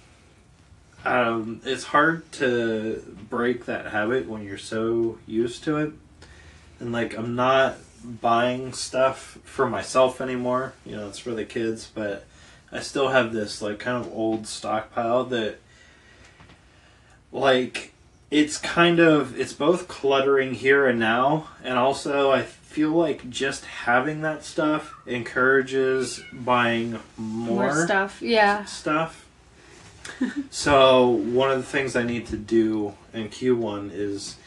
um, 1.06 1.62
it's 1.66 1.84
hard 1.86 2.32
to 2.34 3.02
break 3.30 3.66
that 3.66 3.88
habit 3.88 4.28
when 4.28 4.44
you're 4.44 4.58
so 4.58 5.18
used 5.28 5.64
to 5.66 5.78
it. 5.78 5.94
And 6.80 6.92
like 6.92 7.18
I'm 7.18 7.36
not 7.36 7.78
buying 8.04 8.74
stuff 8.74 9.38
for 9.44 9.68
myself 9.70 10.22
anymore. 10.22 10.74
You 10.86 10.96
know, 10.98 11.08
it's 11.08 11.20
for 11.20 11.32
the 11.32 11.46
kids, 11.46 11.90
but 11.94 12.26
I 12.72 12.80
still 12.80 13.10
have 13.10 13.34
this 13.34 13.62
like 13.62 13.80
kind 13.80 14.04
of 14.06 14.12
old 14.14 14.48
stockpile 14.48 15.24
that 15.26 15.60
like 17.32 17.94
it's 18.32 18.58
kind 18.58 19.00
of 19.00 19.40
it's 19.40 19.54
both 19.54 19.88
cluttering 19.88 20.54
here 20.54 20.88
and 20.88 21.00
now 21.00 21.48
and 21.64 21.78
also 21.78 22.32
I 22.32 22.44
feel 22.44 22.92
like 22.92 23.30
just 23.30 23.66
having 23.66 24.22
that 24.22 24.44
stuff 24.44 24.94
encourages 25.06 26.22
buying 26.34 27.00
more, 27.18 27.74
More 27.74 27.86
stuff. 27.86 28.22
Yeah. 28.22 28.66
stuff. 28.66 29.25
so 30.50 31.08
one 31.08 31.52
of 31.52 31.58
the 31.58 31.64
things 31.64 31.96
I 31.96 32.04
need 32.04 32.28
to 32.28 32.38
do 32.38 32.94
in 33.14 33.30
Q1 33.30 33.92
is 33.92 34.38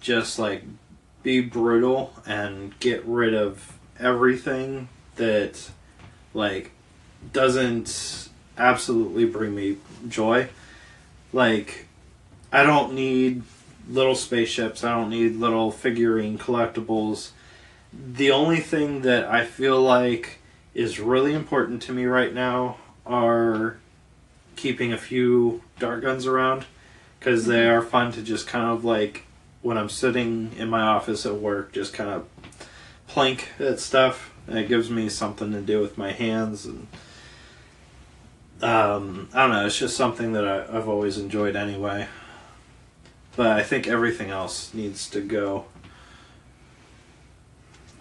just 0.00 0.38
like 0.38 0.64
be 1.22 1.40
brutal 1.40 2.12
and 2.26 2.78
get 2.80 3.04
rid 3.04 3.34
of 3.34 3.78
everything 3.98 4.88
that 5.16 5.70
like 6.34 6.72
doesn't 7.32 8.28
absolutely 8.58 9.24
bring 9.24 9.54
me 9.54 9.78
joy. 10.08 10.48
Like 11.32 11.86
I 12.52 12.62
don't 12.62 12.94
need 12.94 13.42
little 13.88 14.14
spaceships. 14.14 14.84
I 14.84 14.94
don't 14.94 15.10
need 15.10 15.36
little 15.36 15.70
figurine 15.70 16.38
collectibles. 16.38 17.30
The 17.92 18.30
only 18.30 18.60
thing 18.60 19.02
that 19.02 19.24
I 19.24 19.44
feel 19.44 19.80
like 19.80 20.38
is 20.74 20.98
really 20.98 21.32
important 21.32 21.82
to 21.82 21.92
me 21.92 22.04
right 22.04 22.32
now 22.32 22.76
are 23.06 23.78
keeping 24.56 24.92
a 24.92 24.98
few 24.98 25.62
dart 25.78 26.02
guns 26.02 26.26
around 26.26 26.66
because 27.18 27.46
they 27.46 27.66
are 27.68 27.82
fun 27.82 28.12
to 28.12 28.22
just 28.22 28.46
kind 28.46 28.66
of 28.66 28.84
like 28.84 29.24
when 29.62 29.78
I'm 29.78 29.88
sitting 29.88 30.52
in 30.58 30.68
my 30.68 30.82
office 30.82 31.24
at 31.24 31.36
work, 31.36 31.72
just 31.72 31.94
kind 31.94 32.10
of 32.10 32.26
plank 33.06 33.48
at 33.58 33.80
stuff. 33.80 34.32
And 34.46 34.58
it 34.58 34.68
gives 34.68 34.90
me 34.90 35.08
something 35.08 35.52
to 35.52 35.60
do 35.60 35.80
with 35.80 35.96
my 35.96 36.12
hands 36.12 36.66
and 36.66 36.86
um, 38.62 39.28
I 39.34 39.42
don't 39.42 39.50
know. 39.50 39.66
It's 39.66 39.78
just 39.78 39.96
something 39.96 40.32
that 40.32 40.46
I, 40.46 40.76
I've 40.76 40.88
always 40.88 41.18
enjoyed 41.18 41.56
anyway. 41.56 42.06
But 43.36 43.48
I 43.48 43.62
think 43.62 43.86
everything 43.86 44.30
else 44.30 44.72
needs 44.72 45.08
to 45.10 45.20
go. 45.20 45.66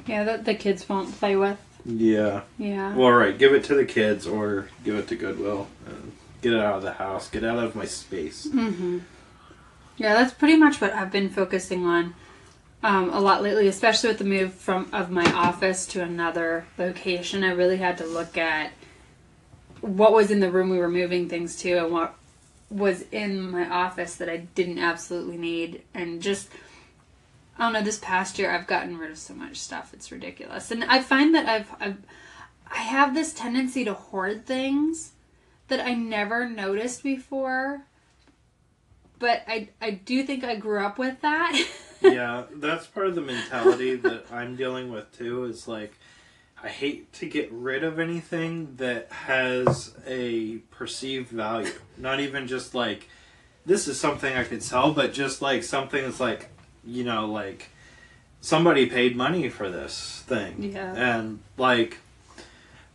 Yeah, 0.05 0.23
that 0.23 0.45
the 0.45 0.53
kids 0.53 0.87
won't 0.87 1.17
play 1.17 1.35
with. 1.35 1.57
Yeah. 1.85 2.41
Yeah. 2.57 2.95
Well, 2.95 3.11
right. 3.11 3.37
Give 3.37 3.53
it 3.53 3.63
to 3.65 3.75
the 3.75 3.85
kids 3.85 4.25
or 4.25 4.69
give 4.83 4.95
it 4.95 5.07
to 5.09 5.15
Goodwill. 5.15 5.67
And 5.85 6.12
get 6.43 6.53
out 6.59 6.75
of 6.75 6.83
the 6.83 6.93
house. 6.93 7.29
Get 7.29 7.43
out 7.43 7.57
of 7.57 7.75
my 7.75 7.85
space. 7.85 8.45
Mm-hmm. 8.45 8.99
Yeah, 9.97 10.13
that's 10.13 10.33
pretty 10.33 10.57
much 10.57 10.81
what 10.81 10.93
I've 10.93 11.11
been 11.11 11.29
focusing 11.29 11.85
on 11.85 12.13
um, 12.83 13.09
a 13.11 13.19
lot 13.19 13.41
lately, 13.41 13.67
especially 13.67 14.09
with 14.09 14.17
the 14.17 14.25
move 14.25 14.53
from 14.53 14.89
of 14.91 15.09
my 15.09 15.25
office 15.31 15.85
to 15.87 16.01
another 16.01 16.65
location. 16.77 17.43
I 17.43 17.51
really 17.51 17.77
had 17.77 17.97
to 17.99 18.05
look 18.05 18.37
at 18.37 18.73
what 19.81 20.13
was 20.13 20.31
in 20.31 20.41
the 20.41 20.51
room 20.51 20.69
we 20.69 20.77
were 20.77 20.89
moving 20.89 21.29
things 21.29 21.55
to 21.57 21.73
and 21.73 21.91
what 21.91 22.15
was 22.69 23.05
in 23.11 23.51
my 23.51 23.69
office 23.69 24.15
that 24.15 24.29
I 24.29 24.37
didn't 24.37 24.79
absolutely 24.79 25.37
need, 25.37 25.83
and 25.93 26.21
just 26.21 26.49
I 27.57 27.63
don't 27.63 27.73
know. 27.73 27.81
This 27.81 27.99
past 27.99 28.37
year, 28.37 28.51
I've 28.51 28.67
gotten 28.67 28.97
rid 28.97 29.11
of 29.11 29.17
so 29.17 29.33
much 29.33 29.57
stuff; 29.57 29.93
it's 29.93 30.11
ridiculous, 30.11 30.71
and 30.71 30.83
I 30.83 31.01
find 31.01 31.33
that 31.35 31.47
I've, 31.47 31.69
I've 31.79 31.97
I 32.69 32.79
have 32.79 33.13
this 33.13 33.33
tendency 33.33 33.85
to 33.85 33.93
hoard 33.93 34.45
things 34.45 35.11
that 35.67 35.79
I 35.79 35.93
never 35.93 36.47
noticed 36.47 37.03
before 37.03 37.85
but 39.23 39.41
I 39.47 39.69
I 39.81 39.91
do 39.91 40.23
think 40.23 40.43
I 40.43 40.57
grew 40.57 40.83
up 40.83 40.97
with 40.97 41.21
that. 41.21 41.57
yeah, 42.01 42.43
that's 42.55 42.85
part 42.85 43.07
of 43.07 43.15
the 43.15 43.21
mentality 43.21 43.95
that 43.95 44.25
I'm 44.29 44.57
dealing 44.57 44.91
with 44.91 45.17
too. 45.17 45.45
Is 45.45 45.65
like, 45.65 45.93
I 46.61 46.67
hate 46.67 47.13
to 47.13 47.25
get 47.25 47.49
rid 47.49 47.85
of 47.85 47.99
anything 47.99 48.75
that 48.75 49.09
has 49.13 49.95
a 50.05 50.57
perceived 50.71 51.29
value. 51.29 51.71
Not 51.97 52.19
even 52.19 52.47
just 52.47 52.75
like, 52.75 53.07
this 53.65 53.87
is 53.87 53.97
something 53.97 54.35
I 54.35 54.43
could 54.43 54.61
sell, 54.61 54.91
but 54.91 55.13
just 55.13 55.41
like 55.41 55.63
something 55.63 56.03
that's 56.03 56.19
like, 56.19 56.49
you 56.85 57.05
know, 57.05 57.25
like 57.25 57.69
somebody 58.41 58.87
paid 58.87 59.15
money 59.15 59.47
for 59.47 59.69
this 59.69 60.21
thing. 60.27 60.73
Yeah. 60.73 60.93
And 60.93 61.39
like, 61.57 61.99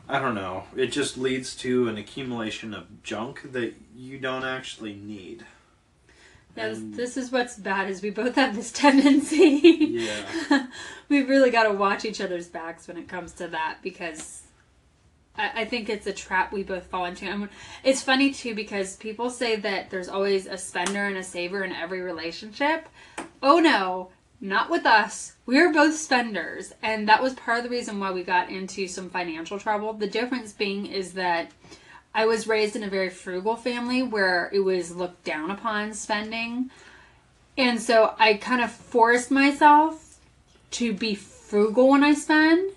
I 0.08 0.18
don't 0.20 0.34
know. 0.34 0.64
It 0.76 0.86
just 0.88 1.18
leads 1.18 1.54
to 1.56 1.88
an 1.88 1.98
accumulation 1.98 2.72
of 2.72 3.02
junk 3.02 3.52
that 3.52 3.74
you 3.94 4.18
don't 4.18 4.44
actually 4.44 4.94
need. 4.94 5.44
Yes, 6.56 6.78
And- 6.78 6.94
this 6.94 7.16
is 7.16 7.30
what's 7.30 7.56
bad 7.56 7.90
is 7.90 8.02
we 8.02 8.10
both 8.10 8.34
have 8.36 8.56
this 8.56 8.72
tendency. 8.84 9.76
Yeah. 9.80 10.66
We've 11.08 11.28
really 11.28 11.50
got 11.50 11.64
to 11.64 11.72
watch 11.72 12.04
each 12.04 12.20
other's 12.20 12.48
backs 12.48 12.88
when 12.88 12.96
it 12.96 13.08
comes 13.08 13.32
to 13.34 13.48
that 13.48 13.78
because 13.82 14.42
I, 15.36 15.62
I 15.62 15.64
think 15.66 15.88
it's 15.88 16.06
a 16.06 16.12
trap 16.12 16.52
we 16.52 16.62
both 16.62 16.86
fall 16.86 17.04
into. 17.04 17.26
And 17.26 17.48
it's 17.84 18.02
funny 18.02 18.32
too 18.32 18.54
because 18.54 18.96
people 18.96 19.28
say 19.30 19.56
that 19.56 19.90
there's 19.90 20.08
always 20.08 20.46
a 20.46 20.56
spender 20.56 21.04
and 21.04 21.16
a 21.18 21.22
saver 21.22 21.64
in 21.64 21.72
every 21.72 22.00
relationship. 22.00 22.88
Oh 23.42 23.60
no, 23.60 24.10
not 24.40 24.70
with 24.70 24.86
us. 24.86 25.34
We're 25.46 25.72
both 25.72 25.96
spenders, 25.96 26.72
and 26.82 27.08
that 27.08 27.22
was 27.22 27.34
part 27.34 27.58
of 27.58 27.64
the 27.64 27.70
reason 27.70 27.98
why 27.98 28.12
we 28.12 28.22
got 28.22 28.50
into 28.50 28.86
some 28.86 29.10
financial 29.10 29.58
trouble. 29.58 29.92
The 29.92 30.06
difference 30.06 30.52
being 30.52 30.86
is 30.86 31.14
that 31.14 31.50
I 32.14 32.26
was 32.26 32.46
raised 32.46 32.76
in 32.76 32.82
a 32.82 32.88
very 32.88 33.10
frugal 33.10 33.56
family 33.56 34.02
where 34.02 34.50
it 34.52 34.60
was 34.60 34.94
looked 34.94 35.24
down 35.24 35.50
upon 35.50 35.92
spending. 35.94 36.70
And 37.56 37.80
so 37.80 38.14
I 38.18 38.34
kind 38.34 38.62
of 38.62 38.70
forced 38.70 39.30
myself 39.30 40.18
to 40.72 40.92
be 40.92 41.14
frugal 41.14 41.88
when 41.88 42.04
I 42.04 42.14
spend, 42.14 42.70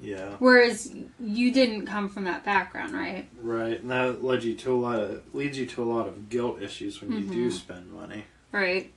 Yeah. 0.00 0.36
whereas 0.38 0.94
you 1.18 1.50
didn't 1.50 1.86
come 1.86 2.08
from 2.08 2.24
that 2.24 2.44
background, 2.44 2.92
right? 2.94 3.26
Right, 3.42 3.80
and 3.80 3.90
that 3.90 4.22
led 4.22 4.44
you 4.44 4.54
to 4.54 4.72
a 4.72 4.76
lot 4.76 5.00
of 5.00 5.22
leads 5.34 5.58
you 5.58 5.66
to 5.66 5.82
a 5.82 5.86
lot 5.86 6.06
of 6.06 6.28
guilt 6.28 6.62
issues 6.62 7.00
when 7.00 7.12
you 7.12 7.20
do 7.26 7.48
Mhm. 7.48 7.52
spend 7.52 7.92
money, 7.92 8.24
Right. 8.52 8.92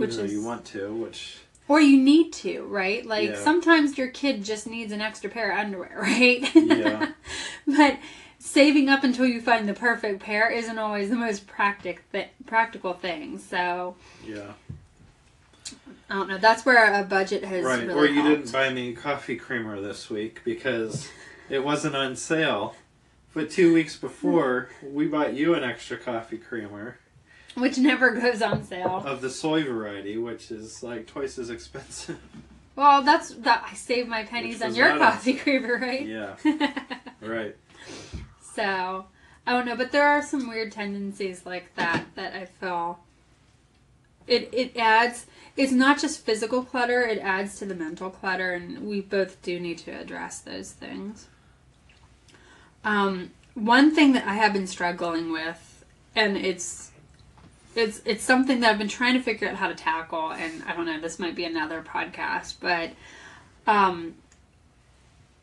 Which 0.00 0.16
is- 0.16 0.32
you 0.32 0.42
want 0.44 0.64
to. 0.66 0.92
Which 0.94 1.38
Or 1.68 1.80
you 1.80 1.96
need 1.98 2.32
to, 2.34 2.62
right? 2.64 3.04
Like 3.06 3.30
Yeah. 3.30 3.36
sometimes 3.36 3.96
your 3.96 4.08
kid 4.08 4.42
just 4.44 4.66
needs 4.66 4.92
an 4.92 5.00
extra 5.00 5.30
pair 5.30 5.52
of 5.52 5.58
underwear, 5.58 5.98
right? 6.00 6.52
Yeah. 6.54 7.12
but 7.66 7.98
saving 8.38 8.88
up 8.88 9.04
until 9.04 9.26
you 9.26 9.40
find 9.40 9.68
the 9.68 9.74
perfect 9.74 10.20
pair 10.20 10.50
isn't 10.50 10.78
always 10.78 11.10
the 11.10 11.16
most 11.16 11.46
practic 11.46 12.10
th- 12.12 12.28
practical 12.46 12.94
thing. 12.94 13.38
So 13.38 13.94
yeah, 14.26 14.52
I 16.08 16.14
don't 16.14 16.28
know. 16.28 16.38
That's 16.38 16.64
where 16.66 16.92
a 16.92 17.04
budget 17.04 17.44
has 17.44 17.64
right. 17.64 17.86
really 17.86 17.94
or 17.94 18.06
you 18.06 18.22
helped. 18.22 18.28
didn't 18.46 18.52
buy 18.52 18.70
me 18.70 18.92
coffee 18.94 19.36
creamer 19.36 19.80
this 19.80 20.10
week 20.10 20.40
because 20.44 21.08
it 21.48 21.64
wasn't 21.64 21.94
on 21.94 22.16
sale. 22.16 22.74
But 23.32 23.48
two 23.50 23.72
weeks 23.72 23.96
before, 23.96 24.70
we 24.82 25.06
bought 25.06 25.34
you 25.34 25.54
an 25.54 25.62
extra 25.62 25.96
coffee 25.96 26.38
creamer 26.38 26.98
which 27.54 27.78
never 27.78 28.10
goes 28.12 28.42
on 28.42 28.64
sale. 28.64 29.02
of 29.04 29.20
the 29.20 29.30
soy 29.30 29.64
variety, 29.64 30.16
which 30.18 30.50
is 30.50 30.82
like 30.82 31.06
twice 31.06 31.38
as 31.38 31.50
expensive. 31.50 32.18
Well, 32.76 33.02
that's 33.02 33.30
that. 33.34 33.66
I 33.70 33.74
save 33.74 34.08
my 34.08 34.24
pennies 34.24 34.62
on 34.62 34.74
your 34.74 34.96
coffee 34.96 35.34
creamer, 35.34 35.76
right? 35.76 36.06
yeah, 36.06 36.36
right. 37.20 37.56
so 38.54 39.06
I 39.46 39.52
don't 39.52 39.66
know, 39.66 39.76
but 39.76 39.92
there 39.92 40.06
are 40.06 40.22
some 40.22 40.48
weird 40.48 40.72
tendencies 40.72 41.44
like 41.44 41.74
that 41.74 42.06
that 42.14 42.34
I 42.34 42.46
feel. 42.46 43.00
It 44.26 44.48
it 44.52 44.76
adds. 44.76 45.26
It's 45.56 45.72
not 45.72 46.00
just 46.00 46.24
physical 46.24 46.62
clutter; 46.62 47.02
it 47.02 47.18
adds 47.18 47.58
to 47.58 47.66
the 47.66 47.74
mental 47.74 48.08
clutter, 48.10 48.54
and 48.54 48.86
we 48.88 49.00
both 49.00 49.42
do 49.42 49.58
need 49.58 49.78
to 49.78 49.90
address 49.90 50.38
those 50.38 50.70
things. 50.72 51.26
Um, 52.84 53.32
one 53.54 53.94
thing 53.94 54.12
that 54.12 54.26
I 54.26 54.34
have 54.34 54.52
been 54.52 54.66
struggling 54.66 55.32
with, 55.32 55.84
and 56.14 56.36
it's 56.36 56.89
it's 57.74 58.00
it's 58.04 58.24
something 58.24 58.60
that 58.60 58.70
I've 58.70 58.78
been 58.78 58.88
trying 58.88 59.14
to 59.14 59.22
figure 59.22 59.48
out 59.48 59.56
how 59.56 59.68
to 59.68 59.74
tackle, 59.74 60.32
and 60.32 60.62
I 60.64 60.74
don't 60.74 60.86
know. 60.86 61.00
This 61.00 61.18
might 61.18 61.36
be 61.36 61.44
another 61.44 61.82
podcast, 61.82 62.56
but 62.60 62.90
um, 63.66 64.14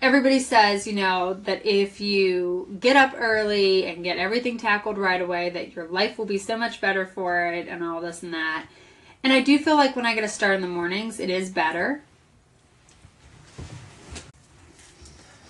everybody 0.01 0.39
says, 0.39 0.86
you 0.86 0.93
know, 0.93 1.34
that 1.34 1.65
if 1.65 2.01
you 2.01 2.78
get 2.80 2.95
up 2.95 3.13
early 3.15 3.86
and 3.86 4.03
get 4.03 4.17
everything 4.17 4.57
tackled 4.57 4.97
right 4.97 5.21
away, 5.21 5.49
that 5.51 5.75
your 5.75 5.88
life 5.88 6.17
will 6.17 6.25
be 6.25 6.38
so 6.38 6.57
much 6.57 6.82
better 6.82 7.05
for 7.05 7.45
it 7.53 7.67
and 7.67 7.84
all 7.84 8.01
this 8.01 8.23
and 8.23 8.34
that. 8.34 8.67
And 9.23 9.34
I 9.34 9.41
do 9.41 9.57
feel 9.57 9.75
like 9.75 9.95
when 9.95 10.05
I 10.05 10.13
get 10.13 10.23
a 10.23 10.30
start 10.30 10.55
in 10.55 10.61
the 10.61 10.67
mornings, 10.67 11.19
it 11.19 11.30
is 11.30 11.49
better. 11.49 12.01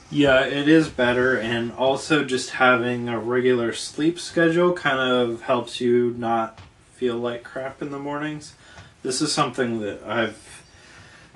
Yeah, 0.09 0.45
it 0.45 0.69
is 0.69 0.87
better, 0.87 1.37
and 1.37 1.73
also 1.73 2.23
just 2.23 2.51
having 2.51 3.09
a 3.09 3.19
regular 3.19 3.73
sleep 3.73 4.19
schedule 4.19 4.71
kind 4.71 4.99
of 4.99 5.41
helps 5.41 5.81
you 5.81 6.15
not 6.17 6.57
feel 6.97 7.17
like 7.17 7.43
crap 7.43 7.79
in 7.83 7.91
the 7.91 7.99
mornings. 7.99 8.55
This 9.03 9.21
is 9.21 9.31
something 9.31 9.81
that 9.81 10.01
I've 10.03 10.63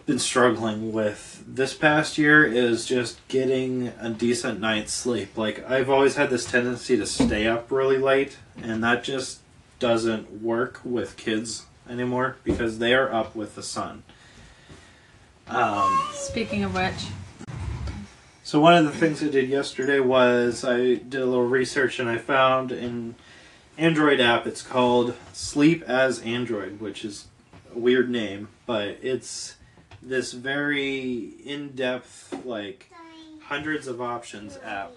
been 0.08 0.18
struggling 0.18 0.92
with 0.92 1.44
this 1.48 1.76
past 1.76 2.18
year 2.18 2.44
is 2.44 2.88
just 2.88 3.26
getting 3.28 3.90
a 4.00 4.10
decent 4.10 4.60
night's 4.60 4.92
sleep. 4.92 5.38
Like 5.38 5.64
I've 5.70 5.88
always 5.88 6.16
had 6.16 6.32
this 6.32 6.46
tendency 6.46 6.98
to 6.98 7.06
stay 7.06 7.46
up 7.46 7.70
really 7.70 8.00
late, 8.00 8.40
and 8.60 8.84
that 8.84 9.04
just 9.04 9.42
doesn't 9.78 10.42
work 10.42 10.82
with 10.84 11.16
kids 11.16 11.68
anymore 11.88 12.38
because 12.44 12.80
they 12.80 12.96
are 12.96 13.14
up 13.14 13.36
with 13.36 13.54
the 13.54 13.64
sun. 13.64 14.02
Um, 15.48 16.10
Speaking 16.14 16.64
of 16.64 16.74
which, 16.74 17.56
so 18.42 18.60
one 18.60 18.74
of 18.74 18.86
the 18.86 18.92
things 18.92 19.24
I 19.24 19.28
did 19.28 19.48
yesterday 19.48 20.00
was 20.00 20.66
I 20.66 20.78
did 20.96 21.16
a 21.16 21.26
little 21.26 21.48
research 21.48 22.00
and 22.00 22.10
I 22.10 22.18
found 22.18 22.72
an 22.72 23.14
Android 23.78 24.20
app. 24.20 24.46
It's 24.46 24.62
called 24.62 25.16
Sleep 25.34 25.84
as 25.84 26.20
Android, 26.22 26.80
which 26.80 27.06
is 27.06 27.28
a 27.74 27.80
weird 27.80 28.10
name, 28.10 28.50
but 28.66 28.98
it's 29.02 29.56
this 30.02 30.34
very 30.34 31.34
in-depth, 31.46 32.46
like 32.46 32.92
hundreds 33.44 33.88
of 33.88 34.02
options 34.02 34.58
app. 34.64 34.94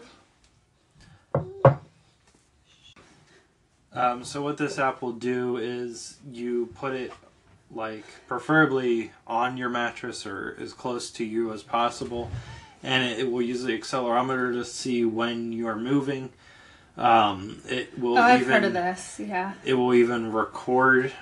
Um, 3.93 4.25
so 4.25 4.43
what 4.43 4.59
this 4.59 4.79
app 4.79 5.03
will 5.03 5.13
do 5.13 5.57
is 5.57 6.19
you 6.29 6.67
put 6.75 6.95
it 6.95 7.13
like 7.71 8.05
preferably 8.27 9.13
on 9.27 9.57
your 9.57 9.69
mattress 9.69 10.27
or 10.27 10.57
as 10.61 10.73
close 10.73 11.11
to 11.13 11.25
you 11.25 11.53
as 11.53 11.63
possible 11.63 12.31
and 12.83 13.19
it 13.19 13.31
will 13.31 13.43
use 13.43 13.63
the 13.63 13.77
accelerometer 13.77 14.53
to 14.53 14.65
see 14.65 15.05
when 15.05 15.53
you're 15.53 15.77
moving 15.77 16.31
um, 16.97 17.61
it 17.69 17.99
will 17.99 18.19
oh, 18.19 18.23
I've 18.23 18.43
even 18.43 18.53
heard 18.53 18.65
of 18.65 18.73
this. 18.73 19.21
Yeah. 19.21 19.55
it 19.65 19.75
will 19.75 19.95
even 19.95 20.33
record 20.33 21.13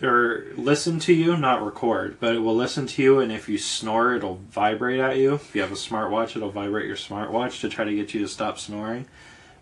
or 0.00 0.44
listen 0.56 1.00
to 1.00 1.12
you 1.12 1.36
not 1.36 1.64
record 1.64 2.18
but 2.20 2.34
it 2.36 2.38
will 2.38 2.54
listen 2.54 2.86
to 2.86 3.02
you 3.02 3.18
and 3.18 3.32
if 3.32 3.48
you 3.48 3.58
snore 3.58 4.14
it'll 4.14 4.36
vibrate 4.50 5.00
at 5.00 5.16
you 5.16 5.34
if 5.34 5.54
you 5.56 5.60
have 5.60 5.72
a 5.72 5.74
smartwatch 5.74 6.36
it'll 6.36 6.50
vibrate 6.52 6.86
your 6.86 6.94
smartwatch 6.96 7.60
to 7.60 7.68
try 7.68 7.84
to 7.84 7.92
get 7.94 8.14
you 8.14 8.20
to 8.20 8.28
stop 8.28 8.58
snoring 8.60 9.06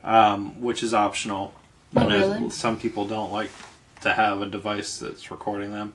um, 0.05 0.61
which 0.61 0.83
is 0.83 0.93
optional 0.93 1.55
Oh, 1.95 2.01
I 2.01 2.07
know 2.09 2.35
really? 2.35 2.51
some 2.51 2.79
people 2.79 3.07
don't 3.07 3.33
like 3.33 3.51
to 4.03 4.13
have 4.13 4.43
a 4.43 4.47
device 4.47 4.99
that's 4.99 5.31
recording 5.31 5.73
them. 5.73 5.95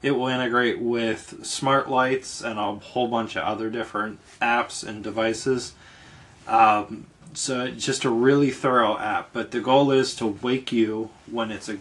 It 0.00 0.12
will 0.12 0.28
integrate 0.28 0.78
with 0.80 1.44
smart 1.44 1.90
lights 1.90 2.40
and 2.42 2.58
a 2.58 2.74
whole 2.76 3.08
bunch 3.08 3.36
of 3.36 3.42
other 3.42 3.68
different 3.68 4.20
apps 4.40 4.86
and 4.86 5.02
devices. 5.04 5.74
Um, 6.46 7.06
so 7.34 7.64
it's 7.64 7.84
just 7.84 8.04
a 8.04 8.10
really 8.10 8.50
thorough 8.50 8.98
app. 8.98 9.30
But 9.32 9.50
the 9.50 9.60
goal 9.60 9.90
is 9.90 10.14
to 10.16 10.26
wake 10.26 10.72
you 10.72 11.10
when 11.30 11.50
it's 11.50 11.68
a 11.68 11.78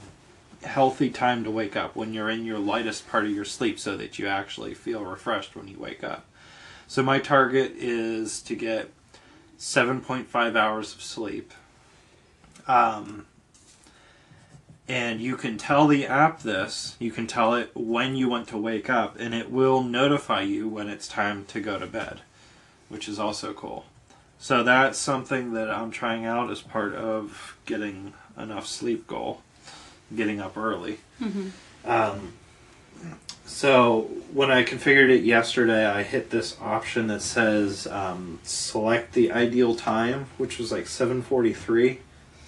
healthy 0.63 1.09
time 1.09 1.43
to 1.43 1.51
wake 1.51 1.75
up, 1.75 1.95
when 1.95 2.13
you're 2.13 2.29
in 2.29 2.45
your 2.45 2.59
lightest 2.59 3.07
part 3.09 3.25
of 3.25 3.31
your 3.31 3.45
sleep, 3.45 3.79
so 3.79 3.97
that 3.97 4.19
you 4.19 4.27
actually 4.27 4.73
feel 4.73 5.03
refreshed 5.03 5.55
when 5.55 5.67
you 5.67 5.77
wake 5.77 6.03
up. 6.03 6.25
So 6.87 7.01
my 7.01 7.19
target 7.19 7.73
is 7.77 8.41
to 8.41 8.55
get 8.55 8.91
7.5 9.57 10.55
hours 10.55 10.93
of 10.93 11.01
sleep. 11.01 11.53
Um, 12.67 13.25
and 14.87 15.21
you 15.21 15.37
can 15.37 15.57
tell 15.57 15.87
the 15.87 16.05
app 16.05 16.41
this. 16.41 16.97
You 16.99 17.11
can 17.11 17.27
tell 17.27 17.53
it 17.53 17.71
when 17.73 18.15
you 18.15 18.27
want 18.27 18.49
to 18.49 18.57
wake 18.57 18.89
up, 18.89 19.17
and 19.19 19.33
it 19.33 19.49
will 19.49 19.83
notify 19.83 20.41
you 20.41 20.67
when 20.67 20.89
it's 20.89 21.07
time 21.07 21.45
to 21.45 21.61
go 21.61 21.79
to 21.79 21.87
bed, 21.87 22.21
which 22.89 23.07
is 23.07 23.17
also 23.17 23.53
cool. 23.53 23.85
So 24.41 24.63
that's 24.63 24.97
something 24.97 25.53
that 25.53 25.69
I'm 25.69 25.91
trying 25.91 26.25
out 26.25 26.49
as 26.49 26.63
part 26.63 26.95
of 26.95 27.55
getting 27.67 28.13
enough 28.35 28.65
sleep 28.65 29.05
goal, 29.05 29.43
getting 30.15 30.41
up 30.41 30.57
early. 30.57 30.97
Um, 31.85 32.33
so 33.45 34.09
when 34.33 34.49
I 34.49 34.63
configured 34.63 35.11
it 35.11 35.23
yesterday, 35.23 35.85
I 35.85 36.01
hit 36.01 36.31
this 36.31 36.57
option 36.59 37.05
that 37.07 37.21
says 37.21 37.85
um, 37.85 38.39
select 38.41 39.13
the 39.13 39.31
ideal 39.31 39.75
time, 39.75 40.25
which 40.39 40.57
was 40.57 40.71
like 40.71 40.85
7:43. 40.85 41.99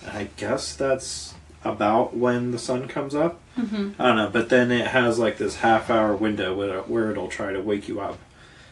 And 0.02 0.18
I 0.18 0.30
guess 0.36 0.76
that's 0.76 1.36
about 1.64 2.18
when 2.18 2.50
the 2.50 2.60
sun 2.60 2.88
comes 2.88 3.14
up. 3.14 3.40
Mm-hmm. 3.56 4.02
I 4.02 4.08
don't 4.08 4.18
know, 4.18 4.30
but 4.32 4.50
then 4.50 4.72
it 4.72 4.88
has 4.88 5.20
like 5.20 5.38
this 5.38 5.58
half 5.58 5.92
hour 5.92 6.16
window 6.16 6.56
where, 6.56 6.82
where 6.82 7.12
it'll 7.12 7.28
try 7.28 7.54
to 7.54 7.62
wake 7.62 7.88
you 7.88 8.02
up. 8.02 8.18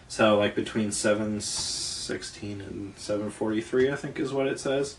So 0.07 0.39
like 0.39 0.55
between 0.55 0.91
7:16 2.11 2.61
and 2.61 2.95
7:43, 2.97 3.91
I 3.91 3.95
think 3.95 4.19
is 4.19 4.33
what 4.33 4.47
it 4.47 4.59
says. 4.59 4.97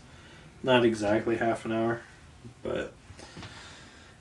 Not 0.61 0.85
exactly 0.85 1.37
half 1.37 1.65
an 1.65 1.71
hour, 1.71 2.01
but 2.61 2.93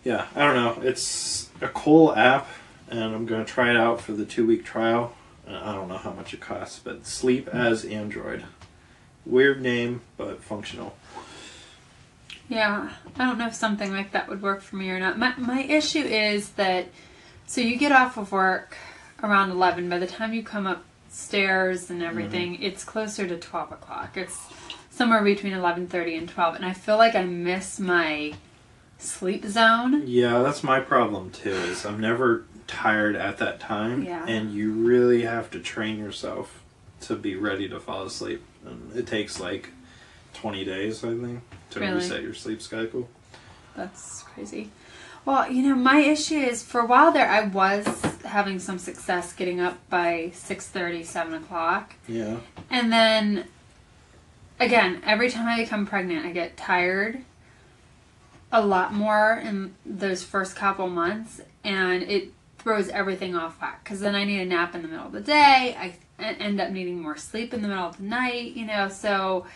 yeah, 0.05 0.27
I 0.35 0.41
don't 0.41 0.55
know. 0.57 0.83
It's 0.83 1.51
a 1.61 1.69
cool 1.69 2.15
app, 2.15 2.49
and 2.89 3.15
I'm 3.15 3.27
gonna 3.27 3.45
try 3.45 3.71
it 3.71 3.77
out 3.77 4.01
for 4.01 4.13
the 4.13 4.25
two 4.25 4.47
week 4.47 4.65
trial. 4.65 5.15
Uh, 5.47 5.61
I 5.63 5.73
don't 5.73 5.89
know 5.89 5.97
how 5.97 6.13
much 6.13 6.35
it 6.35 6.41
costs, 6.41 6.81
but 6.83 7.07
Sleep 7.07 7.49
as 7.49 7.85
Android. 7.85 8.45
Weird 9.25 9.63
name, 9.63 10.01
but 10.17 10.43
functional. 10.43 10.97
Yeah, 12.49 12.91
I 13.17 13.25
don't 13.25 13.39
know 13.39 13.47
if 13.47 13.55
something 13.55 13.93
like 13.93 14.13
that 14.13 14.29
would 14.29 14.43
work 14.43 14.63
for 14.63 14.77
me 14.77 14.91
or 14.91 14.99
not. 14.99 15.19
My 15.19 15.35
my 15.37 15.63
issue 15.63 16.03
is 16.03 16.51
that 16.51 16.89
so 17.47 17.61
you 17.61 17.77
get 17.77 17.93
off 17.93 18.17
of 18.17 18.33
work 18.33 18.77
around 19.23 19.51
eleven. 19.51 19.89
By 19.89 19.99
the 19.99 20.09
time 20.09 20.35
you 20.35 20.43
come 20.43 20.67
upstairs 21.13 21.91
and 21.91 22.01
mm-hmm. 22.01 22.09
everything, 22.09 22.63
it's 22.63 22.85
closer 22.85 23.27
to 23.27 23.37
twelve 23.37 23.71
o'clock. 23.71 24.17
It's 24.17 24.39
somewhere 24.91 25.23
between 25.23 25.53
eleven 25.53 25.87
thirty 25.87 26.17
and 26.17 26.29
twelve, 26.29 26.55
and 26.55 26.65
I 26.65 26.73
feel 26.73 26.97
like 26.97 27.15
I 27.15 27.25
miss 27.25 27.79
my 27.79 28.33
sleep 28.99 29.45
zone. 29.45 30.05
Yeah, 30.07 30.43
that's 30.43 30.65
my 30.65 30.81
problem 30.81 31.31
too. 31.31 31.51
Is 31.51 31.85
I'm 31.85 32.01
never 32.01 32.45
tired 32.67 33.15
at 33.15 33.37
that 33.39 33.61
time, 33.61 34.05
Yeah. 34.05 34.25
and 34.27 34.55
you 34.55 34.73
really 34.73 35.23
have 35.23 35.51
to 35.51 35.61
train 35.61 35.99
yourself 35.99 36.63
to 37.03 37.17
be 37.17 37.37
ready 37.37 37.69
to 37.69 37.79
fall 37.79 38.05
asleep. 38.05 38.43
And 38.65 38.97
it 38.97 39.07
takes 39.07 39.39
like 39.39 39.71
20 40.35 40.65
days, 40.65 41.05
I 41.05 41.09
think, 41.09 41.43
to 41.71 41.81
Really? 41.81 41.95
reset 41.95 42.23
your 42.23 42.33
sleep 42.33 42.63
cycle. 42.63 43.11
That's 43.77 44.23
crazy. 44.23 44.71
Well, 45.25 45.51
you 45.51 45.63
know, 45.63 45.75
my 45.77 45.99
issue 46.01 46.39
is 46.39 46.63
for 46.63 46.81
a 46.81 46.87
while 46.87 47.13
there, 47.13 47.29
I 47.29 47.45
was 47.45 47.87
having 48.25 48.59
some 48.59 48.79
success 48.79 49.33
getting 49.33 49.61
up 49.61 49.79
by 49.89 50.33
6.30, 50.35 51.05
7 51.05 51.35
o'clock. 51.35 51.95
Yeah. 52.09 52.39
And 52.71 52.93
then, 52.93 53.45
again, 54.59 55.01
every 55.05 55.31
time 55.31 55.47
I 55.47 55.63
become 55.63 55.87
pregnant, 55.87 56.27
I 56.27 56.33
get 56.33 56.57
tired 56.57 57.23
a 58.51 58.65
lot 58.65 58.93
more 58.93 59.41
in 59.43 59.75
those 59.87 60.23
first 60.25 60.57
couple 60.57 60.89
months, 60.89 61.41
and 61.65 62.03
it 62.03 62.33
throws 62.59 62.89
everything 62.89 63.35
off 63.37 63.61
whack. 63.61 63.83
Because 63.85 64.01
then 64.01 64.15
I 64.15 64.25
need 64.25 64.41
a 64.41 64.45
nap 64.45 64.75
in 64.75 64.83
the 64.83 64.89
middle 64.89 65.07
of 65.07 65.13
the 65.13 65.21
day. 65.21 65.77
I 65.79 65.95
end 66.19 66.61
up 66.61 66.71
needing 66.71 67.01
more 67.01 67.17
sleep 67.17 67.55
in 67.55 67.63
the 67.63 67.69
middle 67.69 67.85
of 67.85 67.97
the 67.97 68.05
night, 68.05 68.53
you 68.57 68.67
know, 68.67 68.89
so. 68.89 69.47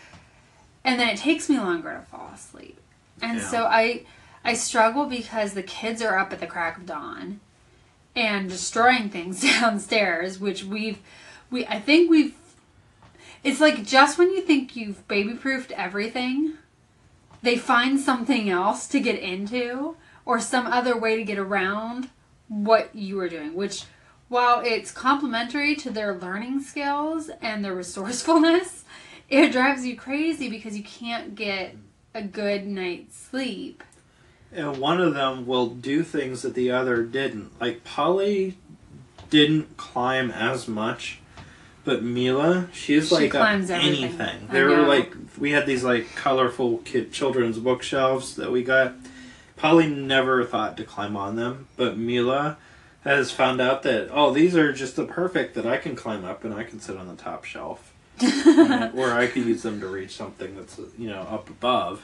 And 0.83 0.99
then 0.99 1.09
it 1.09 1.17
takes 1.17 1.49
me 1.49 1.57
longer 1.57 1.93
to 1.93 2.01
fall 2.09 2.31
asleep. 2.33 2.79
And 3.21 3.39
Yeah. 3.39 3.49
so 3.49 3.65
I. 3.65 4.03
I 4.43 4.53
struggle 4.53 5.05
because 5.05 5.53
the 5.53 5.63
kids 5.63 6.01
are 6.01 6.17
up 6.17 6.31
at 6.31 6.39
the 6.39 6.47
crack 6.47 6.77
of 6.77 6.85
dawn 6.85 7.39
and 8.15 8.49
destroying 8.49 9.09
things 9.09 9.41
downstairs, 9.59 10.39
which 10.39 10.63
we've 10.63 10.99
we 11.49 11.65
I 11.67 11.79
think 11.79 12.09
we've 12.09 12.35
it's 13.43 13.61
like 13.61 13.85
just 13.85 14.17
when 14.17 14.31
you 14.31 14.41
think 14.41 14.75
you've 14.75 15.07
baby 15.07 15.33
proofed 15.33 15.71
everything, 15.71 16.53
they 17.41 17.55
find 17.55 17.99
something 17.99 18.49
else 18.49 18.87
to 18.89 18.99
get 18.99 19.19
into 19.19 19.95
or 20.25 20.39
some 20.39 20.67
other 20.67 20.97
way 20.97 21.15
to 21.15 21.23
get 21.23 21.37
around 21.37 22.09
what 22.47 22.93
you 22.93 23.19
are 23.19 23.29
doing, 23.29 23.53
which 23.53 23.85
while 24.27 24.61
it's 24.65 24.91
complementary 24.91 25.75
to 25.75 25.89
their 25.89 26.13
learning 26.13 26.61
skills 26.61 27.29
and 27.41 27.63
their 27.63 27.73
resourcefulness, 27.73 28.83
it 29.29 29.51
drives 29.51 29.85
you 29.85 29.95
crazy 29.95 30.49
because 30.49 30.77
you 30.77 30.83
can't 30.83 31.35
get 31.35 31.75
a 32.13 32.21
good 32.21 32.65
night's 32.65 33.15
sleep. 33.15 33.83
And 34.57 34.77
one 34.77 34.99
of 34.99 35.13
them 35.13 35.45
will 35.45 35.67
do 35.67 36.03
things 36.03 36.41
that 36.41 36.53
the 36.55 36.71
other 36.71 37.03
didn't. 37.03 37.51
Like 37.61 37.83
Polly 37.85 38.57
didn't 39.29 39.77
climb 39.77 40.31
as 40.31 40.67
much, 40.67 41.19
but 41.85 42.01
Mila, 42.03 42.67
she's 42.73 43.09
She 43.09 43.15
like 43.15 43.31
climbs 43.31 43.69
everything. 43.69 44.03
anything. 44.03 44.47
There 44.51 44.67
were 44.67 44.81
like 44.81 45.13
we 45.37 45.51
had 45.51 45.65
these 45.67 45.83
like 45.83 46.13
colorful 46.15 46.79
kid 46.79 47.13
children's 47.13 47.59
bookshelves 47.59 48.35
that 48.35 48.51
we 48.51 48.63
got. 48.63 48.95
Polly 49.57 49.87
never 49.87 50.43
thought 50.43 50.75
to 50.77 50.83
climb 50.83 51.15
on 51.15 51.35
them, 51.35 51.67
but 51.77 51.97
Mila 51.97 52.57
has 53.01 53.31
found 53.31 53.61
out 53.61 53.83
that 53.83 54.09
oh 54.11 54.33
these 54.33 54.55
are 54.55 54.73
just 54.73 54.95
the 54.95 55.05
perfect 55.05 55.53
that 55.55 55.65
I 55.67 55.77
can 55.77 55.95
climb 55.95 56.25
up 56.25 56.43
and 56.43 56.53
I 56.53 56.63
can 56.63 56.79
sit 56.79 56.97
on 56.97 57.07
the 57.07 57.15
top 57.15 57.45
shelf. 57.45 57.93
And- 58.21 58.97
or 58.97 59.11
I 59.13 59.27
could 59.27 59.45
use 59.45 59.61
them 59.61 59.79
to 59.81 59.87
reach 59.87 60.15
something 60.15 60.55
that's 60.55 60.79
you 60.97 61.09
know 61.09 61.21
up 61.21 61.47
above. 61.49 62.01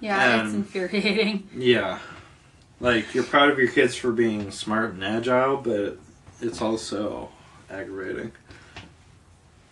Yeah, 0.00 0.42
it's 0.42 0.50
Um, 0.50 0.56
infuriating. 0.56 1.48
Yeah. 1.56 1.98
Like, 2.80 3.14
you're 3.14 3.24
proud 3.24 3.50
of 3.50 3.58
your 3.58 3.70
kids 3.70 3.94
for 3.96 4.12
being 4.12 4.50
smart 4.50 4.92
and 4.94 5.04
agile, 5.04 5.56
but 5.58 5.98
it's 6.40 6.60
also 6.60 7.30
aggravating. 7.70 8.32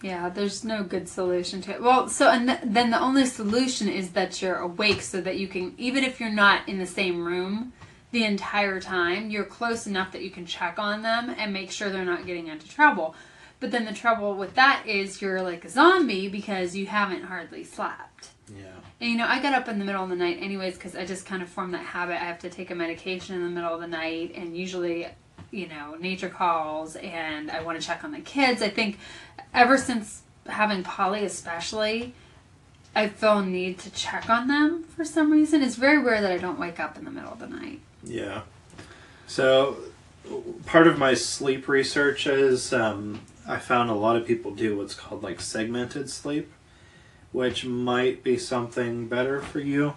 Yeah, 0.03 0.29
there's 0.31 0.65
no 0.65 0.83
good 0.83 1.09
solution 1.09 1.61
to 1.63 1.73
it. 1.75 1.83
Well, 1.83 2.09
so 2.09 2.29
and 2.29 2.49
th- 2.49 2.61
then 2.65 2.91
the 2.91 3.01
only 3.01 3.25
solution 3.27 3.89
is 3.89 4.11
that 4.11 4.43
you're 4.43 4.57
awake 4.57 5.01
so 5.03 5.21
that 5.21 5.39
you 5.39 5.47
can, 5.47 5.75
even 5.79 6.03
if 6.03 6.19
you're 6.19 6.29
not 6.31 6.69
in 6.69 6.79
the 6.79 6.87
same 6.87 7.25
room 7.25 7.73
the 8.11 8.25
entire 8.25 8.81
time, 8.81 9.31
you're 9.31 9.45
close 9.45 9.87
enough 9.87 10.11
that 10.13 10.23
you 10.23 10.31
can 10.31 10.45
check 10.45 10.79
on 10.79 11.03
them 11.03 11.31
and 11.39 11.53
make 11.53 11.71
sure 11.71 11.89
they're 11.89 12.05
not 12.05 12.27
getting 12.27 12.49
into 12.49 12.69
trouble. 12.69 13.15
But 13.61 13.71
then 13.71 13.85
the 13.85 13.93
trouble 13.93 14.35
with 14.35 14.55
that 14.57 14.83
is 14.87 15.23
you're 15.23 15.41
like 15.41 15.65
a 15.65 15.69
zombie 15.69 16.29
because 16.29 16.75
you 16.75 16.87
haven't 16.87 17.23
hardly 17.25 17.63
slept. 17.63 18.31
Yeah. 18.53 18.81
And 19.03 19.11
you 19.11 19.19
know, 19.19 19.27
I 19.27 19.41
get 19.41 19.53
up 19.53 19.69
in 19.69 19.81
the 19.81 19.85
middle 19.85 20.05
of 20.05 20.11
the 20.11 20.17
night 20.17 20.39
anyways 20.41 20.75
because 20.75 20.95
I 20.95 21.05
just 21.05 21.27
kind 21.27 21.43
of 21.43 21.49
formed 21.49 21.75
that 21.75 21.85
habit. 21.85 22.23
I 22.23 22.25
have 22.25 22.39
to 22.39 22.49
take 22.49 22.71
a 22.71 22.77
medication 22.77 23.35
in 23.35 23.43
the 23.43 23.51
middle 23.51 23.75
of 23.75 23.81
the 23.81 23.89
night, 23.89 24.31
and 24.37 24.57
usually, 24.57 25.09
you 25.51 25.67
know, 25.67 25.97
nature 25.99 26.29
calls, 26.29 26.95
and 26.95 27.51
I 27.51 27.65
want 27.65 27.81
to 27.81 27.85
check 27.85 28.05
on 28.05 28.13
the 28.13 28.21
kids. 28.21 28.63
I 28.63 28.69
think 28.69 29.01
ever 29.53 29.77
since 29.77 30.23
having 30.47 30.85
Polly, 30.85 31.25
especially, 31.25 32.15
I 32.95 33.09
feel 33.09 33.43
need 33.43 33.81
to 33.81 33.91
check 33.91 34.31
on 34.31 34.47
them 34.47 34.85
for 34.85 35.05
some 35.05 35.33
reason. 35.33 35.63
It's 35.63 35.75
very 35.75 35.99
rare 35.99 36.21
that 36.21 36.31
I 36.31 36.39
don't 36.39 36.61
wake 36.61 36.79
up 36.79 36.97
in 36.97 37.05
the 37.05 37.11
middle 37.11 37.33
of 37.33 37.41
the 37.41 37.49
night. 37.49 37.81
Yeah. 38.05 38.43
So, 39.27 39.79
part 40.65 40.87
of 40.87 40.97
my 40.97 41.15
sleep 41.15 41.67
research 41.67 42.29
is 42.29 42.73
um, 42.73 43.23
I 43.49 43.59
found 43.59 43.91
a 43.91 43.95
lot 43.95 44.15
of 44.15 44.25
people 44.25 44.53
do 44.55 44.77
what's 44.77 44.95
called 44.95 45.25
like 45.25 45.41
segmented 45.41 46.09
sleep, 46.09 46.53
which 47.33 47.65
might 47.65 48.23
be 48.23 48.37
something 48.37 49.09
better 49.09 49.41
for 49.41 49.61
you. 49.61 49.95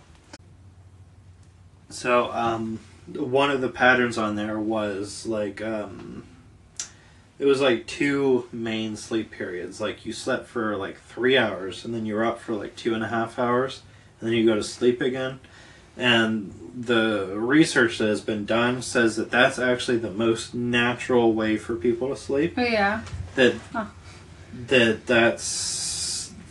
So, 1.90 2.32
um, 2.32 2.80
one 3.14 3.52
of 3.52 3.62
the 3.62 3.70
patterns 3.70 4.18
on 4.18 4.36
there 4.36 4.60
was 4.60 5.26
like, 5.28 5.62
um, 5.62 6.24
it 7.38 7.46
was 7.46 7.62
like 7.62 7.86
two 7.86 8.48
main 8.52 8.96
sleep 8.96 9.32
periods. 9.32 9.80
Like, 9.80 10.06
you 10.06 10.14
slept 10.14 10.48
for 10.48 10.76
like 10.78 10.98
three 11.00 11.38
hours, 11.38 11.86
and 11.86 11.94
then 11.94 12.06
you 12.06 12.16
were 12.16 12.26
up 12.26 12.40
for 12.40 12.54
like 12.54 12.76
two 12.76 12.94
and 12.94 13.04
a 13.04 13.08
half 13.08 13.38
hours, 13.38 13.82
and 14.20 14.28
then 14.30 14.36
you 14.36 14.46
go 14.46 14.56
to 14.56 14.64
sleep 14.64 15.02
again. 15.02 15.40
And 15.98 16.54
the 16.78 17.34
research 17.36 18.00
that 18.00 18.08
has 18.08 18.22
been 18.22 18.46
done 18.46 18.82
says 18.82 19.16
that 19.16 19.32
that's 19.32 19.58
actually 19.58 19.98
the 19.98 20.12
most 20.12 20.54
natural 20.54 21.34
way 21.34 21.56
for 21.56 21.76
people 21.76 22.10
to 22.10 22.18
sleep 22.18 22.56
Oh 22.58 22.64
yeah, 22.64 23.02
that 23.36 23.56
Huh. 23.72 23.86
that 24.68 25.06
that's 25.06 25.54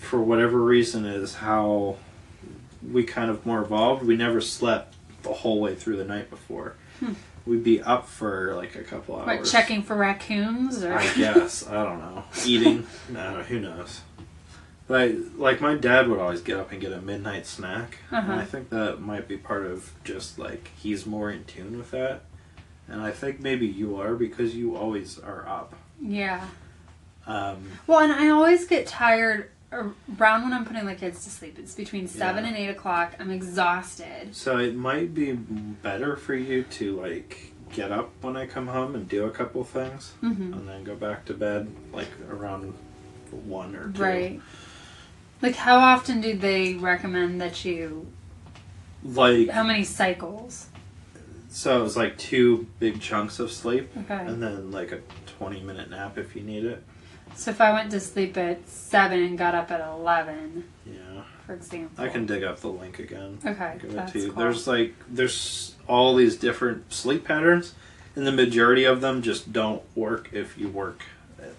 for 0.04 0.20
whatever 0.20 0.60
reason 0.60 1.04
is 1.04 1.34
how 1.36 1.96
we 2.92 3.02
kind 3.04 3.30
of 3.30 3.44
more 3.46 3.62
evolved. 3.62 4.04
We 4.04 4.16
never 4.16 4.40
slept 4.40 4.94
the 5.22 5.32
whole 5.32 5.60
way 5.60 5.74
through 5.74 5.96
the 5.96 6.04
night 6.04 6.30
before. 6.30 6.74
We'd 7.46 7.64
be 7.64 7.82
up 7.82 8.08
for 8.08 8.54
like 8.54 8.74
a 8.76 8.82
couple 8.82 9.16
hours. 9.16 9.26
what 9.26 9.44
checking 9.44 9.82
for 9.82 9.96
raccoons 9.96 10.82
or 10.82 10.94
I 10.94 11.12
guess 11.14 11.66
I 11.66 11.82
don't 11.84 11.98
know. 11.98 12.24
Eating, 12.46 12.86
no, 13.10 13.42
who 13.42 13.60
knows. 13.60 14.00
But 14.86 15.12
like 15.38 15.60
my 15.60 15.74
dad 15.74 16.08
would 16.08 16.18
always 16.20 16.40
get 16.42 16.58
up 16.58 16.72
and 16.72 16.80
get 16.80 16.92
a 16.92 17.00
midnight 17.00 17.46
snack, 17.46 17.98
and 18.10 18.18
Uh-huh. 18.30 18.40
I 18.40 18.44
think 18.44 18.68
that 18.70 19.00
might 19.00 19.26
be 19.28 19.36
part 19.36 19.64
of 19.66 19.92
just 20.04 20.38
like 20.38 20.70
he's 20.78 21.04
more 21.06 21.30
in 21.30 21.44
tune 21.44 21.76
with 21.78 21.90
that. 21.90 22.22
And 22.88 23.00
I 23.00 23.10
think 23.12 23.40
maybe 23.40 23.66
you 23.66 23.98
are 24.00 24.14
because 24.14 24.54
you 24.54 24.76
always 24.76 25.18
are 25.18 25.46
up. 25.48 25.74
yeah. 26.00 26.46
Um, 27.26 27.64
Well, 27.86 28.00
and 28.00 28.12
I 28.12 28.28
always 28.28 28.66
get 28.66 28.86
tired 28.86 29.50
around 29.72 30.42
when 30.44 30.52
I'm 30.52 30.64
putting 30.64 30.86
the 30.86 30.94
kids 30.94 31.24
to 31.24 31.30
sleep. 31.30 31.58
It's 31.58 31.74
between 31.74 32.06
seven 32.06 32.44
Yeah. 32.44 32.48
and 32.50 32.56
eight 32.58 32.68
o'clock. 32.68 33.14
I'm 33.18 33.30
exhausted. 33.30 34.34
So 34.34 34.58
it 34.58 34.74
might 34.76 35.14
be 35.14 35.32
better 35.32 36.16
for 36.16 36.34
you 36.34 36.62
to 36.64 37.00
like 37.00 37.52
get 37.72 37.90
up 37.90 38.10
when 38.20 38.36
I 38.36 38.46
come 38.46 38.68
home 38.68 38.94
and 38.94 39.08
do 39.08 39.24
a 39.24 39.30
couple 39.30 39.64
things, 39.64 40.12
hmm 40.20 40.52
and 40.52 40.68
then 40.68 40.84
go 40.84 40.94
back 40.94 41.24
to 41.26 41.34
bed 41.34 41.68
like 41.92 42.08
around 42.30 42.74
one 43.30 43.74
or 43.74 43.90
two. 43.90 44.02
Right. 44.02 44.40
Like, 45.42 45.56
how 45.56 45.78
often 45.78 46.20
do 46.20 46.36
they 46.36 46.74
recommend 46.74 47.40
that 47.40 47.64
you? 47.64 48.06
Like 49.02 49.50
How 49.50 49.64
many 49.64 49.84
cycles? 49.84 50.68
so, 51.50 51.78
it 51.80 51.82
was 51.82 51.96
like 51.96 52.16
two 52.16 52.66
big 52.78 53.00
chunks 53.00 53.38
of 53.38 53.50
sleep, 53.52 53.90
Okay. 53.98 54.14
and 54.24 54.42
then 54.42 54.70
like 54.70 54.92
a 54.92 55.00
twenty 55.26 55.60
minute 55.60 55.90
nap 55.90 56.16
if 56.16 56.34
you 56.36 56.42
need 56.42 56.64
it. 56.64 56.82
So 57.36 57.50
if 57.50 57.60
I 57.60 57.72
went 57.72 57.90
to 57.92 58.00
sleep 58.00 58.36
at 58.36 58.68
seven 58.68 59.22
and 59.22 59.36
got 59.38 59.54
up 59.54 59.70
at 59.70 59.80
eleven, 59.80 60.64
Yeah, 60.86 61.22
for 61.46 61.54
example, 61.54 62.04
I 62.04 62.08
can 62.08 62.26
dig 62.26 62.42
up 62.44 62.60
the 62.60 62.68
link 62.68 62.98
again. 62.98 63.38
Okay, 63.44 63.76
Give 63.80 63.94
it 63.94 64.08
to 64.08 64.18
you. 64.18 64.32
cool. 64.32 64.42
There's 64.42 64.66
like 64.66 64.94
there's 65.08 65.74
all 65.88 66.14
these 66.14 66.36
different 66.36 66.92
sleep 66.92 67.24
patterns, 67.24 67.74
and 68.16 68.26
the 68.26 68.32
majority 68.32 68.84
of 68.84 69.00
them 69.00 69.22
just 69.22 69.52
don't 69.52 69.82
work 69.96 70.30
if 70.32 70.56
you 70.58 70.68
work 70.68 71.02
at, 71.40 71.52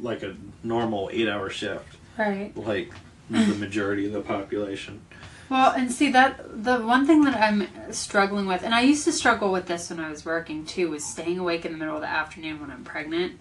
like 0.00 0.22
a 0.22 0.36
normal 0.62 1.08
eight 1.12 1.28
hour 1.28 1.48
shift. 1.50 1.96
right. 2.18 2.56
like 2.56 2.92
the 3.30 3.54
majority 3.54 4.06
of 4.06 4.12
the 4.12 4.20
population. 4.20 5.00
Well, 5.48 5.72
and 5.72 5.90
see 5.90 6.10
that 6.12 6.62
the 6.64 6.78
one 6.78 7.06
thing 7.06 7.24
that 7.24 7.34
I'm 7.36 7.66
struggling 7.92 8.46
with, 8.46 8.62
and 8.62 8.72
I 8.74 8.82
used 8.82 9.04
to 9.04 9.12
struggle 9.12 9.50
with 9.50 9.66
this 9.66 9.90
when 9.90 9.98
I 9.98 10.08
was 10.10 10.24
working 10.24 10.64
too, 10.64 10.90
was 10.90 11.04
staying 11.04 11.38
awake 11.38 11.64
in 11.64 11.72
the 11.72 11.78
middle 11.78 11.94
of 11.96 12.02
the 12.02 12.08
afternoon 12.08 12.60
when 12.60 12.70
I'm 12.70 12.84
pregnant. 12.84 13.32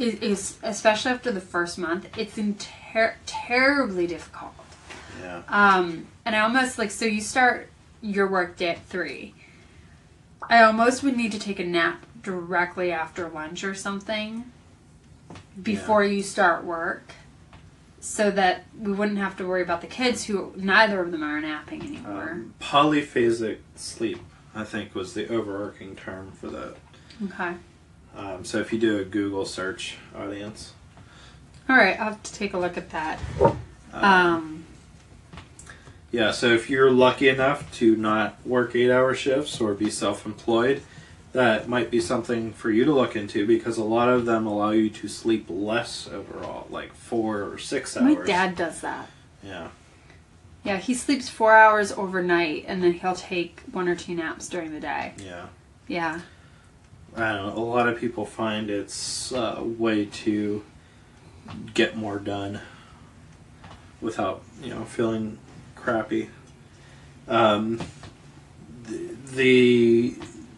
Is, 0.00 0.14
is 0.20 0.58
especially 0.62 1.12
after 1.12 1.30
the 1.30 1.40
first 1.40 1.76
month, 1.78 2.08
it's 2.16 2.38
in 2.38 2.54
ter- 2.54 3.16
terribly 3.26 4.06
difficult. 4.06 4.52
Yeah. 5.20 5.42
Um, 5.48 6.06
and 6.24 6.34
I 6.34 6.40
almost 6.40 6.78
like 6.78 6.90
so 6.90 7.04
you 7.04 7.20
start 7.20 7.68
your 8.00 8.26
work 8.26 8.56
day 8.56 8.70
at 8.70 8.84
three. 8.86 9.34
I 10.48 10.62
almost 10.62 11.02
would 11.02 11.16
need 11.16 11.32
to 11.32 11.38
take 11.38 11.58
a 11.58 11.64
nap 11.64 12.06
directly 12.22 12.90
after 12.90 13.28
lunch 13.28 13.62
or 13.62 13.74
something 13.74 14.50
before 15.62 16.02
you 16.02 16.22
start 16.22 16.64
work, 16.64 17.12
so 18.00 18.30
that 18.30 18.64
we 18.78 18.92
wouldn't 18.92 19.18
have 19.18 19.36
to 19.36 19.46
worry 19.46 19.62
about 19.62 19.82
the 19.82 19.86
kids 19.86 20.24
who 20.24 20.52
neither 20.56 21.00
of 21.02 21.12
them 21.12 21.22
are 21.22 21.40
napping 21.40 21.82
anymore. 21.82 22.30
Um, 22.30 22.54
polyphasic 22.60 23.58
sleep, 23.76 24.20
I 24.54 24.64
think, 24.64 24.94
was 24.94 25.12
the 25.12 25.28
overarching 25.28 25.94
term 25.94 26.32
for 26.32 26.48
that. 26.48 26.76
okay. 27.26 27.54
Um, 28.16 28.44
so 28.44 28.58
if 28.58 28.72
you 28.72 28.78
do 28.78 28.98
a 28.98 29.04
Google 29.04 29.44
search, 29.46 29.96
audience, 30.16 30.72
All 31.68 31.76
right, 31.76 31.98
I'll 31.98 32.10
have 32.10 32.22
to 32.24 32.32
take 32.32 32.52
a 32.54 32.58
look 32.58 32.76
at 32.76 32.90
that. 32.90 33.20
um, 33.40 34.04
Um, 34.04 34.64
yeah. 36.10 36.32
So 36.32 36.48
if 36.48 36.68
you're 36.68 36.90
lucky 36.90 37.28
enough 37.28 37.72
to 37.76 37.94
not 37.96 38.44
work 38.44 38.74
eight-hour 38.74 39.14
shifts 39.14 39.60
or 39.60 39.74
be 39.74 39.90
self-employed, 39.90 40.82
that 41.32 41.68
might 41.68 41.90
be 41.92 42.00
something 42.00 42.52
for 42.52 42.70
you 42.70 42.84
to 42.84 42.92
look 42.92 43.14
into 43.14 43.46
because 43.46 43.78
a 43.78 43.84
lot 43.84 44.08
of 44.08 44.26
them 44.26 44.46
allow 44.46 44.70
you 44.70 44.90
to 44.90 45.06
sleep 45.06 45.46
less 45.48 46.08
overall, 46.12 46.66
like 46.70 46.92
four 46.92 47.42
or 47.44 47.58
six 47.58 47.96
hours. 47.96 48.16
my 48.18 48.24
dad 48.26 48.56
does 48.56 48.80
that. 48.80 49.08
Yeah. 49.42 49.68
Yeah, 50.64 50.76
he 50.78 50.92
sleeps 50.92 51.28
four 51.28 51.54
hours 51.56 51.92
overnight, 51.92 52.64
and 52.66 52.82
then 52.82 52.92
he'll 52.94 53.14
take 53.14 53.60
one 53.72 53.88
or 53.88 53.94
two 53.94 54.14
naps 54.14 54.48
during 54.48 54.72
the 54.72 54.80
day. 54.80 55.14
Yeah. 55.24 55.46
Yeah. 55.86 56.20
I 57.16 57.32
don't 57.32 57.46
know. 57.56 57.62
A 57.62 57.64
lot 57.64 57.88
of 57.88 57.98
people 57.98 58.24
find 58.24 58.70
it's 58.70 59.32
a 59.32 59.62
way 59.62 60.06
to 60.06 60.64
get 61.74 61.96
more 61.96 62.18
done 62.18 62.60
without, 64.00 64.42
you 64.62 64.70
know, 64.70 64.84
feeling 64.84 65.38
crappy. 65.76 66.28
Um, 67.28 67.80
the, 68.84 69.14
the 69.34 70.14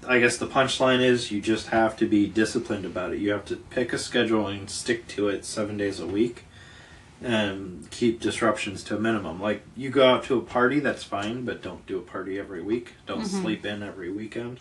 I 0.06 0.18
guess 0.18 0.36
the 0.36 0.46
punchline 0.46 1.00
is 1.00 1.30
you 1.30 1.40
just 1.40 1.68
have 1.68 1.96
to 1.98 2.06
be 2.06 2.26
disciplined 2.26 2.84
about 2.84 3.12
it. 3.12 3.18
You 3.20 3.30
have 3.32 3.44
to 3.46 3.56
pick 3.56 3.92
a 3.92 3.98
schedule 3.98 4.46
and 4.48 4.68
stick 4.68 5.06
to 5.08 5.28
it 5.28 5.44
seven 5.44 5.76
days 5.76 6.00
a 6.00 6.06
week 6.06 6.44
and 7.22 7.88
keep 7.90 8.20
disruptions 8.20 8.82
to 8.84 8.96
a 8.96 9.00
minimum. 9.00 9.40
Like 9.40 9.62
you 9.76 9.90
go 9.90 10.04
out 10.08 10.24
to 10.24 10.36
a 10.38 10.40
party, 10.42 10.80
that's 10.80 11.04
fine, 11.04 11.44
but 11.44 11.62
don't 11.62 11.86
do 11.86 11.98
a 11.98 12.02
party 12.02 12.38
every 12.38 12.60
week. 12.62 12.94
Don't 13.06 13.22
Mhm. 13.22 13.42
sleep 13.42 13.64
in 13.64 13.82
every 13.82 14.10
weekend. 14.10 14.58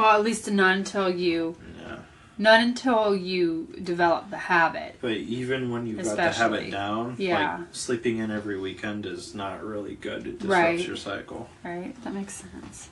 Well, 0.00 0.16
at 0.16 0.22
least 0.24 0.50
not 0.50 0.76
until 0.76 1.10
you 1.10 1.56
Yeah. 1.78 1.98
not 2.38 2.60
until 2.60 3.14
you 3.14 3.68
develop 3.82 4.30
the 4.30 4.38
habit. 4.38 4.96
But 5.02 5.12
even 5.12 5.70
when 5.70 5.86
you've 5.86 5.98
got 5.98 6.04
the 6.04 6.10
Especially. 6.30 6.40
habit 6.56 6.70
down, 6.70 7.16
Yeah. 7.18 7.58
like 7.58 7.66
sleeping 7.72 8.16
in 8.16 8.30
every 8.30 8.58
weekend 8.58 9.04
is 9.04 9.34
not 9.34 9.62
really 9.62 9.96
good. 9.96 10.26
It 10.26 10.38
disrupts 10.38 10.48
Right. 10.48 10.86
your 10.86 10.96
cycle. 10.96 11.50
Right? 11.62 11.94
That 12.02 12.14
makes 12.14 12.32
sense. 12.34 12.88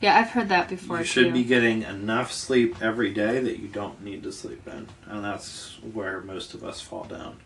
Yeah, 0.00 0.18
I've 0.18 0.30
heard 0.30 0.48
that 0.48 0.68
before 0.68 0.98
you 0.98 1.04
should 1.04 1.26
too. 1.26 1.32
be 1.32 1.44
getting 1.44 1.82
enough 1.82 2.32
sleep 2.32 2.82
every 2.82 3.12
day 3.12 3.38
that 3.40 3.60
you 3.60 3.68
don't 3.68 4.02
need 4.02 4.24
to 4.24 4.32
sleep 4.32 4.66
in, 4.66 4.88
and 5.06 5.24
that's 5.24 5.78
where 5.92 6.20
most 6.20 6.54
of 6.54 6.64
us 6.64 6.80
fall 6.80 7.04
down. 7.04 7.36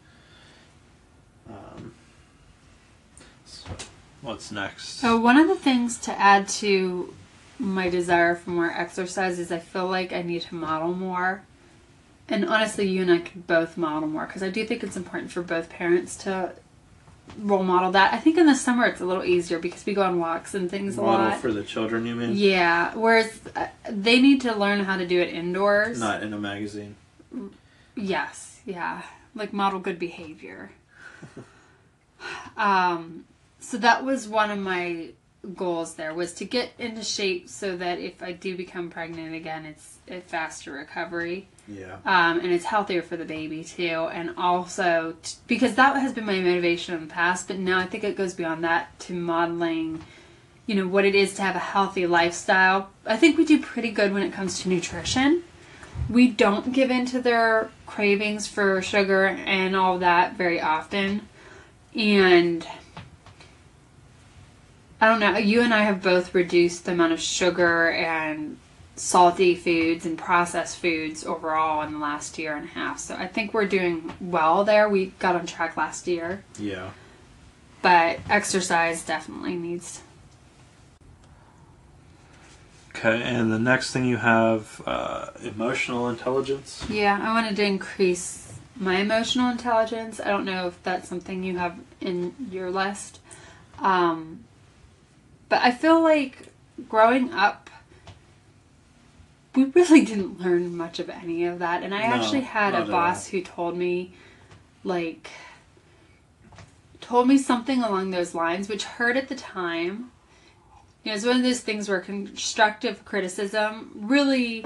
Um, 1.50 1.92
so 3.44 3.68
what's 4.22 4.50
next? 4.50 5.00
So 5.00 5.18
one 5.18 5.36
of 5.38 5.48
the 5.48 5.54
things 5.54 5.98
to 5.98 6.18
add 6.18 6.48
to 6.60 7.14
my 7.62 7.88
desire 7.88 8.34
for 8.34 8.50
more 8.50 8.70
exercise 8.70 9.38
is 9.38 9.52
I 9.52 9.58
feel 9.60 9.86
like 9.86 10.12
I 10.12 10.22
need 10.22 10.42
to 10.42 10.54
model 10.54 10.92
more. 10.92 11.42
And 12.28 12.44
honestly, 12.44 12.88
you 12.88 13.02
and 13.02 13.10
I 13.12 13.18
could 13.18 13.46
both 13.46 13.76
model 13.76 14.08
more 14.08 14.26
because 14.26 14.42
I 14.42 14.50
do 14.50 14.66
think 14.66 14.82
it's 14.82 14.96
important 14.96 15.30
for 15.30 15.42
both 15.42 15.68
parents 15.70 16.16
to 16.24 16.52
role 17.38 17.62
model 17.62 17.92
that. 17.92 18.12
I 18.12 18.18
think 18.18 18.36
in 18.36 18.46
the 18.46 18.54
summer 18.54 18.86
it's 18.86 19.00
a 19.00 19.04
little 19.04 19.24
easier 19.24 19.58
because 19.58 19.86
we 19.86 19.94
go 19.94 20.02
on 20.02 20.18
walks 20.18 20.54
and 20.54 20.68
things 20.68 20.98
a 20.98 21.02
Model 21.02 21.26
lot. 21.26 21.40
for 21.40 21.52
the 21.52 21.62
children, 21.62 22.04
you 22.04 22.14
mean? 22.16 22.32
yeah, 22.34 22.94
whereas 22.94 23.40
uh, 23.54 23.68
they 23.88 24.20
need 24.20 24.40
to 24.42 24.54
learn 24.54 24.80
how 24.80 24.96
to 24.96 25.06
do 25.06 25.20
it 25.20 25.32
indoors. 25.32 26.00
Not 26.00 26.22
in 26.22 26.32
a 26.32 26.38
magazine. 26.38 26.96
Yes, 27.94 28.60
yeah. 28.66 29.02
Like 29.34 29.52
model 29.52 29.78
good 29.78 29.98
behavior. 29.98 30.72
um 32.56 33.24
so 33.60 33.78
that 33.78 34.04
was 34.04 34.26
one 34.28 34.50
of 34.50 34.58
my 34.58 35.10
goals 35.54 35.94
there 35.94 36.14
was 36.14 36.32
to 36.34 36.44
get 36.44 36.70
into 36.78 37.02
shape 37.02 37.48
so 37.48 37.76
that 37.76 37.98
if 37.98 38.22
I 38.22 38.32
do 38.32 38.56
become 38.56 38.90
pregnant 38.90 39.34
again 39.34 39.66
it's 39.66 39.98
a 40.08 40.20
faster 40.20 40.72
recovery. 40.72 41.48
Yeah. 41.68 41.96
Um, 42.04 42.40
and 42.40 42.52
it's 42.52 42.64
healthier 42.64 43.02
for 43.02 43.16
the 43.16 43.24
baby 43.24 43.64
too, 43.64 44.08
and 44.12 44.34
also 44.36 45.16
t- 45.22 45.36
because 45.46 45.74
that 45.76 45.96
has 45.96 46.12
been 46.12 46.26
my 46.26 46.40
motivation 46.40 46.94
in 46.94 47.08
the 47.08 47.12
past, 47.12 47.48
but 47.48 47.58
now 47.58 47.78
I 47.78 47.86
think 47.86 48.04
it 48.04 48.16
goes 48.16 48.34
beyond 48.34 48.64
that 48.64 48.98
to 49.00 49.14
modeling, 49.14 50.04
you 50.66 50.74
know, 50.74 50.88
what 50.88 51.04
it 51.04 51.14
is 51.14 51.34
to 51.34 51.42
have 51.42 51.56
a 51.56 51.60
healthy 51.60 52.06
lifestyle. 52.06 52.90
I 53.06 53.16
think 53.16 53.38
we 53.38 53.44
do 53.44 53.60
pretty 53.60 53.90
good 53.90 54.12
when 54.12 54.22
it 54.22 54.32
comes 54.32 54.60
to 54.60 54.68
nutrition. 54.68 55.44
We 56.08 56.28
don't 56.28 56.72
give 56.72 56.90
in 56.90 57.06
to 57.06 57.20
their 57.20 57.70
cravings 57.86 58.46
for 58.48 58.82
sugar 58.82 59.26
and 59.26 59.76
all 59.76 59.98
that 59.98 60.36
very 60.36 60.60
often, 60.60 61.28
and 61.94 62.66
I 65.02 65.08
don't 65.08 65.18
know. 65.18 65.36
You 65.36 65.62
and 65.62 65.74
I 65.74 65.82
have 65.82 66.00
both 66.00 66.32
reduced 66.32 66.84
the 66.84 66.92
amount 66.92 67.12
of 67.12 67.20
sugar 67.20 67.90
and 67.90 68.56
salty 68.94 69.56
foods 69.56 70.06
and 70.06 70.16
processed 70.16 70.76
foods 70.78 71.26
overall 71.26 71.82
in 71.82 71.94
the 71.94 71.98
last 71.98 72.38
year 72.38 72.54
and 72.54 72.66
a 72.66 72.68
half. 72.68 73.00
So 73.00 73.16
I 73.16 73.26
think 73.26 73.52
we're 73.52 73.66
doing 73.66 74.12
well 74.20 74.62
there. 74.62 74.88
We 74.88 75.06
got 75.18 75.34
on 75.34 75.44
track 75.44 75.76
last 75.76 76.06
year, 76.06 76.44
Yeah. 76.56 76.90
but 77.82 78.20
exercise 78.30 79.02
definitely 79.04 79.56
needs. 79.56 80.02
Okay, 82.94 83.22
and 83.22 83.50
the 83.52 83.58
next 83.58 83.90
thing 83.90 84.04
you 84.04 84.18
have 84.18 84.80
uh, 84.86 85.30
emotional 85.42 86.08
intelligence. 86.10 86.86
Yeah, 86.88 87.18
I 87.20 87.32
wanted 87.32 87.56
to 87.56 87.64
increase 87.64 88.52
my 88.76 88.98
emotional 88.98 89.50
intelligence. 89.50 90.20
I 90.20 90.28
don't 90.28 90.44
know 90.44 90.68
if 90.68 90.80
that's 90.84 91.08
something 91.08 91.42
you 91.42 91.58
have 91.58 91.76
in 92.00 92.36
your 92.52 92.70
list. 92.70 93.18
Um, 93.80 94.44
but 95.52 95.60
I 95.60 95.70
feel 95.70 96.02
like 96.02 96.48
growing 96.88 97.30
up, 97.30 97.68
we 99.54 99.64
really 99.64 100.02
didn't 100.02 100.40
learn 100.40 100.74
much 100.74 100.98
of 100.98 101.10
any 101.10 101.44
of 101.44 101.58
that. 101.58 101.82
And 101.82 101.94
I 101.94 102.06
No, 102.08 102.14
actually 102.14 102.40
had 102.40 102.74
a 102.74 102.86
boss 102.86 103.26
who 103.26 103.42
told 103.42 103.76
me, 103.76 104.14
like, 104.82 105.28
told 107.02 107.28
me 107.28 107.36
something 107.36 107.82
along 107.82 108.12
those 108.12 108.34
lines, 108.34 108.66
which 108.66 108.84
hurt 108.84 109.14
at 109.14 109.28
the 109.28 109.34
time. 109.34 110.10
You 111.04 111.10
know, 111.10 111.16
it's 111.16 111.26
one 111.26 111.36
of 111.36 111.42
those 111.42 111.60
things 111.60 111.86
where 111.86 112.00
constructive 112.00 113.04
criticism 113.04 113.90
really, 113.94 114.64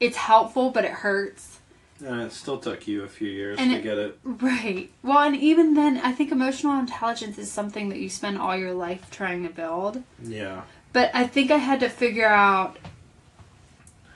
it's 0.00 0.16
helpful, 0.16 0.70
but 0.70 0.84
it 0.84 0.90
hurts. 0.90 1.53
And 2.00 2.22
it 2.22 2.32
still 2.32 2.58
took 2.58 2.88
you 2.88 3.02
a 3.04 3.08
few 3.08 3.28
years 3.28 3.58
And 3.58 3.70
to 3.70 3.76
it- 3.78 3.82
get 3.82 3.98
it. 3.98 4.18
Right. 4.24 4.90
Well, 5.02 5.18
and 5.20 5.36
even 5.36 5.74
then, 5.74 5.98
I 5.98 6.12
think 6.12 6.32
emotional 6.32 6.78
intelligence 6.78 7.38
is 7.38 7.50
something 7.50 7.88
that 7.90 7.98
you 7.98 8.08
spend 8.08 8.38
all 8.38 8.56
your 8.56 8.72
life 8.74 9.10
trying 9.10 9.42
to 9.44 9.48
build. 9.52 10.02
Yeah. 10.22 10.62
But 10.92 11.10
I 11.14 11.26
think 11.26 11.50
I 11.50 11.58
had 11.58 11.80
to 11.80 11.88
figure 11.88 12.26
out 12.28 12.78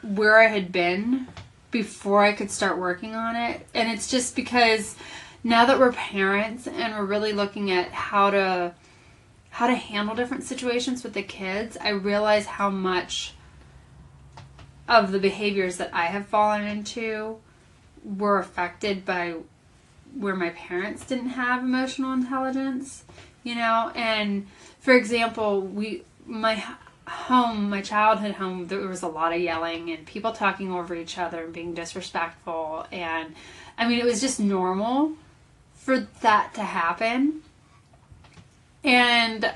where 0.03 0.39
I 0.39 0.47
had 0.47 0.72
been 0.72 1.29
before 1.70 2.24
I 2.24 2.33
could 2.33 2.51
start 2.51 2.79
working 2.79 3.14
on 3.14 3.37
it. 3.37 3.66
And 3.74 3.91
it's 3.91 4.11
just 4.11 4.35
because 4.35 4.97
now 5.45 5.64
that 5.66 5.79
we're 5.79 5.93
parents 5.93 6.66
and 6.66 6.95
we're 6.95 7.05
really 7.05 7.33
looking 7.33 7.70
at 7.70 7.91
how 7.93 8.31
to 8.31 8.74
how 9.51 9.66
to 9.66 9.74
handle 9.74 10.14
different 10.14 10.45
situations 10.45 11.03
with 11.03 11.14
the 11.14 11.22
kids, 11.22 11.76
I 11.81 11.89
realize 11.89 12.47
how 12.47 12.70
much 12.70 13.35
of 14.89 15.11
the 15.11 15.18
behaviors 15.18 15.79
that 15.79 15.91
I 15.93 16.07
have 16.07 16.26
fallen 16.26 16.64
into 16.64 17.39
were 18.05 18.38
affected 18.38 19.05
by 19.05 19.34
where 20.16 20.36
my 20.36 20.51
parents 20.51 21.05
didn't 21.05 21.30
have 21.30 21.62
emotional 21.62 22.12
intelligence, 22.12 23.05
you 23.44 23.55
know, 23.55 23.92
and 23.94 24.46
for 24.80 24.94
example, 24.94 25.61
we 25.61 26.03
my 26.26 26.62
home, 27.07 27.70
my 27.70 27.80
childhood 27.80 28.34
home, 28.34 28.66
there 28.68 28.80
was 28.80 29.03
a 29.03 29.09
lot 29.09 29.32
of 29.32 29.40
yelling 29.40 29.90
and 29.90 30.05
people 30.05 30.32
talking 30.32 30.70
over 30.70 30.94
each 30.94 31.16
other 31.16 31.44
and 31.44 31.53
being 31.53 31.74
disrespectful 31.74 32.86
and 32.92 33.34
I 33.78 33.88
mean, 33.88 34.01
it 34.01 34.05
was 34.05 34.20
just 34.20 34.40
normal 34.40 35.12
for 35.74 36.01
that 36.20 36.53
to 36.55 36.62
happen. 36.62 37.42
And 38.82 39.51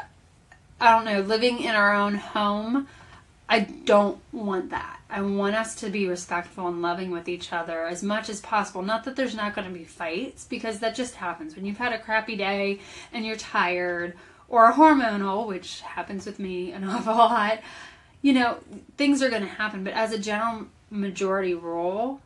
I 0.80 0.97
don't 0.97 1.05
know, 1.05 1.20
living 1.20 1.61
in 1.61 1.74
our 1.74 1.95
own 1.95 2.14
home, 2.14 2.88
I 3.49 3.61
don't 3.61 4.18
want 4.32 4.70
that. 4.70 5.01
I 5.13 5.21
want 5.21 5.55
us 5.55 5.75
to 5.77 5.91
be 5.91 6.09
respectful 6.09 6.67
and 6.69 6.81
loving 6.81 7.11
with 7.11 7.29
each 7.29 7.53
other 7.53 7.87
as 7.87 8.03
much 8.03 8.31
as 8.31 8.41
possible. 8.41 8.81
Not 8.81 9.05
that 9.05 9.15
there's 9.15 9.35
not 9.35 9.55
going 9.55 9.69
to 9.69 9.79
be 9.79 9.85
fights, 9.85 10.47
because 10.49 10.79
that 10.81 10.95
just 10.95 11.17
happens. 11.17 11.55
When 11.55 11.67
you've 11.67 11.77
had 11.77 11.93
a 11.93 11.99
crappy 11.99 12.35
day 12.35 12.81
and 13.13 13.27
you're 13.27 13.37
tired, 13.37 14.15
or 14.49 14.73
hormonal, 14.73 15.47
which 15.47 15.81
happens 15.83 16.25
with 16.27 16.39
me 16.39 16.73
an 16.73 16.85
awful 16.89 17.15
lot, 17.15 17.61
you 18.23 18.33
know, 18.33 18.59
things 18.97 19.23
are 19.23 19.31
going 19.31 19.43
to 19.43 19.49
happen. 19.49 19.85
But 19.85 19.93
as 19.93 20.13
a 20.13 20.19
general 20.19 20.67
majority 20.91 21.55
rule, 21.55 22.21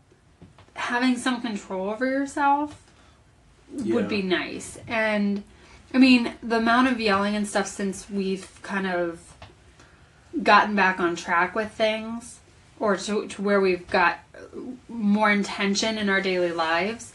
having 0.75 1.17
some 1.17 1.41
control 1.41 1.91
over 1.91 2.07
yourself 2.07 2.81
Yeah. 3.77 3.95
would 3.95 4.09
be 4.09 4.23
nice. 4.23 4.79
And 4.87 5.43
I 5.95 5.99
mean, 5.99 6.35
the 6.43 6.59
amount 6.59 6.89
of 6.89 7.01
yelling 7.01 7.35
and 7.35 7.49
stuff 7.49 7.67
since 7.67 8.09
we've 8.11 8.61
kind 8.63 8.87
of 8.87 9.21
gotten 10.43 10.77
back 10.77 11.01
on 11.01 11.17
track 11.17 11.55
with 11.55 11.73
things 11.73 12.36
or 12.79 12.97
to, 12.97 13.27
to 13.27 13.43
where 13.43 13.61
we've 13.61 13.89
got 13.89 14.19
more 14.89 15.31
intention 15.31 15.99
in 15.99 16.09
our 16.09 16.21
daily 16.21 16.53
lives 16.53 17.13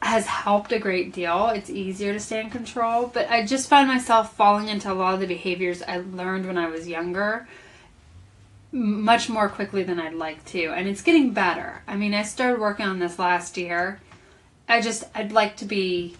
has 0.00 0.26
helped 0.26 0.70
a 0.70 0.78
great 0.78 1.12
deal. 1.12 1.48
It's 1.48 1.70
easier 1.70 2.12
to 2.12 2.20
stay 2.20 2.40
in 2.40 2.50
control, 2.50 3.10
but 3.12 3.30
I 3.30 3.46
just 3.46 3.68
find 3.68 3.88
myself 3.88 4.36
falling 4.36 4.68
into 4.68 4.92
a 4.92 4.94
lot 4.94 5.14
of 5.14 5.20
the 5.20 5.26
behaviors 5.26 5.82
I 5.82 5.98
learned 5.98 6.46
when 6.46 6.58
I 6.58 6.68
was 6.68 6.86
younger 6.86 7.48
much 8.74 9.28
more 9.28 9.48
quickly 9.48 9.84
than 9.84 10.00
I'd 10.00 10.14
like 10.14 10.44
to, 10.46 10.72
and 10.72 10.88
it's 10.88 11.00
getting 11.00 11.32
better. 11.32 11.82
I 11.86 11.96
mean, 11.96 12.12
I 12.12 12.24
started 12.24 12.60
working 12.60 12.84
on 12.84 12.98
this 12.98 13.20
last 13.20 13.56
year. 13.56 14.00
I 14.68 14.80
just 14.80 15.04
I'd 15.14 15.30
like 15.30 15.56
to 15.58 15.64
be 15.64 16.16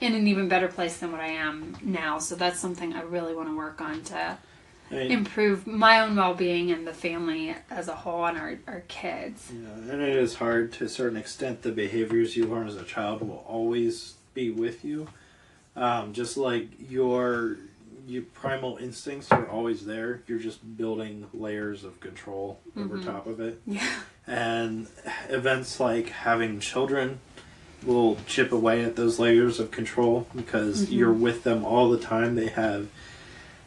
in 0.00 0.14
an 0.14 0.26
even 0.26 0.48
better 0.48 0.68
place 0.68 0.96
than 0.96 1.12
what 1.12 1.20
I 1.20 1.28
am 1.28 1.76
now. 1.82 2.18
So 2.18 2.36
that's 2.36 2.58
something 2.58 2.94
I 2.94 3.02
really 3.02 3.34
want 3.34 3.48
to 3.48 3.56
work 3.56 3.80
on 3.80 4.02
to 4.04 4.38
Mean, 4.94 5.10
improve 5.10 5.66
my 5.66 6.00
own 6.00 6.16
well-being 6.16 6.70
and 6.70 6.86
the 6.86 6.92
family 6.94 7.54
as 7.70 7.88
a 7.88 7.94
whole 7.94 8.24
and 8.26 8.38
our, 8.38 8.58
our 8.66 8.80
kids. 8.88 9.50
yeah, 9.52 9.92
and 9.92 10.00
it 10.02 10.16
is 10.16 10.34
hard 10.36 10.72
to 10.74 10.84
a 10.84 10.88
certain 10.88 11.16
extent. 11.16 11.62
The 11.62 11.72
behaviors 11.72 12.36
you 12.36 12.46
learn 12.46 12.66
as 12.68 12.76
a 12.76 12.84
child 12.84 13.20
will 13.22 13.44
always 13.48 14.14
be 14.34 14.50
with 14.50 14.84
you. 14.84 15.08
Um, 15.76 16.12
just 16.12 16.36
like 16.36 16.68
your 16.88 17.56
your 18.06 18.22
primal 18.34 18.76
instincts 18.76 19.32
are 19.32 19.48
always 19.48 19.86
there. 19.86 20.22
You're 20.26 20.38
just 20.38 20.76
building 20.76 21.26
layers 21.32 21.84
of 21.84 21.98
control 22.00 22.60
over 22.76 22.98
Mhm. 22.98 23.04
top 23.04 23.26
of 23.26 23.40
it. 23.40 23.60
Yeah. 23.66 23.88
and 24.26 24.86
events 25.28 25.80
like 25.80 26.08
having 26.08 26.58
children 26.60 27.18
will 27.82 28.16
chip 28.26 28.52
away 28.52 28.82
at 28.84 28.96
those 28.96 29.18
layers 29.18 29.58
of 29.60 29.70
control 29.70 30.26
because 30.34 30.86
Mhm. 30.86 30.92
you're 30.92 31.12
with 31.12 31.44
them 31.44 31.64
all 31.64 31.90
the 31.90 31.98
time 31.98 32.34
they 32.34 32.48
have 32.48 32.88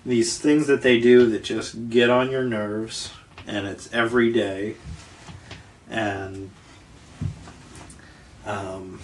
these 0.08 0.40
things 0.40 0.68
that 0.68 0.82
they 0.82 1.00
do 1.00 1.30
that 1.30 1.44
just 1.44 1.90
get 1.90 2.10
on 2.10 2.32
your 2.32 2.44
nerves 2.44 3.12
and 3.46 3.68
it's 3.68 3.92
every 3.94 4.32
day 4.32 4.76
and 5.90 6.50
um, 8.46 9.00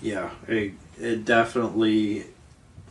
yeah 0.00 0.30
it, 0.46 0.72
it 0.98 1.24
definitely 1.24 2.26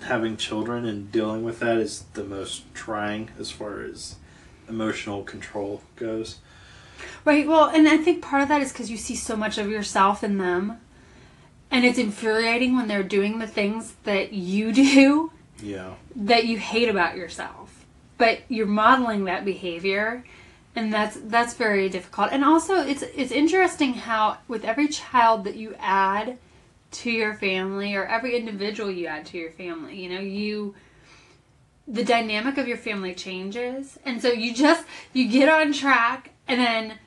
having 0.01 0.36
children 0.38 0.86
and 0.86 1.12
dealing 1.12 1.43
with 1.43 1.60
that 1.60 1.78
is 1.78 2.03
the 2.14 2.24
most 2.24 2.64
trying 2.74 3.30
as 3.39 3.49
far 3.49 3.82
as 3.82 4.18
emotional 4.68 5.24
control 5.24 5.82
goes 5.95 6.39
Right. 7.26 7.47
Well, 7.47 7.70
and 7.70 7.88
I 7.88 7.97
think 7.97 8.22
part 8.22 8.41
of 8.41 8.49
that 8.49 8.62
is 8.62 8.72
because 8.72 8.89
you 8.89 8.97
see 8.97 9.16
so 9.16 9.36
much 9.36 9.57
of 9.57 9.70
yourself 9.70 10.24
in 10.24 10.38
them. 10.38 10.80
And 11.72 11.86
it's 11.86 11.99
infuriating 11.99 12.76
when 12.76 12.88
they're 12.88 13.03
doing 13.03 13.39
the 13.39 13.47
things 13.47 13.93
that 14.03 14.34
you 14.34 14.72
do 14.74 15.32
yeah 15.62 15.93
that 16.16 16.45
you 16.45 16.57
hate 16.57 16.89
about 16.89 17.16
yourself. 17.16 17.86
But 18.18 18.39
you're 18.49 18.66
modeling 18.66 19.26
that 19.26 19.45
behavior 19.45 20.24
and 20.76 20.93
that's 20.93 21.18
that's 21.24 21.53
very 21.53 21.89
difficult. 21.89 22.30
And 22.32 22.43
also 22.43 22.76
it's 22.76 23.01
it's 23.01 23.32
interesting 23.32 23.93
how 23.93 24.38
with 24.47 24.64
every 24.64 24.88
child 24.88 25.43
that 25.45 25.55
you 25.55 25.76
add 25.80 26.38
to 26.91 27.12
your 27.12 27.34
family 27.34 27.95
or 27.95 28.05
every 28.05 28.36
individual 28.36 28.89
you 28.89 29.07
add 29.07 29.26
to 29.28 29.38
your 29.38 29.51
family, 29.51 30.01
you 30.01 30.10
know, 30.10 30.22
you 30.22 30.76
the 31.88 32.03
dynamic 32.03 32.57
of 32.57 32.68
your 32.68 32.78
family 32.78 33.16
changes. 33.16 33.97
And 34.05 34.22
so 34.22 34.30
you 34.32 34.53
just 34.53 34.86
you 35.14 35.28
get 35.28 35.49
on 35.49 35.74
track 35.74 36.32
and 36.47 36.60
then 36.60 36.99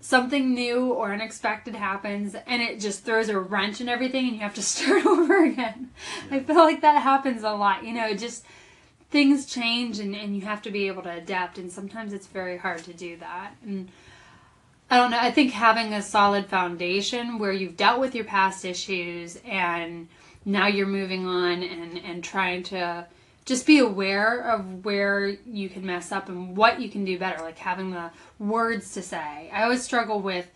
something 0.00 0.54
new 0.54 0.92
or 0.92 1.12
unexpected 1.12 1.74
happens 1.74 2.34
and 2.46 2.62
it 2.62 2.80
just 2.80 3.04
throws 3.04 3.28
a 3.28 3.38
wrench 3.38 3.80
in 3.80 3.88
everything 3.88 4.26
and 4.26 4.34
you 4.34 4.40
have 4.40 4.54
to 4.54 4.62
start 4.62 5.04
over 5.06 5.44
again. 5.44 5.90
I 6.30 6.40
feel 6.40 6.56
like 6.56 6.80
that 6.80 7.02
happens 7.02 7.42
a 7.42 7.52
lot. 7.52 7.84
You 7.84 7.92
know, 7.92 8.14
just 8.14 8.44
things 9.10 9.46
change 9.46 9.98
and, 9.98 10.14
and 10.14 10.34
you 10.34 10.42
have 10.42 10.62
to 10.62 10.70
be 10.70 10.86
able 10.86 11.02
to 11.02 11.10
adapt 11.10 11.58
and 11.58 11.70
sometimes 11.70 12.12
it's 12.12 12.26
very 12.26 12.56
hard 12.56 12.82
to 12.84 12.92
do 12.92 13.16
that. 13.18 13.54
And 13.64 13.90
I 14.90 14.96
don't 14.96 15.10
know. 15.10 15.20
I 15.20 15.30
think 15.30 15.52
having 15.52 15.92
a 15.92 16.02
solid 16.02 16.46
foundation 16.46 17.38
where 17.38 17.52
you've 17.52 17.76
dealt 17.76 18.00
with 18.00 18.14
your 18.14 18.24
past 18.24 18.64
issues 18.64 19.36
and 19.44 20.08
now 20.44 20.66
you're 20.66 20.86
moving 20.86 21.26
on 21.26 21.62
and, 21.62 21.98
and 21.98 22.24
trying 22.24 22.62
to 22.64 23.06
just 23.50 23.66
be 23.66 23.80
aware 23.80 24.42
of 24.42 24.84
where 24.84 25.26
you 25.26 25.68
can 25.68 25.84
mess 25.84 26.12
up 26.12 26.28
and 26.28 26.56
what 26.56 26.80
you 26.80 26.88
can 26.88 27.04
do 27.04 27.18
better, 27.18 27.42
like 27.42 27.58
having 27.58 27.90
the 27.90 28.08
words 28.38 28.94
to 28.94 29.02
say. 29.02 29.50
I 29.52 29.64
always 29.64 29.82
struggle 29.82 30.20
with, 30.20 30.48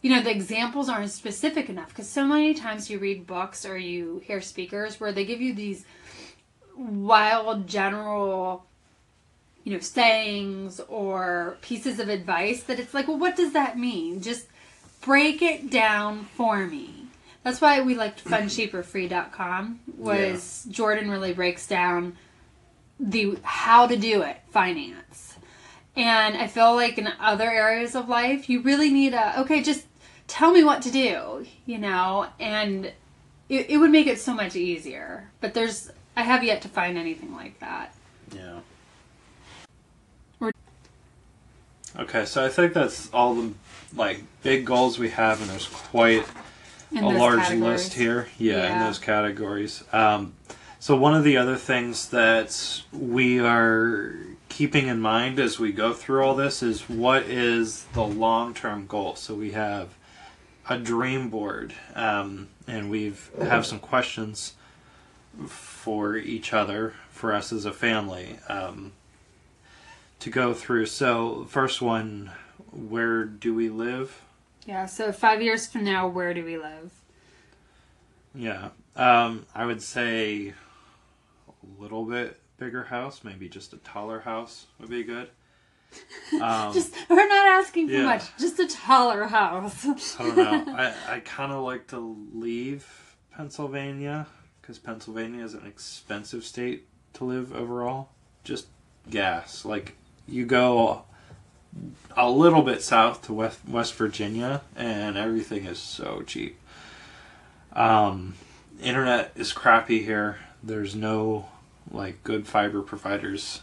you 0.00 0.08
know, 0.08 0.22
the 0.22 0.30
examples 0.30 0.88
aren't 0.88 1.10
specific 1.10 1.68
enough 1.68 1.90
because 1.90 2.08
so 2.08 2.24
many 2.24 2.54
times 2.54 2.88
you 2.88 2.98
read 2.98 3.26
books 3.26 3.66
or 3.66 3.76
you 3.76 4.22
hear 4.24 4.40
speakers 4.40 4.98
where 4.98 5.12
they 5.12 5.26
give 5.26 5.42
you 5.42 5.52
these 5.52 5.84
wild 6.78 7.66
general 7.66 8.64
you 9.64 9.74
know 9.74 9.80
sayings 9.80 10.80
or 10.88 11.58
pieces 11.60 11.98
of 12.00 12.08
advice 12.08 12.62
that 12.62 12.80
it's 12.80 12.94
like 12.94 13.06
well 13.06 13.18
what 13.18 13.36
does 13.36 13.52
that 13.52 13.78
mean? 13.78 14.22
Just 14.22 14.46
break 15.02 15.42
it 15.42 15.70
down 15.70 16.24
for 16.24 16.66
me. 16.66 17.04
That's 17.42 17.60
why 17.60 17.82
we 17.82 17.94
liked 17.94 18.24
funcheaporfree.com 18.24 19.80
was 19.98 20.66
jordan 20.70 21.10
really 21.10 21.34
breaks 21.34 21.66
down 21.66 22.16
the 23.00 23.36
how 23.42 23.86
to 23.86 23.96
do 23.96 24.22
it 24.22 24.36
finance 24.50 25.36
and 25.96 26.36
i 26.36 26.46
feel 26.46 26.74
like 26.74 26.98
in 26.98 27.08
other 27.18 27.50
areas 27.50 27.94
of 27.96 28.08
life 28.08 28.48
you 28.50 28.60
really 28.60 28.90
need 28.90 29.14
a 29.14 29.40
okay 29.40 29.62
just 29.62 29.86
tell 30.28 30.52
me 30.52 30.62
what 30.62 30.82
to 30.82 30.90
do 30.90 31.46
you 31.66 31.78
know 31.78 32.26
and 32.38 32.86
it, 33.48 33.70
it 33.70 33.78
would 33.78 33.90
make 33.90 34.06
it 34.06 34.18
so 34.20 34.34
much 34.34 34.54
easier 34.54 35.30
but 35.40 35.54
there's 35.54 35.90
i 36.16 36.22
have 36.22 36.44
yet 36.44 36.60
to 36.62 36.68
find 36.68 36.98
anything 36.98 37.34
like 37.34 37.58
that 37.60 37.94
Yeah. 38.34 38.60
Okay, 41.98 42.24
so 42.24 42.44
I 42.44 42.48
think 42.48 42.72
that's 42.72 43.10
all 43.12 43.34
the 43.34 43.52
like 43.96 44.22
big 44.42 44.64
goals 44.64 44.98
we 44.98 45.10
have, 45.10 45.40
and 45.40 45.50
there's 45.50 45.66
quite 45.66 46.24
in 46.92 47.02
a 47.02 47.08
large 47.08 47.40
categories. 47.40 47.62
list 47.80 47.94
here. 47.94 48.28
Yeah, 48.38 48.72
in 48.72 48.78
those 48.86 48.98
categories. 48.98 49.82
Um, 49.92 50.34
so 50.80 50.96
one 50.96 51.14
of 51.14 51.24
the 51.24 51.36
other 51.36 51.56
things 51.56 52.08
that 52.08 52.82
we 52.90 53.38
are 53.38 54.16
keeping 54.48 54.88
in 54.88 54.98
mind 54.98 55.38
as 55.38 55.58
we 55.58 55.72
go 55.72 55.92
through 55.92 56.24
all 56.24 56.34
this 56.34 56.62
is 56.62 56.88
what 56.88 57.24
is 57.24 57.84
the 57.92 58.02
long-term 58.02 58.86
goal. 58.86 59.14
So 59.14 59.34
we 59.34 59.52
have 59.52 59.90
a 60.68 60.78
dream 60.78 61.28
board, 61.28 61.74
um, 61.94 62.48
and 62.66 62.90
we've 62.90 63.30
have 63.40 63.66
some 63.66 63.78
questions 63.78 64.54
for 65.46 66.16
each 66.16 66.52
other, 66.52 66.94
for 67.10 67.34
us 67.34 67.52
as 67.52 67.66
a 67.66 67.72
family, 67.72 68.38
um, 68.48 68.92
to 70.18 70.30
go 70.30 70.54
through. 70.54 70.86
So 70.86 71.46
first 71.48 71.82
one, 71.82 72.30
where 72.72 73.24
do 73.24 73.54
we 73.54 73.68
live? 73.68 74.22
Yeah, 74.66 74.86
so 74.86 75.12
five 75.12 75.42
years 75.42 75.66
from 75.66 75.84
now, 75.84 76.08
where 76.08 76.32
do 76.32 76.44
we 76.44 76.56
live? 76.56 76.92
Yeah. 78.34 78.70
Um, 78.96 79.46
I 79.54 79.66
would 79.66 79.82
say 79.82 80.54
little 81.78 82.04
bit 82.04 82.40
bigger 82.56 82.84
house, 82.84 83.22
maybe 83.24 83.48
just 83.48 83.72
a 83.72 83.78
taller 83.78 84.20
house 84.20 84.66
would 84.78 84.90
be 84.90 85.02
good. 85.02 85.28
Um, 86.40 86.72
Just 86.72 86.94
we're 87.08 87.26
not 87.26 87.46
asking 87.46 87.88
for 87.88 87.94
yeah. 87.94 88.04
much, 88.04 88.22
just 88.38 88.60
a 88.60 88.68
taller 88.68 89.24
house. 89.24 89.84
I 90.20 90.22
don't 90.22 90.36
know. 90.36 90.74
I, 90.78 91.16
I 91.16 91.20
kind 91.20 91.50
of 91.50 91.64
like 91.64 91.88
to 91.88 92.16
leave 92.32 93.16
Pennsylvania 93.32 94.28
because 94.62 94.78
Pennsylvania 94.78 95.44
is 95.44 95.54
an 95.54 95.66
expensive 95.66 96.44
state 96.44 96.86
to 97.14 97.24
live 97.24 97.52
overall. 97.52 98.10
Just 98.44 98.68
gas. 99.10 99.64
Like, 99.64 99.96
you 100.28 100.46
go 100.46 101.04
a 102.16 102.30
little 102.30 102.62
bit 102.62 102.82
south 102.82 103.22
to 103.22 103.32
West, 103.32 103.58
West 103.68 103.94
Virginia, 103.94 104.62
and 104.76 105.18
everything 105.18 105.64
is 105.64 105.80
so 105.80 106.22
cheap. 106.22 106.58
Um, 107.72 108.34
internet 108.80 109.32
is 109.34 109.52
crappy 109.52 110.04
here. 110.04 110.38
There's 110.62 110.94
no 110.94 111.49
like 111.90 112.22
good 112.22 112.46
fiber 112.46 112.82
providers, 112.82 113.62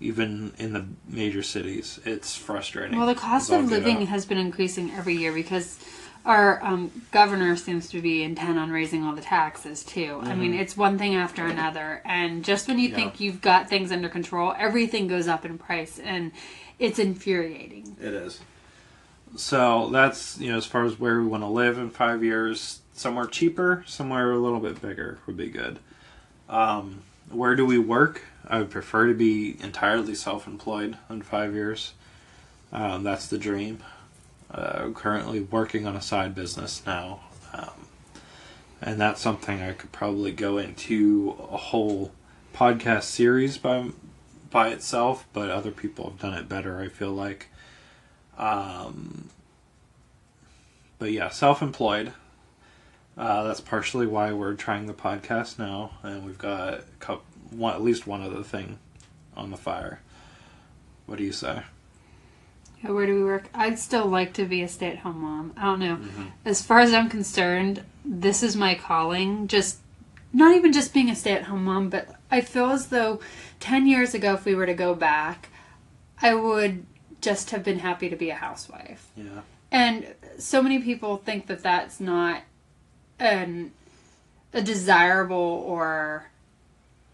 even 0.00 0.52
in 0.58 0.72
the 0.72 0.86
major 1.08 1.42
cities. 1.42 2.00
It's 2.04 2.36
frustrating. 2.36 2.98
well, 2.98 3.06
the 3.06 3.14
cost 3.14 3.50
of 3.50 3.70
living 3.70 4.06
has 4.06 4.26
been 4.26 4.38
increasing 4.38 4.90
every 4.92 5.14
year 5.14 5.32
because 5.32 5.78
our 6.24 6.62
um, 6.64 6.90
governor 7.10 7.54
seems 7.54 7.88
to 7.90 8.00
be 8.00 8.22
intent 8.22 8.58
on 8.58 8.70
raising 8.70 9.04
all 9.04 9.14
the 9.14 9.20
taxes 9.20 9.84
too. 9.84 10.20
I 10.22 10.34
mean, 10.34 10.54
it's 10.54 10.74
one 10.76 10.96
thing 10.96 11.14
after 11.14 11.44
another, 11.44 12.00
and 12.04 12.42
just 12.42 12.66
when 12.66 12.78
you 12.78 12.88
Yeah. 12.88 12.96
think 12.96 13.20
you've 13.20 13.42
got 13.42 13.68
things 13.68 13.92
under 13.92 14.08
control, 14.08 14.54
everything 14.58 15.06
goes 15.06 15.28
up 15.28 15.44
in 15.44 15.58
price, 15.58 15.98
and 15.98 16.32
it's 16.78 16.98
infuriating. 16.98 17.96
It 18.00 18.14
is. 18.14 18.40
So 19.36 19.90
that's 19.90 20.38
you 20.38 20.50
know 20.50 20.56
as 20.56 20.64
far 20.64 20.84
as 20.84 20.98
where 20.98 21.20
we 21.20 21.26
want 21.26 21.42
to 21.42 21.48
live 21.48 21.76
in 21.76 21.90
five 21.90 22.22
years, 22.24 22.80
somewhere 22.94 23.26
cheaper, 23.26 23.84
somewhere 23.86 24.32
a 24.32 24.38
little 24.38 24.60
bit 24.60 24.80
bigger 24.80 25.18
would 25.26 25.36
be 25.36 25.48
good. 25.50 25.78
Um, 26.48 27.02
where 27.30 27.56
do 27.56 27.64
we 27.64 27.78
work? 27.78 28.22
I 28.46 28.58
would 28.58 28.70
prefer 28.70 29.08
to 29.08 29.14
be 29.14 29.56
entirely 29.62 30.14
self-employed 30.14 30.98
in 31.08 31.22
five 31.22 31.54
years. 31.54 31.94
Um, 32.72 33.02
that's 33.02 33.26
the 33.26 33.38
dream. 33.38 33.82
Uh, 34.50 34.90
currently 34.90 35.40
working 35.40 35.86
on 35.86 35.96
a 35.96 36.02
side 36.02 36.34
business 36.34 36.82
now, 36.86 37.20
um, 37.52 37.88
and 38.80 39.00
that's 39.00 39.20
something 39.20 39.60
I 39.60 39.72
could 39.72 39.90
probably 39.90 40.30
go 40.30 40.58
into 40.58 41.36
a 41.50 41.56
whole 41.56 42.12
podcast 42.54 43.04
series 43.04 43.58
by 43.58 43.90
by 44.50 44.68
itself. 44.68 45.26
But 45.32 45.50
other 45.50 45.72
people 45.72 46.10
have 46.10 46.20
done 46.20 46.34
it 46.34 46.48
better. 46.48 46.80
I 46.80 46.88
feel 46.88 47.10
like. 47.10 47.48
Um, 48.38 49.30
but 50.98 51.10
yeah, 51.10 51.30
self-employed. 51.30 52.12
Uh, 53.16 53.44
that's 53.44 53.60
partially 53.60 54.06
why 54.06 54.32
we're 54.32 54.54
trying 54.54 54.86
the 54.86 54.94
podcast 54.94 55.58
now, 55.58 55.92
and 56.02 56.24
we've 56.24 56.38
got 56.38 56.74
a 56.74 56.82
couple, 56.98 57.24
one, 57.50 57.74
at 57.74 57.82
least 57.82 58.06
one 58.06 58.22
other 58.22 58.42
thing 58.42 58.78
on 59.36 59.50
the 59.50 59.56
fire. 59.56 60.00
What 61.06 61.18
do 61.18 61.24
you 61.24 61.32
say? 61.32 61.62
Yeah, 62.82 62.90
Where 62.90 63.06
do 63.06 63.14
we 63.14 63.24
work? 63.24 63.48
I'd 63.54 63.78
still 63.78 64.06
like 64.06 64.32
to 64.34 64.44
be 64.44 64.62
a 64.62 64.68
stay 64.68 64.88
at 64.88 64.98
home 64.98 65.20
mom. 65.20 65.52
I 65.56 65.64
don't 65.64 65.78
know. 65.78 65.96
Mm-hmm. 65.96 66.24
As 66.44 66.62
far 66.62 66.80
as 66.80 66.92
I'm 66.92 67.08
concerned, 67.08 67.82
this 68.04 68.42
is 68.42 68.56
my 68.56 68.74
calling. 68.74 69.46
Just 69.46 69.78
not 70.32 70.56
even 70.56 70.72
just 70.72 70.92
being 70.92 71.08
a 71.08 71.14
stay 71.14 71.32
at 71.32 71.44
home 71.44 71.64
mom, 71.64 71.90
but 71.90 72.08
I 72.30 72.40
feel 72.40 72.70
as 72.70 72.88
though 72.88 73.20
10 73.60 73.86
years 73.86 74.14
ago, 74.14 74.34
if 74.34 74.44
we 74.44 74.54
were 74.54 74.66
to 74.66 74.74
go 74.74 74.94
back, 74.94 75.48
I 76.20 76.34
would 76.34 76.84
just 77.20 77.50
have 77.50 77.62
been 77.62 77.78
happy 77.78 78.08
to 78.08 78.16
be 78.16 78.30
a 78.30 78.34
housewife. 78.34 79.08
Yeah. 79.16 79.42
And 79.70 80.14
so 80.38 80.62
many 80.62 80.80
people 80.80 81.16
think 81.16 81.46
that 81.46 81.62
that's 81.62 82.00
not 82.00 82.42
an 83.18 83.72
a 84.52 84.62
desirable 84.62 85.36
or 85.66 86.30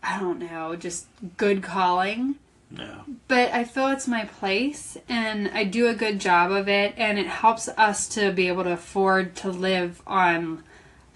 I 0.02 0.18
don't 0.18 0.38
know, 0.38 0.76
just 0.76 1.06
good 1.36 1.62
calling 1.62 2.36
Yeah. 2.70 3.00
but 3.28 3.50
I 3.52 3.64
feel 3.64 3.88
it's 3.88 4.06
my 4.08 4.24
place 4.24 4.96
and 5.08 5.48
I 5.52 5.64
do 5.64 5.88
a 5.88 5.94
good 5.94 6.18
job 6.20 6.50
of 6.52 6.68
it 6.68 6.94
and 6.96 7.18
it 7.18 7.26
helps 7.26 7.68
us 7.68 8.08
to 8.10 8.30
be 8.32 8.48
able 8.48 8.64
to 8.64 8.72
afford 8.72 9.34
to 9.36 9.50
live 9.50 10.02
on 10.06 10.62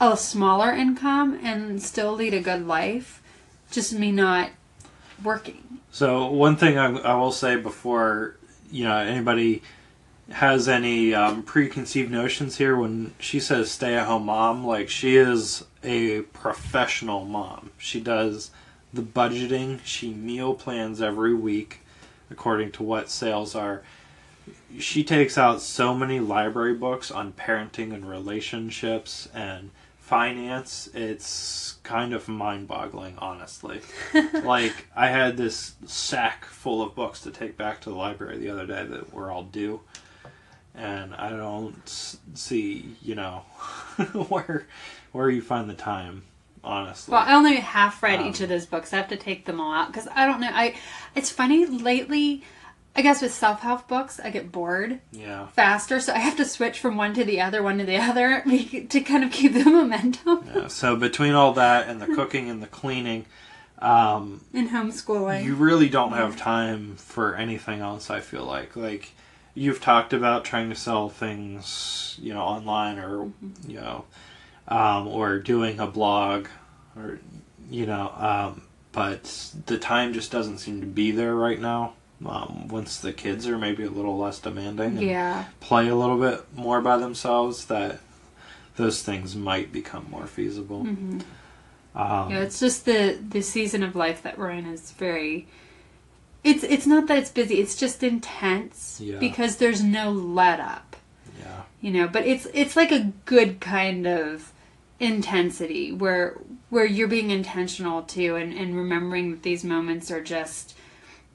a 0.01 0.17
smaller 0.17 0.71
income 0.73 1.39
and 1.43 1.83
still 1.83 2.13
lead 2.13 2.35
a 2.35 2.41
good 2.41 2.67
life. 2.67 3.23
Just 3.71 3.93
me 3.93 4.11
not 4.13 4.51
working. 5.23 5.79
So 5.93 6.27
one 6.31 6.57
thing 6.57 6.77
I, 6.79 6.87
I 6.99 7.15
will 7.15 7.33
say 7.33 7.57
before 7.57 8.37
you 8.71 8.85
know 8.85 8.97
anybody 8.97 9.63
has 10.35 10.69
any 10.69 11.15
um, 11.15 11.43
preconceived 11.43 12.11
notions 12.11 12.57
here, 12.57 12.77
when 12.77 13.15
she 13.19 13.39
says 13.39 13.71
stay-at-home 13.71 14.27
mom, 14.27 14.67
like 14.67 14.89
she 14.89 15.17
is 15.17 15.65
a 15.83 16.23
professional 16.23 17.25
mom. 17.25 17.71
She 17.79 18.01
does 18.01 18.51
the 18.93 19.03
budgeting. 19.03 19.81
She 19.85 20.13
meal 20.13 20.55
plans 20.55 21.01
every 21.01 21.35
week 21.35 21.81
according 22.31 22.73
to 22.73 22.83
what 22.83 23.11
sales 23.11 23.55
are. 23.55 23.83
She 24.79 25.05
takes 25.05 25.39
out 25.39 25.61
so 25.61 25.95
many 25.95 26.19
library 26.19 26.75
books 26.75 27.13
on 27.13 27.33
parenting 27.33 27.95
and 27.95 28.09
relationships 28.09 29.29
and 29.33 29.71
finance. 29.99 30.89
It's 30.95 31.77
kind 31.85 32.13
of 32.13 32.27
mind-boggling, 32.27 33.17
honestly 33.19 33.83
like 34.43 34.89
I 34.97 35.09
had 35.09 35.37
this 35.37 35.75
sack 35.87 36.45
full 36.45 36.83
of 36.83 36.95
books 36.97 37.21
to 37.21 37.31
take 37.31 37.57
back 37.57 37.81
to 37.83 37.91
the 37.91 37.97
library 37.97 38.39
the 38.39 38.51
other 38.51 38.67
day 38.67 38.85
that 38.85 39.15
were 39.15 39.31
all 39.31 39.45
due, 39.45 39.81
and 40.75 41.15
I 41.15 41.31
don't 41.31 41.89
see, 42.35 42.97
you 43.03 43.15
know, 43.15 43.39
where 44.29 44.67
where 45.13 45.31
you 45.31 45.43
find 45.43 45.71
the 45.71 45.75
time, 45.75 46.25
honestly. 46.63 47.13
Well, 47.13 47.25
I 47.27 47.35
only 47.35 47.57
half 47.57 48.03
read 48.03 48.21
Um, 48.21 48.27
each 48.29 48.41
of 48.41 48.49
those 48.49 48.67
books. 48.67 48.93
I 48.93 48.97
have 48.97 49.09
to 49.09 49.17
take 49.17 49.45
them 49.45 49.61
all 49.61 49.73
out 49.73 49.89
because 49.89 50.09
I 50.15 50.27
don't 50.27 50.41
know. 50.41 50.51
I 50.53 50.75
it's 51.15 51.31
funny 51.31 51.67
lately. 51.67 52.43
I 52.97 53.03
guess 53.03 53.21
with 53.23 53.35
self 53.35 53.61
help 53.61 53.89
books, 53.89 54.21
I 54.23 54.31
get 54.31 54.53
bored 54.53 55.01
yeah, 55.11 55.49
faster, 55.49 55.99
so 55.99 56.13
I 56.13 56.19
have 56.19 56.37
to 56.37 56.45
switch 56.45 56.79
from 56.79 56.97
one 56.97 57.13
to 57.15 57.25
the 57.25 57.41
other, 57.41 57.61
one 57.61 57.79
to 57.79 57.85
the 57.85 57.97
other 57.97 58.43
to 58.89 59.01
kind 59.01 59.25
of 59.25 59.33
keep 59.33 59.53
the 59.53 59.65
momentum 59.71 60.49
yeah. 60.55 60.69
So 60.69 60.95
between 60.95 61.33
all 61.33 61.55
that 61.55 61.89
and 61.89 62.01
the 62.01 62.07
cooking 62.07 62.49
and 62.51 62.63
the 62.63 62.69
cleaning, 62.69 63.27
um, 63.81 64.45
in 64.53 64.69
homeschooling. 64.69 65.43
you 65.45 65.57
really 65.57 65.89
don't 65.89 66.13
have 66.13 66.37
time 66.37 66.95
for 66.95 67.35
anything 67.35 67.81
else. 67.81 68.11
I 68.11 68.21
feel 68.21 68.45
like 68.45 68.77
like 68.77 69.11
you've 69.55 69.81
talked 69.81 70.13
about 70.13 70.45
trying 70.45 70.69
to 70.71 70.75
sell 70.75 71.09
things, 71.09 72.19
you 72.21 72.35
know, 72.35 72.43
online 72.43 72.99
or 72.99 73.31
you 73.67 73.81
know, 73.81 74.05
um, 74.69 75.07
or 75.09 75.39
doing 75.39 75.79
a 75.81 75.87
blog, 75.87 76.49
or 76.97 77.19
you 77.71 77.87
know, 77.87 78.13
um, 78.17 78.63
but 78.93 79.53
the 79.67 79.79
time 79.79 80.13
just 80.13 80.31
doesn't 80.31 80.59
seem 80.59 80.81
to 80.81 80.87
be 80.87 81.11
there 81.11 81.35
right 81.35 81.61
now. 81.61 81.95
Um, 82.25 82.69
once 82.69 82.99
the 82.99 83.13
kids 83.13 83.47
are 83.49 83.59
maybe 83.59 83.85
a 83.85 83.91
little 83.91 84.17
less 84.17 84.39
demanding, 84.39 84.97
and 84.99 85.03
Yeah. 85.03 85.45
play 85.61 85.89
a 85.89 85.95
little 85.97 86.19
bit 86.19 86.45
more 86.57 86.81
by 86.81 86.97
themselves, 86.97 87.67
that 87.67 87.99
those 88.77 89.03
things 89.03 89.37
might 89.37 89.73
become 89.73 90.07
more 90.11 90.27
feasible. 90.27 90.85
hmm 90.85 91.19
Um, 91.95 92.31
Yeah, 92.31 92.39
it's 92.43 92.59
just 92.59 92.87
the 92.87 93.19
the 93.29 93.41
season 93.43 93.83
of 93.83 93.95
life 93.95 94.23
that 94.23 94.37
we're 94.39 94.51
in 94.51 94.67
is 94.67 94.91
very. 94.93 95.47
It's 96.45 96.63
it's 96.63 96.87
not 96.87 97.07
that 97.09 97.19
it's 97.19 97.31
busy. 97.31 97.55
It's 97.61 97.75
just 97.75 98.03
intense 98.03 99.01
Yeah. 99.03 99.19
because 99.19 99.57
there's 99.57 99.83
no 99.83 100.11
let 100.13 100.61
up. 100.61 100.97
yeah, 101.41 101.63
you 101.81 101.91
know 101.91 102.07
but 102.07 102.27
it's 102.27 102.47
it's 102.55 102.77
like 102.77 102.93
a 102.93 103.13
good 103.25 103.61
kind 103.61 104.07
of 104.07 104.53
intensity 105.01 105.91
where 105.91 106.39
where 106.71 106.85
you're 106.87 107.09
being 107.09 107.31
intentional 107.31 108.03
too 108.03 108.37
and 108.37 108.53
and 108.53 108.77
remembering 108.77 109.31
that 109.33 109.43
these 109.43 109.65
moments 109.65 110.11
are 110.11 110.23
just 110.23 110.75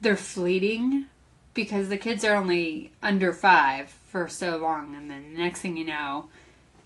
they're 0.01 0.16
fleeting 0.16 1.05
because 1.53 1.89
the 1.89 1.97
kids 1.97 2.24
are 2.24 2.36
only 2.36 2.91
under 3.03 3.34
five 3.34 3.89
for 3.89 4.28
so 4.30 4.55
long 4.57 4.95
and 4.95 5.10
then 5.12 5.34
the 5.34 5.39
next 5.39 5.60
thing 5.62 5.76
you 5.76 5.86
know 5.86 6.30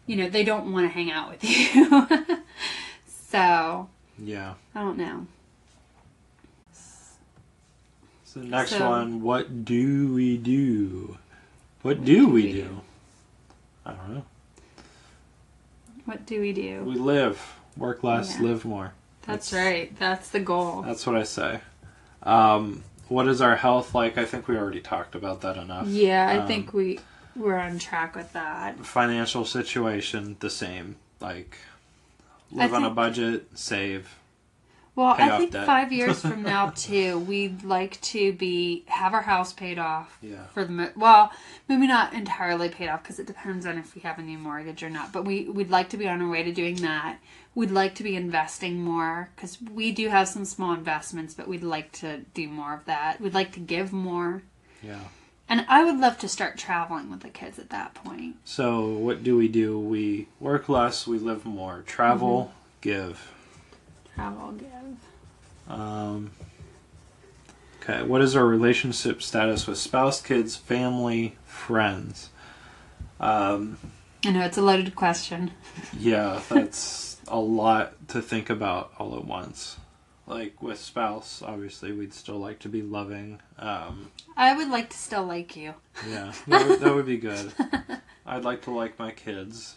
you 0.07 0.15
know 0.15 0.27
they 0.27 0.43
don't 0.43 0.71
want 0.73 0.85
to 0.85 0.89
hang 0.89 1.11
out 1.11 1.29
with 1.29 1.43
you 1.43 2.41
so 3.07 3.87
yeah. 4.17 4.53
i 4.75 4.79
don't 4.81 4.97
know 4.97 5.27
So 8.33 8.39
the 8.39 8.47
next 8.47 8.71
So- 8.71 8.89
one, 8.89 9.21
what 9.21 9.63
do 9.63 10.11
we 10.11 10.37
do? 10.37 11.19
What 11.83 12.03
do 12.03 12.27
we 12.27 12.51
do? 12.51 12.81
I 13.85 13.91
don't 13.91 14.15
know. 14.15 14.23
what 16.05 16.25
do 16.25 16.41
we 16.41 16.51
do 16.51 16.83
We 16.83 16.95
live, 16.95 17.39
work 17.77 18.03
less, 18.03 18.35
Yeah. 18.35 18.47
live 18.47 18.65
more. 18.65 18.93
that's 19.21 19.51
That's- 19.51 19.53
right 19.73 19.99
that's 19.99 20.29
the 20.29 20.39
goal 20.41 20.81
That's 20.81 21.05
what 21.05 21.15
I 21.15 21.23
say. 21.23 21.61
Um, 22.23 22.83
what 23.07 23.27
is 23.27 23.39
our 23.39 23.55
health 23.55 23.93
like? 23.95 24.17
I 24.17 24.25
think 24.25 24.47
we 24.49 24.57
already 24.57 24.81
talked 24.81 25.13
about 25.15 25.39
that 25.41 25.55
enough. 25.55 25.87
yeah 25.87 26.27
i 26.29 26.37
Um, 26.39 26.47
think 26.47 26.73
we 26.73 26.99
we're 27.35 27.57
on 27.57 27.77
track 27.79 28.15
with 28.15 28.33
that 28.33 28.83
Financial 28.85 29.45
situation, 29.45 30.35
the 30.39 30.49
same. 30.49 30.95
Like, 31.21 31.57
live 32.51 32.73
on 32.73 32.83
a 32.83 32.89
budget, 32.89 33.47
save. 33.57 34.15
Well, 34.95 35.15
I 35.17 35.37
think 35.39 35.51
debt. 35.51 35.65
five 35.65 35.91
years 35.91 36.21
from 36.21 36.43
now 36.43 36.69
too, 36.69 37.17
we'd 37.19 37.63
like 37.63 37.99
to 38.01 38.31
be 38.33 38.83
have 38.87 39.13
our 39.13 39.23
house 39.23 39.51
paid 39.51 39.79
off. 39.79 40.17
Yeah. 40.21 40.45
For 40.53 40.65
the 40.65 40.91
well, 40.95 41.31
maybe 41.67 41.87
not 41.87 42.13
entirely 42.13 42.69
paid 42.69 42.89
off 42.89 43.01
because 43.01 43.17
it 43.17 43.25
depends 43.25 43.65
on 43.65 43.77
if 43.77 43.95
we 43.95 44.01
have 44.01 44.19
a 44.19 44.21
new 44.21 44.37
mortgage 44.37 44.83
or 44.83 44.89
not. 44.89 45.11
But 45.11 45.25
we 45.25 45.45
we'd 45.45 45.71
like 45.71 45.89
to 45.89 45.97
be 45.97 46.07
on 46.07 46.21
our 46.21 46.29
way 46.29 46.43
to 46.43 46.51
doing 46.51 46.75
that. 46.77 47.17
We'd 47.55 47.71
like 47.71 47.95
to 47.95 48.03
be 48.03 48.15
investing 48.15 48.81
more 48.83 49.29
because 49.35 49.57
we 49.73 49.91
do 49.91 50.09
have 50.09 50.27
some 50.27 50.45
small 50.45 50.73
investments, 50.73 51.33
but 51.33 51.47
we'd 51.47 51.63
like 51.63 51.91
to 51.93 52.21
do 52.33 52.47
more 52.47 52.73
of 52.73 52.85
that. 52.85 53.19
We'd 53.21 53.33
like 53.35 53.51
to 53.53 53.59
give 53.59 53.93
more, 53.93 54.41
Yeah. 54.81 54.99
and 55.47 55.63
I 55.69 55.83
would 55.83 55.99
love 55.99 56.17
to 56.19 56.27
start 56.27 56.57
traveling 56.57 57.11
with 57.11 57.19
the 57.19 57.29
kids 57.29 57.59
at 57.59 57.69
that 57.69 57.93
point. 57.93 58.37
So, 58.43 58.87
what 58.89 59.23
do 59.23 59.37
we 59.37 59.47
do? 59.47 59.77
We 59.79 60.29
work 60.39 60.67
less, 60.67 61.05
we 61.05 61.19
live 61.19 61.45
more. 61.45 61.83
Travel, 61.85 62.45
mm-hmm. 62.45 62.57
give. 62.81 63.31
Travel, 64.15 64.51
give. 64.53 64.69
Um, 65.67 66.31
okay, 67.81 68.03
what 68.03 68.21
is 68.21 68.35
our 68.35 68.45
relationship 68.45 69.21
status 69.21 69.65
with 69.67 69.77
spouse, 69.77 70.21
kids, 70.21 70.55
family, 70.55 71.37
friends? 71.45 72.29
Um, 73.19 73.77
I 74.25 74.31
know 74.31 74.45
it's 74.45 74.57
a 74.57 74.61
loaded 74.61 74.95
question. 74.95 75.51
yeah, 75.99 76.41
that's 76.49 77.17
a 77.27 77.39
lot 77.39 78.07
to 78.09 78.21
think 78.21 78.49
about 78.49 78.91
all 78.99 79.15
at 79.15 79.25
once. 79.25 79.77
Like 80.25 80.61
with 80.61 80.79
spouse, 80.79 81.41
obviously, 81.45 81.91
we'd 81.91 82.13
still 82.13 82.37
like 82.37 82.59
to 82.59 82.69
be 82.69 82.81
loving. 82.81 83.41
Um, 83.57 84.11
I 84.37 84.55
would 84.55 84.69
like 84.69 84.89
to 84.91 84.97
still 84.97 85.25
like 85.25 85.55
you. 85.57 85.73
yeah, 86.09 86.31
that 86.47 86.67
would, 86.67 86.79
that 86.79 86.95
would 86.95 87.05
be 87.05 87.17
good. 87.29 87.51
I'd 88.25 88.45
like 88.45 88.61
to 88.63 88.71
like 88.71 88.97
my 88.97 89.11
kids. 89.11 89.75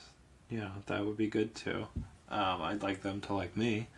Yeah, 0.48 0.70
that 0.86 1.04
would 1.04 1.16
be 1.16 1.26
good 1.26 1.54
too. 1.56 1.88
Um, 2.28 2.62
I'd 2.62 2.82
like 2.82 3.02
them 3.02 3.20
to 3.22 3.34
like 3.34 3.56
me. 3.56 3.88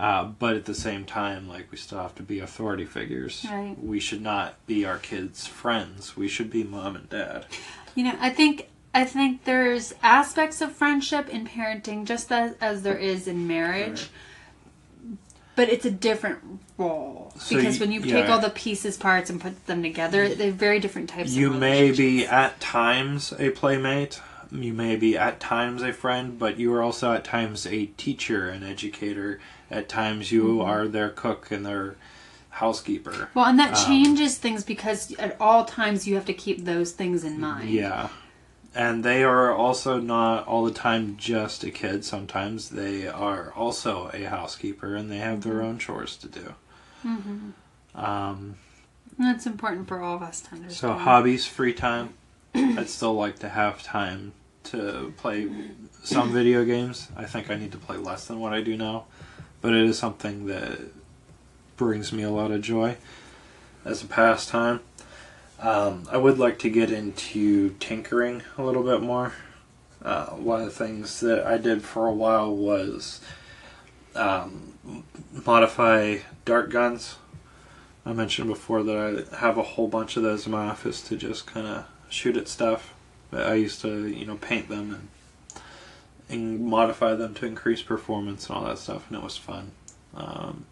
Uh, 0.00 0.24
but 0.24 0.56
at 0.56 0.64
the 0.64 0.74
same 0.74 1.04
time, 1.04 1.46
like 1.46 1.70
we 1.70 1.76
still 1.76 1.98
have 1.98 2.14
to 2.14 2.22
be 2.22 2.38
authority 2.40 2.86
figures. 2.86 3.46
Right. 3.50 3.76
We 3.78 4.00
should 4.00 4.22
not 4.22 4.54
be 4.66 4.86
our 4.86 4.96
kids' 4.96 5.46
friends. 5.46 6.16
We 6.16 6.26
should 6.26 6.48
be 6.50 6.64
mom 6.64 6.96
and 6.96 7.06
dad. 7.10 7.44
You 7.94 8.04
know, 8.04 8.14
I 8.18 8.30
think 8.30 8.68
I 8.94 9.04
think 9.04 9.44
there's 9.44 9.92
aspects 10.02 10.62
of 10.62 10.72
friendship 10.72 11.28
in 11.28 11.46
parenting 11.46 12.06
just 12.06 12.32
as, 12.32 12.54
as 12.62 12.80
there 12.82 12.96
is 12.96 13.28
in 13.28 13.46
marriage. 13.46 14.08
But 15.54 15.68
it's 15.68 15.84
a 15.84 15.90
different 15.90 16.38
role 16.78 17.32
So 17.38 17.56
because 17.56 17.74
you- 17.74 17.80
when 17.80 17.92
you 17.92 18.00
take 18.00 18.30
all 18.30 18.38
the 18.38 18.48
pieces 18.50 18.96
parts 18.96 19.28
and 19.28 19.38
put 19.38 19.66
them 19.66 19.82
together, 19.82 20.28
they're 20.34 20.50
very 20.52 20.80
different 20.80 21.10
types 21.10 21.32
You 21.32 21.50
may 21.50 21.90
be 21.90 22.24
at 22.26 22.58
times 22.60 23.34
a 23.38 23.50
playmate. 23.50 24.22
You 24.50 24.72
may 24.72 24.96
be 24.96 25.18
at 25.18 25.38
times 25.38 25.82
a 25.82 25.92
friend, 25.92 26.38
but 26.38 26.58
you 26.58 26.72
are 26.72 26.82
also 26.82 27.12
at 27.12 27.24
times 27.24 27.66
a 27.66 27.86
teacher, 27.86 28.48
an 28.48 28.62
educator. 28.64 29.38
At 29.70 29.88
times, 29.88 30.32
you 30.32 30.42
Mm-hmm. 30.44 30.60
are 30.62 30.88
their 30.88 31.08
cook 31.10 31.50
and 31.50 31.64
their 31.64 31.96
housekeeper. 32.50 33.28
Well, 33.34 33.46
and 33.46 33.58
that 33.58 33.76
um, 33.78 33.86
changes 33.86 34.36
things 34.36 34.64
because 34.64 35.12
at 35.18 35.36
all 35.40 35.64
times 35.64 36.06
you 36.06 36.14
have 36.16 36.24
to 36.26 36.34
keep 36.34 36.64
those 36.64 36.92
things 36.92 37.22
in 37.24 37.38
mind. 37.40 37.70
Yeah. 37.70 38.08
And 38.74 39.02
they 39.04 39.24
are 39.24 39.52
also 39.52 39.98
not 40.00 40.46
all 40.46 40.64
the 40.64 40.72
time 40.72 41.16
just 41.16 41.64
a 41.64 41.70
kid. 41.70 42.04
Sometimes 42.04 42.70
they 42.70 43.06
are 43.08 43.52
also 43.56 44.10
a 44.12 44.24
housekeeper 44.24 44.94
and 44.94 45.10
they 45.10 45.18
have 45.18 45.42
their 45.42 45.60
own 45.62 45.78
chores 45.78 46.16
to 46.18 46.28
do. 46.28 46.54
Mm-hmm. 47.06 47.50
Um, 47.94 48.56
that's 49.18 49.46
important 49.46 49.88
for 49.88 50.00
all 50.00 50.16
of 50.16 50.22
us 50.22 50.40
to 50.42 50.52
understand. 50.54 50.74
so, 50.74 50.92
hobbies, 50.92 51.46
free 51.46 51.72
time. 51.74 52.14
I'd 52.54 52.88
still 52.88 53.14
like 53.14 53.38
to 53.40 53.48
have 53.48 53.82
time 53.82 54.32
to 54.64 55.12
play 55.16 55.48
some 56.02 56.32
video 56.32 56.64
games. 56.64 57.08
I 57.16 57.24
think 57.24 57.50
I 57.50 57.56
need 57.56 57.72
to 57.72 57.78
play 57.78 57.96
less 57.96 58.26
than 58.26 58.40
what 58.40 58.52
I 58.52 58.60
do 58.60 58.76
now. 58.76 59.06
But 59.60 59.74
it 59.74 59.84
is 59.84 59.98
something 59.98 60.46
that 60.46 60.78
brings 61.76 62.12
me 62.12 62.22
a 62.22 62.30
lot 62.30 62.50
of 62.50 62.62
joy 62.62 62.96
as 63.84 64.02
a 64.02 64.06
pastime. 64.06 64.80
Um, 65.58 66.08
I 66.10 66.16
would 66.16 66.38
like 66.38 66.58
to 66.60 66.70
get 66.70 66.90
into 66.90 67.74
tinkering 67.80 68.42
a 68.56 68.62
little 68.62 68.82
bit 68.82 69.02
more. 69.02 69.34
Uh, 70.02 70.26
one 70.28 70.60
of 70.60 70.66
the 70.66 70.72
things 70.72 71.20
that 71.20 71.46
I 71.46 71.58
did 71.58 71.82
for 71.82 72.06
a 72.06 72.12
while 72.12 72.54
was 72.54 73.20
um, 74.14 75.04
modify 75.44 76.18
dart 76.46 76.70
guns. 76.70 77.16
I 78.06 78.14
mentioned 78.14 78.48
before 78.48 78.82
that 78.82 79.28
I 79.32 79.36
have 79.36 79.58
a 79.58 79.62
whole 79.62 79.88
bunch 79.88 80.16
of 80.16 80.22
those 80.22 80.46
in 80.46 80.52
my 80.52 80.68
office 80.68 81.02
to 81.08 81.16
just 81.16 81.46
kind 81.46 81.66
of 81.66 81.84
shoot 82.08 82.36
at 82.38 82.48
stuff. 82.48 82.94
But 83.30 83.46
I 83.46 83.54
used 83.54 83.82
to, 83.82 84.06
you 84.06 84.24
know, 84.24 84.36
paint 84.36 84.68
them 84.68 84.94
and 84.94 85.08
and 86.30 86.64
modify 86.66 87.14
them 87.14 87.34
to 87.34 87.46
increase 87.46 87.82
performance 87.82 88.48
and 88.48 88.56
all 88.56 88.64
that 88.64 88.78
stuff, 88.78 89.06
and 89.08 89.18
it 89.18 89.22
was 89.24 89.36
fun. 89.36 89.72
Um, 90.14 90.64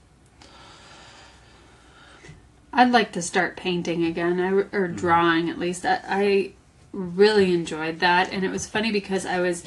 I'd 2.73 2.91
like 2.91 3.13
to 3.13 3.23
start 3.23 3.57
painting 3.57 4.05
again, 4.05 4.41
I, 4.41 4.51
Mm-hmm. 4.51 4.77
or 4.77 4.89
drawing 4.89 5.49
at 5.51 5.59
least. 5.59 5.85
I, 5.87 6.01
I 6.07 6.53
really 6.93 7.53
enjoyed 7.55 8.01
that, 8.01 8.33
and 8.33 8.45
it 8.45 8.51
was 8.51 8.67
funny 8.67 8.93
because 8.93 9.25
I 9.27 9.41
was 9.41 9.65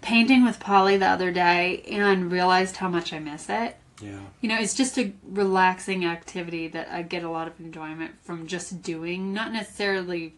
painting 0.00 0.44
with 0.44 0.58
Polly 0.60 0.96
the 0.96 1.06
other 1.06 1.30
day 1.30 1.82
and 1.90 2.30
realized 2.32 2.76
how 2.76 2.88
much 2.88 3.12
I 3.12 3.20
miss 3.20 3.48
it. 3.48 3.76
yeah, 4.02 4.18
You 4.40 4.48
know, 4.48 4.58
it's 4.58 4.74
just 4.74 4.98
a 4.98 5.12
relaxing 5.24 6.04
activity 6.04 6.66
that 6.68 6.88
I 6.90 7.02
get 7.02 7.22
a 7.22 7.30
lot 7.30 7.46
of 7.46 7.58
enjoyment 7.60 8.12
from 8.22 8.46
just 8.48 8.82
doing, 8.82 9.32
not 9.32 9.52
necessarily, 9.52 10.34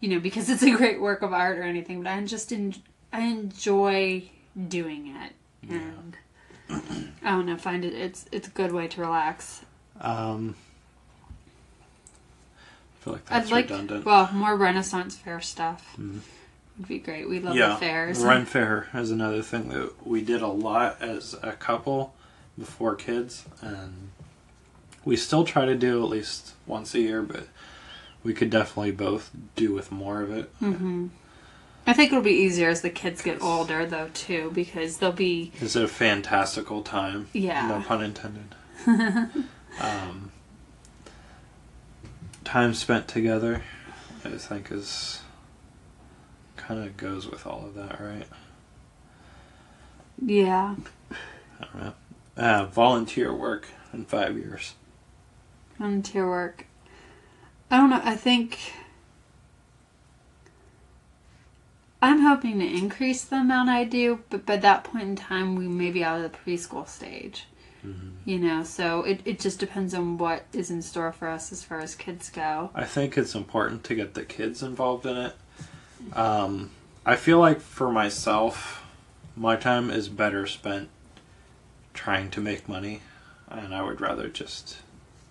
you 0.00 0.08
know, 0.08 0.18
because 0.18 0.50
it's 0.50 0.64
a 0.64 0.72
great 0.76 1.00
work 1.00 1.22
of 1.22 1.32
art 1.32 1.58
or 1.58 1.62
anything, 1.62 2.02
but 2.02 2.10
I'm 2.10 2.26
just 2.26 2.52
en- 2.52 2.74
I 3.12 3.20
enjoy 3.22 4.24
doing 4.68 5.14
it, 5.16 5.32
and 5.70 6.16
I 7.22 7.30
don't 7.30 7.46
know, 7.46 7.56
find 7.56 7.84
it 7.84 7.94
it's 7.94 8.26
it's 8.32 8.48
a 8.48 8.50
good 8.50 8.72
way 8.72 8.88
to 8.88 9.00
relax. 9.00 9.62
um, 10.00 10.54
I 13.00 13.04
feel 13.04 13.12
like 13.14 13.24
that's 13.26 13.46
I'd 13.46 13.52
like 13.52 13.70
redundant. 13.70 14.04
well 14.04 14.30
more 14.32 14.56
Renaissance 14.56 15.16
fair 15.16 15.40
stuff 15.40 15.94
Mhm. 15.98 16.20
would 16.78 16.88
be 16.88 16.98
great. 16.98 17.28
We 17.28 17.38
love 17.40 17.54
yeah, 17.56 17.70
the 17.74 17.76
fairs. 17.76 18.18
Ren 18.20 18.44
fair 18.46 18.88
is 18.94 19.10
another 19.10 19.42
thing 19.42 19.68
that 19.68 20.06
we 20.06 20.22
did 20.22 20.42
a 20.42 20.48
lot 20.48 21.00
as 21.00 21.34
a 21.42 21.52
couple 21.52 22.14
before 22.58 22.94
kids, 22.96 23.44
and 23.60 24.10
we 25.04 25.16
still 25.16 25.44
try 25.44 25.64
to 25.66 25.74
do 25.76 26.02
at 26.02 26.08
least 26.10 26.54
once 26.66 26.94
a 26.94 27.00
year, 27.00 27.22
but 27.22 27.46
we 28.24 28.34
could 28.34 28.50
definitely 28.50 28.90
both 28.90 29.30
do 29.54 29.72
with 29.72 29.92
more 29.92 30.20
of 30.22 30.30
it. 30.32 30.50
hmm 30.58 31.06
I 31.86 31.92
think 31.92 32.10
it'll 32.10 32.24
be 32.24 32.32
easier 32.32 32.68
as 32.68 32.82
the 32.82 32.90
kids 32.90 33.22
get 33.22 33.40
older 33.40 33.86
though 33.86 34.10
too 34.12 34.50
because 34.54 34.98
they'll 34.98 35.12
be 35.12 35.52
It's 35.60 35.76
a 35.76 35.86
fantastical 35.86 36.82
time. 36.82 37.28
Yeah. 37.32 37.68
No 37.68 37.80
pun 37.80 38.02
intended. 38.02 38.54
um, 39.80 40.32
time 42.44 42.74
spent 42.74 43.08
together 43.08 43.62
I 44.24 44.30
think 44.30 44.72
is 44.72 45.20
kind 46.56 46.82
of 46.82 46.96
goes 46.96 47.28
with 47.28 47.46
all 47.46 47.64
of 47.64 47.74
that, 47.74 48.00
right? 48.00 48.26
Yeah. 50.24 50.74
I 51.60 51.64
don't 51.64 51.82
know. 51.82 51.94
Uh, 52.36 52.66
volunteer 52.66 53.32
work 53.32 53.68
in 53.92 54.04
five 54.04 54.36
years. 54.36 54.74
Volunteer 55.78 56.26
work. 56.28 56.66
I 57.70 57.76
don't 57.76 57.90
know. 57.90 58.00
I 58.02 58.16
think 58.16 58.58
I'm 62.02 62.20
hoping 62.20 62.58
to 62.60 62.66
increase 62.66 63.24
the 63.24 63.36
amount 63.36 63.68
I 63.70 63.84
do, 63.84 64.20
but 64.30 64.44
by 64.46 64.56
that 64.58 64.84
point 64.84 65.04
in 65.04 65.16
time, 65.16 65.56
we 65.56 65.66
may 65.66 65.90
be 65.90 66.04
out 66.04 66.20
of 66.20 66.30
the 66.30 66.38
preschool 66.38 66.86
stage. 66.88 67.44
You 68.24 68.38
know, 68.40 68.64
so 68.64 69.04
it, 69.04 69.20
it 69.24 69.38
just 69.38 69.60
depends 69.60 69.94
on 69.94 70.18
what 70.18 70.44
is 70.52 70.72
in 70.72 70.82
store 70.82 71.12
for 71.12 71.28
us 71.28 71.52
as 71.52 71.62
far 71.62 71.78
as 71.78 71.94
kids 71.94 72.28
go. 72.30 72.70
I 72.74 72.82
think 72.84 73.16
it's 73.16 73.36
important 73.36 73.84
to 73.84 73.94
get 73.94 74.14
the 74.14 74.24
kids 74.24 74.60
involved 74.60 75.06
in 75.06 75.16
it. 75.16 75.36
Um, 76.12 76.70
I 77.04 77.14
feel 77.14 77.38
like 77.38 77.60
for 77.60 77.92
myself, 77.92 78.84
my 79.36 79.54
time 79.54 79.88
is 79.90 80.08
better 80.08 80.48
spent 80.48 80.88
trying 81.94 82.28
to 82.32 82.40
make 82.40 82.68
money, 82.68 83.02
and 83.48 83.72
I 83.72 83.82
would 83.82 84.00
rather 84.00 84.26
just 84.28 84.78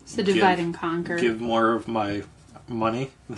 So 0.06 0.24
Give- 0.24 0.36
divide 0.36 0.60
and 0.60 0.74
conquer. 0.74 1.20
give 1.20 1.42
more 1.42 1.74
of 1.74 1.90
my 1.90 2.24
money. 2.70 3.12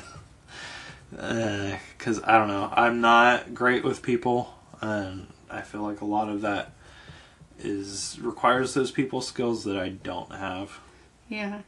Because 1.10 2.22
I 2.24 2.38
don't 2.38 2.48
know, 2.48 2.72
I'm 2.74 3.02
not 3.02 3.54
great 3.54 3.84
with 3.84 4.02
people, 4.02 4.54
and 4.82 5.28
I 5.50 5.62
feel 5.62 5.82
like 5.82 6.02
a 6.02 6.06
lot 6.06 6.30
of 6.30 6.42
that 6.42 6.74
is 7.60 8.20
requires 8.22 8.74
those 8.74 8.92
people 8.92 9.22
skills 9.22 9.64
that 9.64 9.78
I 9.78 9.90
don't 9.90 10.32
have. 10.32 10.80
Yeah. 11.28 11.62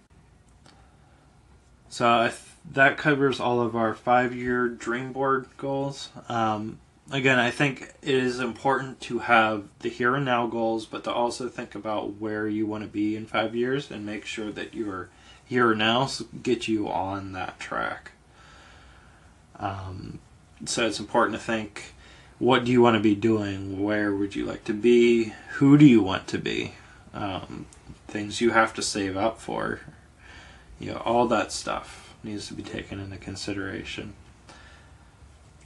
So 1.89 2.07
I 2.07 2.27
th- 2.27 2.41
that 2.71 2.97
covers 2.97 3.39
all 3.39 3.61
of 3.61 3.75
our 3.75 3.95
five-year 3.95 4.67
dream 4.69 5.11
board 5.11 5.47
goals. 5.57 6.09
Um, 6.27 6.79
again, 7.11 7.39
I 7.39 7.49
think 7.49 7.93
it 8.03 8.13
is 8.13 8.39
important 8.39 9.01
to 9.01 9.19
have 9.19 9.63
the 9.79 9.89
here 9.89 10.15
and 10.15 10.25
now 10.25 10.45
goals, 10.45 10.85
but 10.85 11.03
to 11.05 11.11
also 11.11 11.49
think 11.49 11.73
about 11.73 12.17
where 12.19 12.47
you 12.47 12.67
want 12.67 12.83
to 12.83 12.89
be 12.89 13.15
in 13.15 13.25
five 13.25 13.55
years 13.55 13.89
and 13.89 14.05
make 14.05 14.25
sure 14.25 14.51
that 14.51 14.75
your 14.75 15.09
here 15.43 15.71
and 15.71 15.79
now 15.79 16.07
get 16.43 16.67
you 16.67 16.87
on 16.87 17.31
that 17.31 17.59
track. 17.59 18.11
Um, 19.59 20.19
so 20.65 20.85
it's 20.87 20.99
important 20.99 21.37
to 21.37 21.43
think 21.43 21.93
what 22.39 22.63
do 22.63 22.71
you 22.71 22.81
want 22.81 22.95
to 22.95 23.01
be 23.01 23.15
doing? 23.15 23.83
Where 23.83 24.15
would 24.15 24.35
you 24.35 24.45
like 24.45 24.63
to 24.65 24.73
be? 24.73 25.33
Who 25.55 25.77
do 25.77 25.85
you 25.85 26.01
want 26.01 26.27
to 26.27 26.37
be? 26.37 26.73
Um, 27.13 27.65
things 28.07 28.39
you 28.39 28.51
have 28.51 28.73
to 28.75 28.81
save 28.81 29.17
up 29.17 29.39
for. 29.39 29.81
You 30.79 30.93
know 30.93 31.01
all 31.03 31.27
that 31.27 31.51
stuff 31.51 32.13
needs 32.23 32.47
to 32.47 32.53
be 32.53 32.63
taken 32.63 32.99
into 32.99 33.17
consideration. 33.17 34.13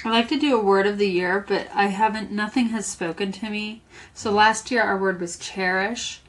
I 0.06 0.10
like 0.10 0.28
to 0.30 0.39
do 0.39 0.60
a 0.60 0.64
word 0.64 0.86
of 0.86 0.98
the 0.98 1.10
year, 1.10 1.46
but 1.48 1.68
I 1.74 1.88
haven't, 1.88 2.30
nothing 2.30 2.70
has 2.70 2.86
spoken 2.86 3.32
to 3.34 3.50
me. 3.50 3.82
So 4.14 4.32
last 4.32 4.70
year 4.70 4.82
our 4.82 4.98
word 4.98 5.22
was 5.22 5.38
cherish, 5.38 6.20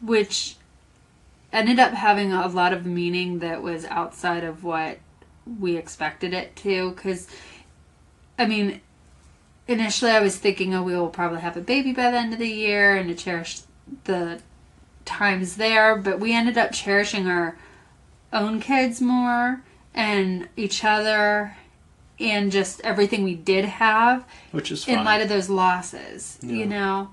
which 0.00 0.56
ended 1.52 1.78
up 1.78 1.92
having 1.92 2.32
a 2.32 2.46
lot 2.48 2.72
of 2.72 2.86
meaning 2.86 3.40
that 3.40 3.62
was 3.62 3.84
outside 3.86 4.44
of 4.44 4.64
what 4.64 4.98
we 5.58 5.76
expected 5.76 6.32
it 6.34 6.54
to. 6.56 6.90
Because, 6.90 7.26
I 8.38 8.46
mean, 8.46 8.80
initially 9.66 10.10
I 10.10 10.20
was 10.20 10.36
thinking, 10.36 10.74
oh, 10.74 10.82
we 10.82 10.94
will 10.96 11.08
probably 11.08 11.40
have 11.40 11.56
a 11.56 11.60
baby 11.60 11.92
by 11.92 12.10
the 12.10 12.18
end 12.18 12.32
of 12.32 12.38
the 12.38 12.48
year 12.48 12.96
and 12.96 13.08
to 13.08 13.14
cherish 13.14 13.60
the 14.04 14.40
times 15.04 15.56
there, 15.56 15.96
but 15.96 16.20
we 16.20 16.34
ended 16.34 16.58
up 16.58 16.72
cherishing 16.72 17.26
our 17.26 17.56
own 18.32 18.60
kids 18.60 19.00
more 19.00 19.62
and 19.94 20.48
each 20.56 20.84
other 20.84 21.56
and 22.20 22.52
just 22.52 22.80
everything 22.82 23.22
we 23.24 23.34
did 23.34 23.64
have 23.64 24.24
which 24.50 24.70
is 24.70 24.84
fine 24.84 24.98
in 24.98 25.04
light 25.04 25.22
of 25.22 25.28
those 25.28 25.48
losses, 25.48 26.38
Yeah. 26.42 26.52
you 26.56 26.66
know. 26.66 27.10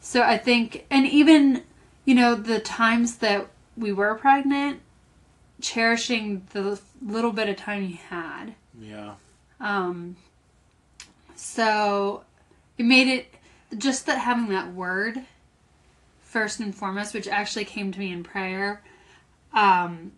So 0.00 0.22
I 0.22 0.36
think, 0.38 0.86
and 0.90 1.06
even, 1.06 1.62
you 2.04 2.14
know, 2.14 2.34
the 2.34 2.58
times 2.60 3.16
that 3.16 3.46
we 3.76 3.92
were 3.92 4.14
pregnant, 4.16 4.80
cherishing 5.60 6.46
the 6.52 6.80
little 7.02 7.32
bit 7.32 7.48
of 7.48 7.56
time 7.56 7.82
you 7.84 7.98
had. 8.08 8.54
yeah 8.80 9.14
Um, 9.60 10.16
so 11.36 12.24
it 12.78 12.84
made 12.84 13.08
it 13.08 13.34
just 13.76 14.06
that 14.06 14.18
having 14.18 14.48
that 14.48 14.72
word 14.72 15.22
first 16.22 16.60
and 16.60 16.74
foremost, 16.74 17.14
which 17.14 17.28
actually 17.28 17.64
came 17.64 17.90
to 17.92 17.98
me 17.98 18.12
in 18.12 18.22
prayer, 18.22 18.82
um, 19.52 20.12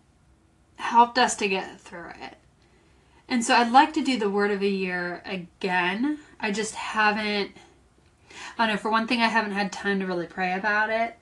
helped 0.75 1.17
us 1.17 1.35
to 1.35 1.47
get 1.47 1.79
through 1.79 2.09
it. 2.21 2.37
And 3.27 3.43
so 3.43 3.55
I'd 3.55 3.71
like 3.71 3.93
to 3.93 4.03
do 4.03 4.19
the 4.19 4.29
word 4.29 4.51
of 4.51 4.59
the 4.59 4.69
year 4.69 5.23
again. 5.25 6.19
I 6.39 6.51
just 6.51 6.75
haven't. 6.75 7.51
I 8.57 8.65
don't 8.67 8.75
know. 8.75 8.79
For 8.79 8.91
one 8.91 9.07
thing, 9.07 9.21
I 9.21 9.27
haven't 9.27 9.53
had 9.53 9.71
time 9.71 9.99
to 10.01 10.05
really 10.05 10.27
pray 10.27 10.53
about 10.53 10.89
it. 10.89 11.17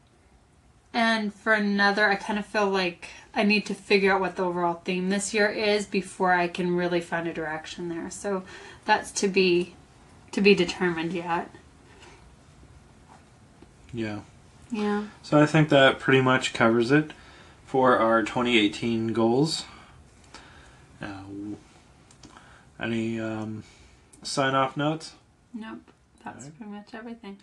And 0.93 1.33
for 1.33 1.53
another, 1.53 2.09
I 2.09 2.15
kind 2.15 2.37
of 2.37 2.45
feel 2.45 2.69
like 2.69 3.09
I 3.33 3.43
need 3.43 3.65
to 3.67 3.73
figure 3.73 4.13
out 4.13 4.19
what 4.21 4.35
the 4.35 4.43
overall 4.43 4.81
theme 4.83 5.09
this 5.09 5.33
year 5.33 5.47
is 5.49 5.85
before 5.85 6.33
I 6.33 6.47
can 6.49 6.75
really 6.75 6.99
find 6.99 7.27
a 7.27 7.33
direction 7.33 7.87
there. 7.89 8.09
So 8.09 8.43
that's 8.85 9.11
to 9.13 9.27
be 9.27 9.75
to 10.33 10.41
be 10.41 10.55
determined 10.55 11.11
yet. 11.13 11.49
yeah 13.93 14.19
Yeah. 14.71 15.03
so 15.21 15.41
i 15.41 15.45
think 15.45 15.67
that 15.69 15.99
pretty 15.99 16.21
much 16.21 16.53
covers 16.53 16.89
it 16.91 17.11
for 17.65 17.97
our 17.99 18.21
2018 18.23 19.07
goals 19.11 19.65
uh, 21.01 21.07
any 22.79 23.19
um, 23.19 23.63
sign 24.23 24.55
off 24.55 24.77
notes 24.77 25.13
Nope. 25.53 25.91
That's 26.23 26.45
Alright. 26.45 26.57
pretty 26.57 26.71
much 26.71 26.93
everything. 26.93 27.39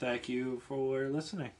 thank 0.00 0.28
you 0.28 0.60
for 0.66 1.08
listening 1.08 1.50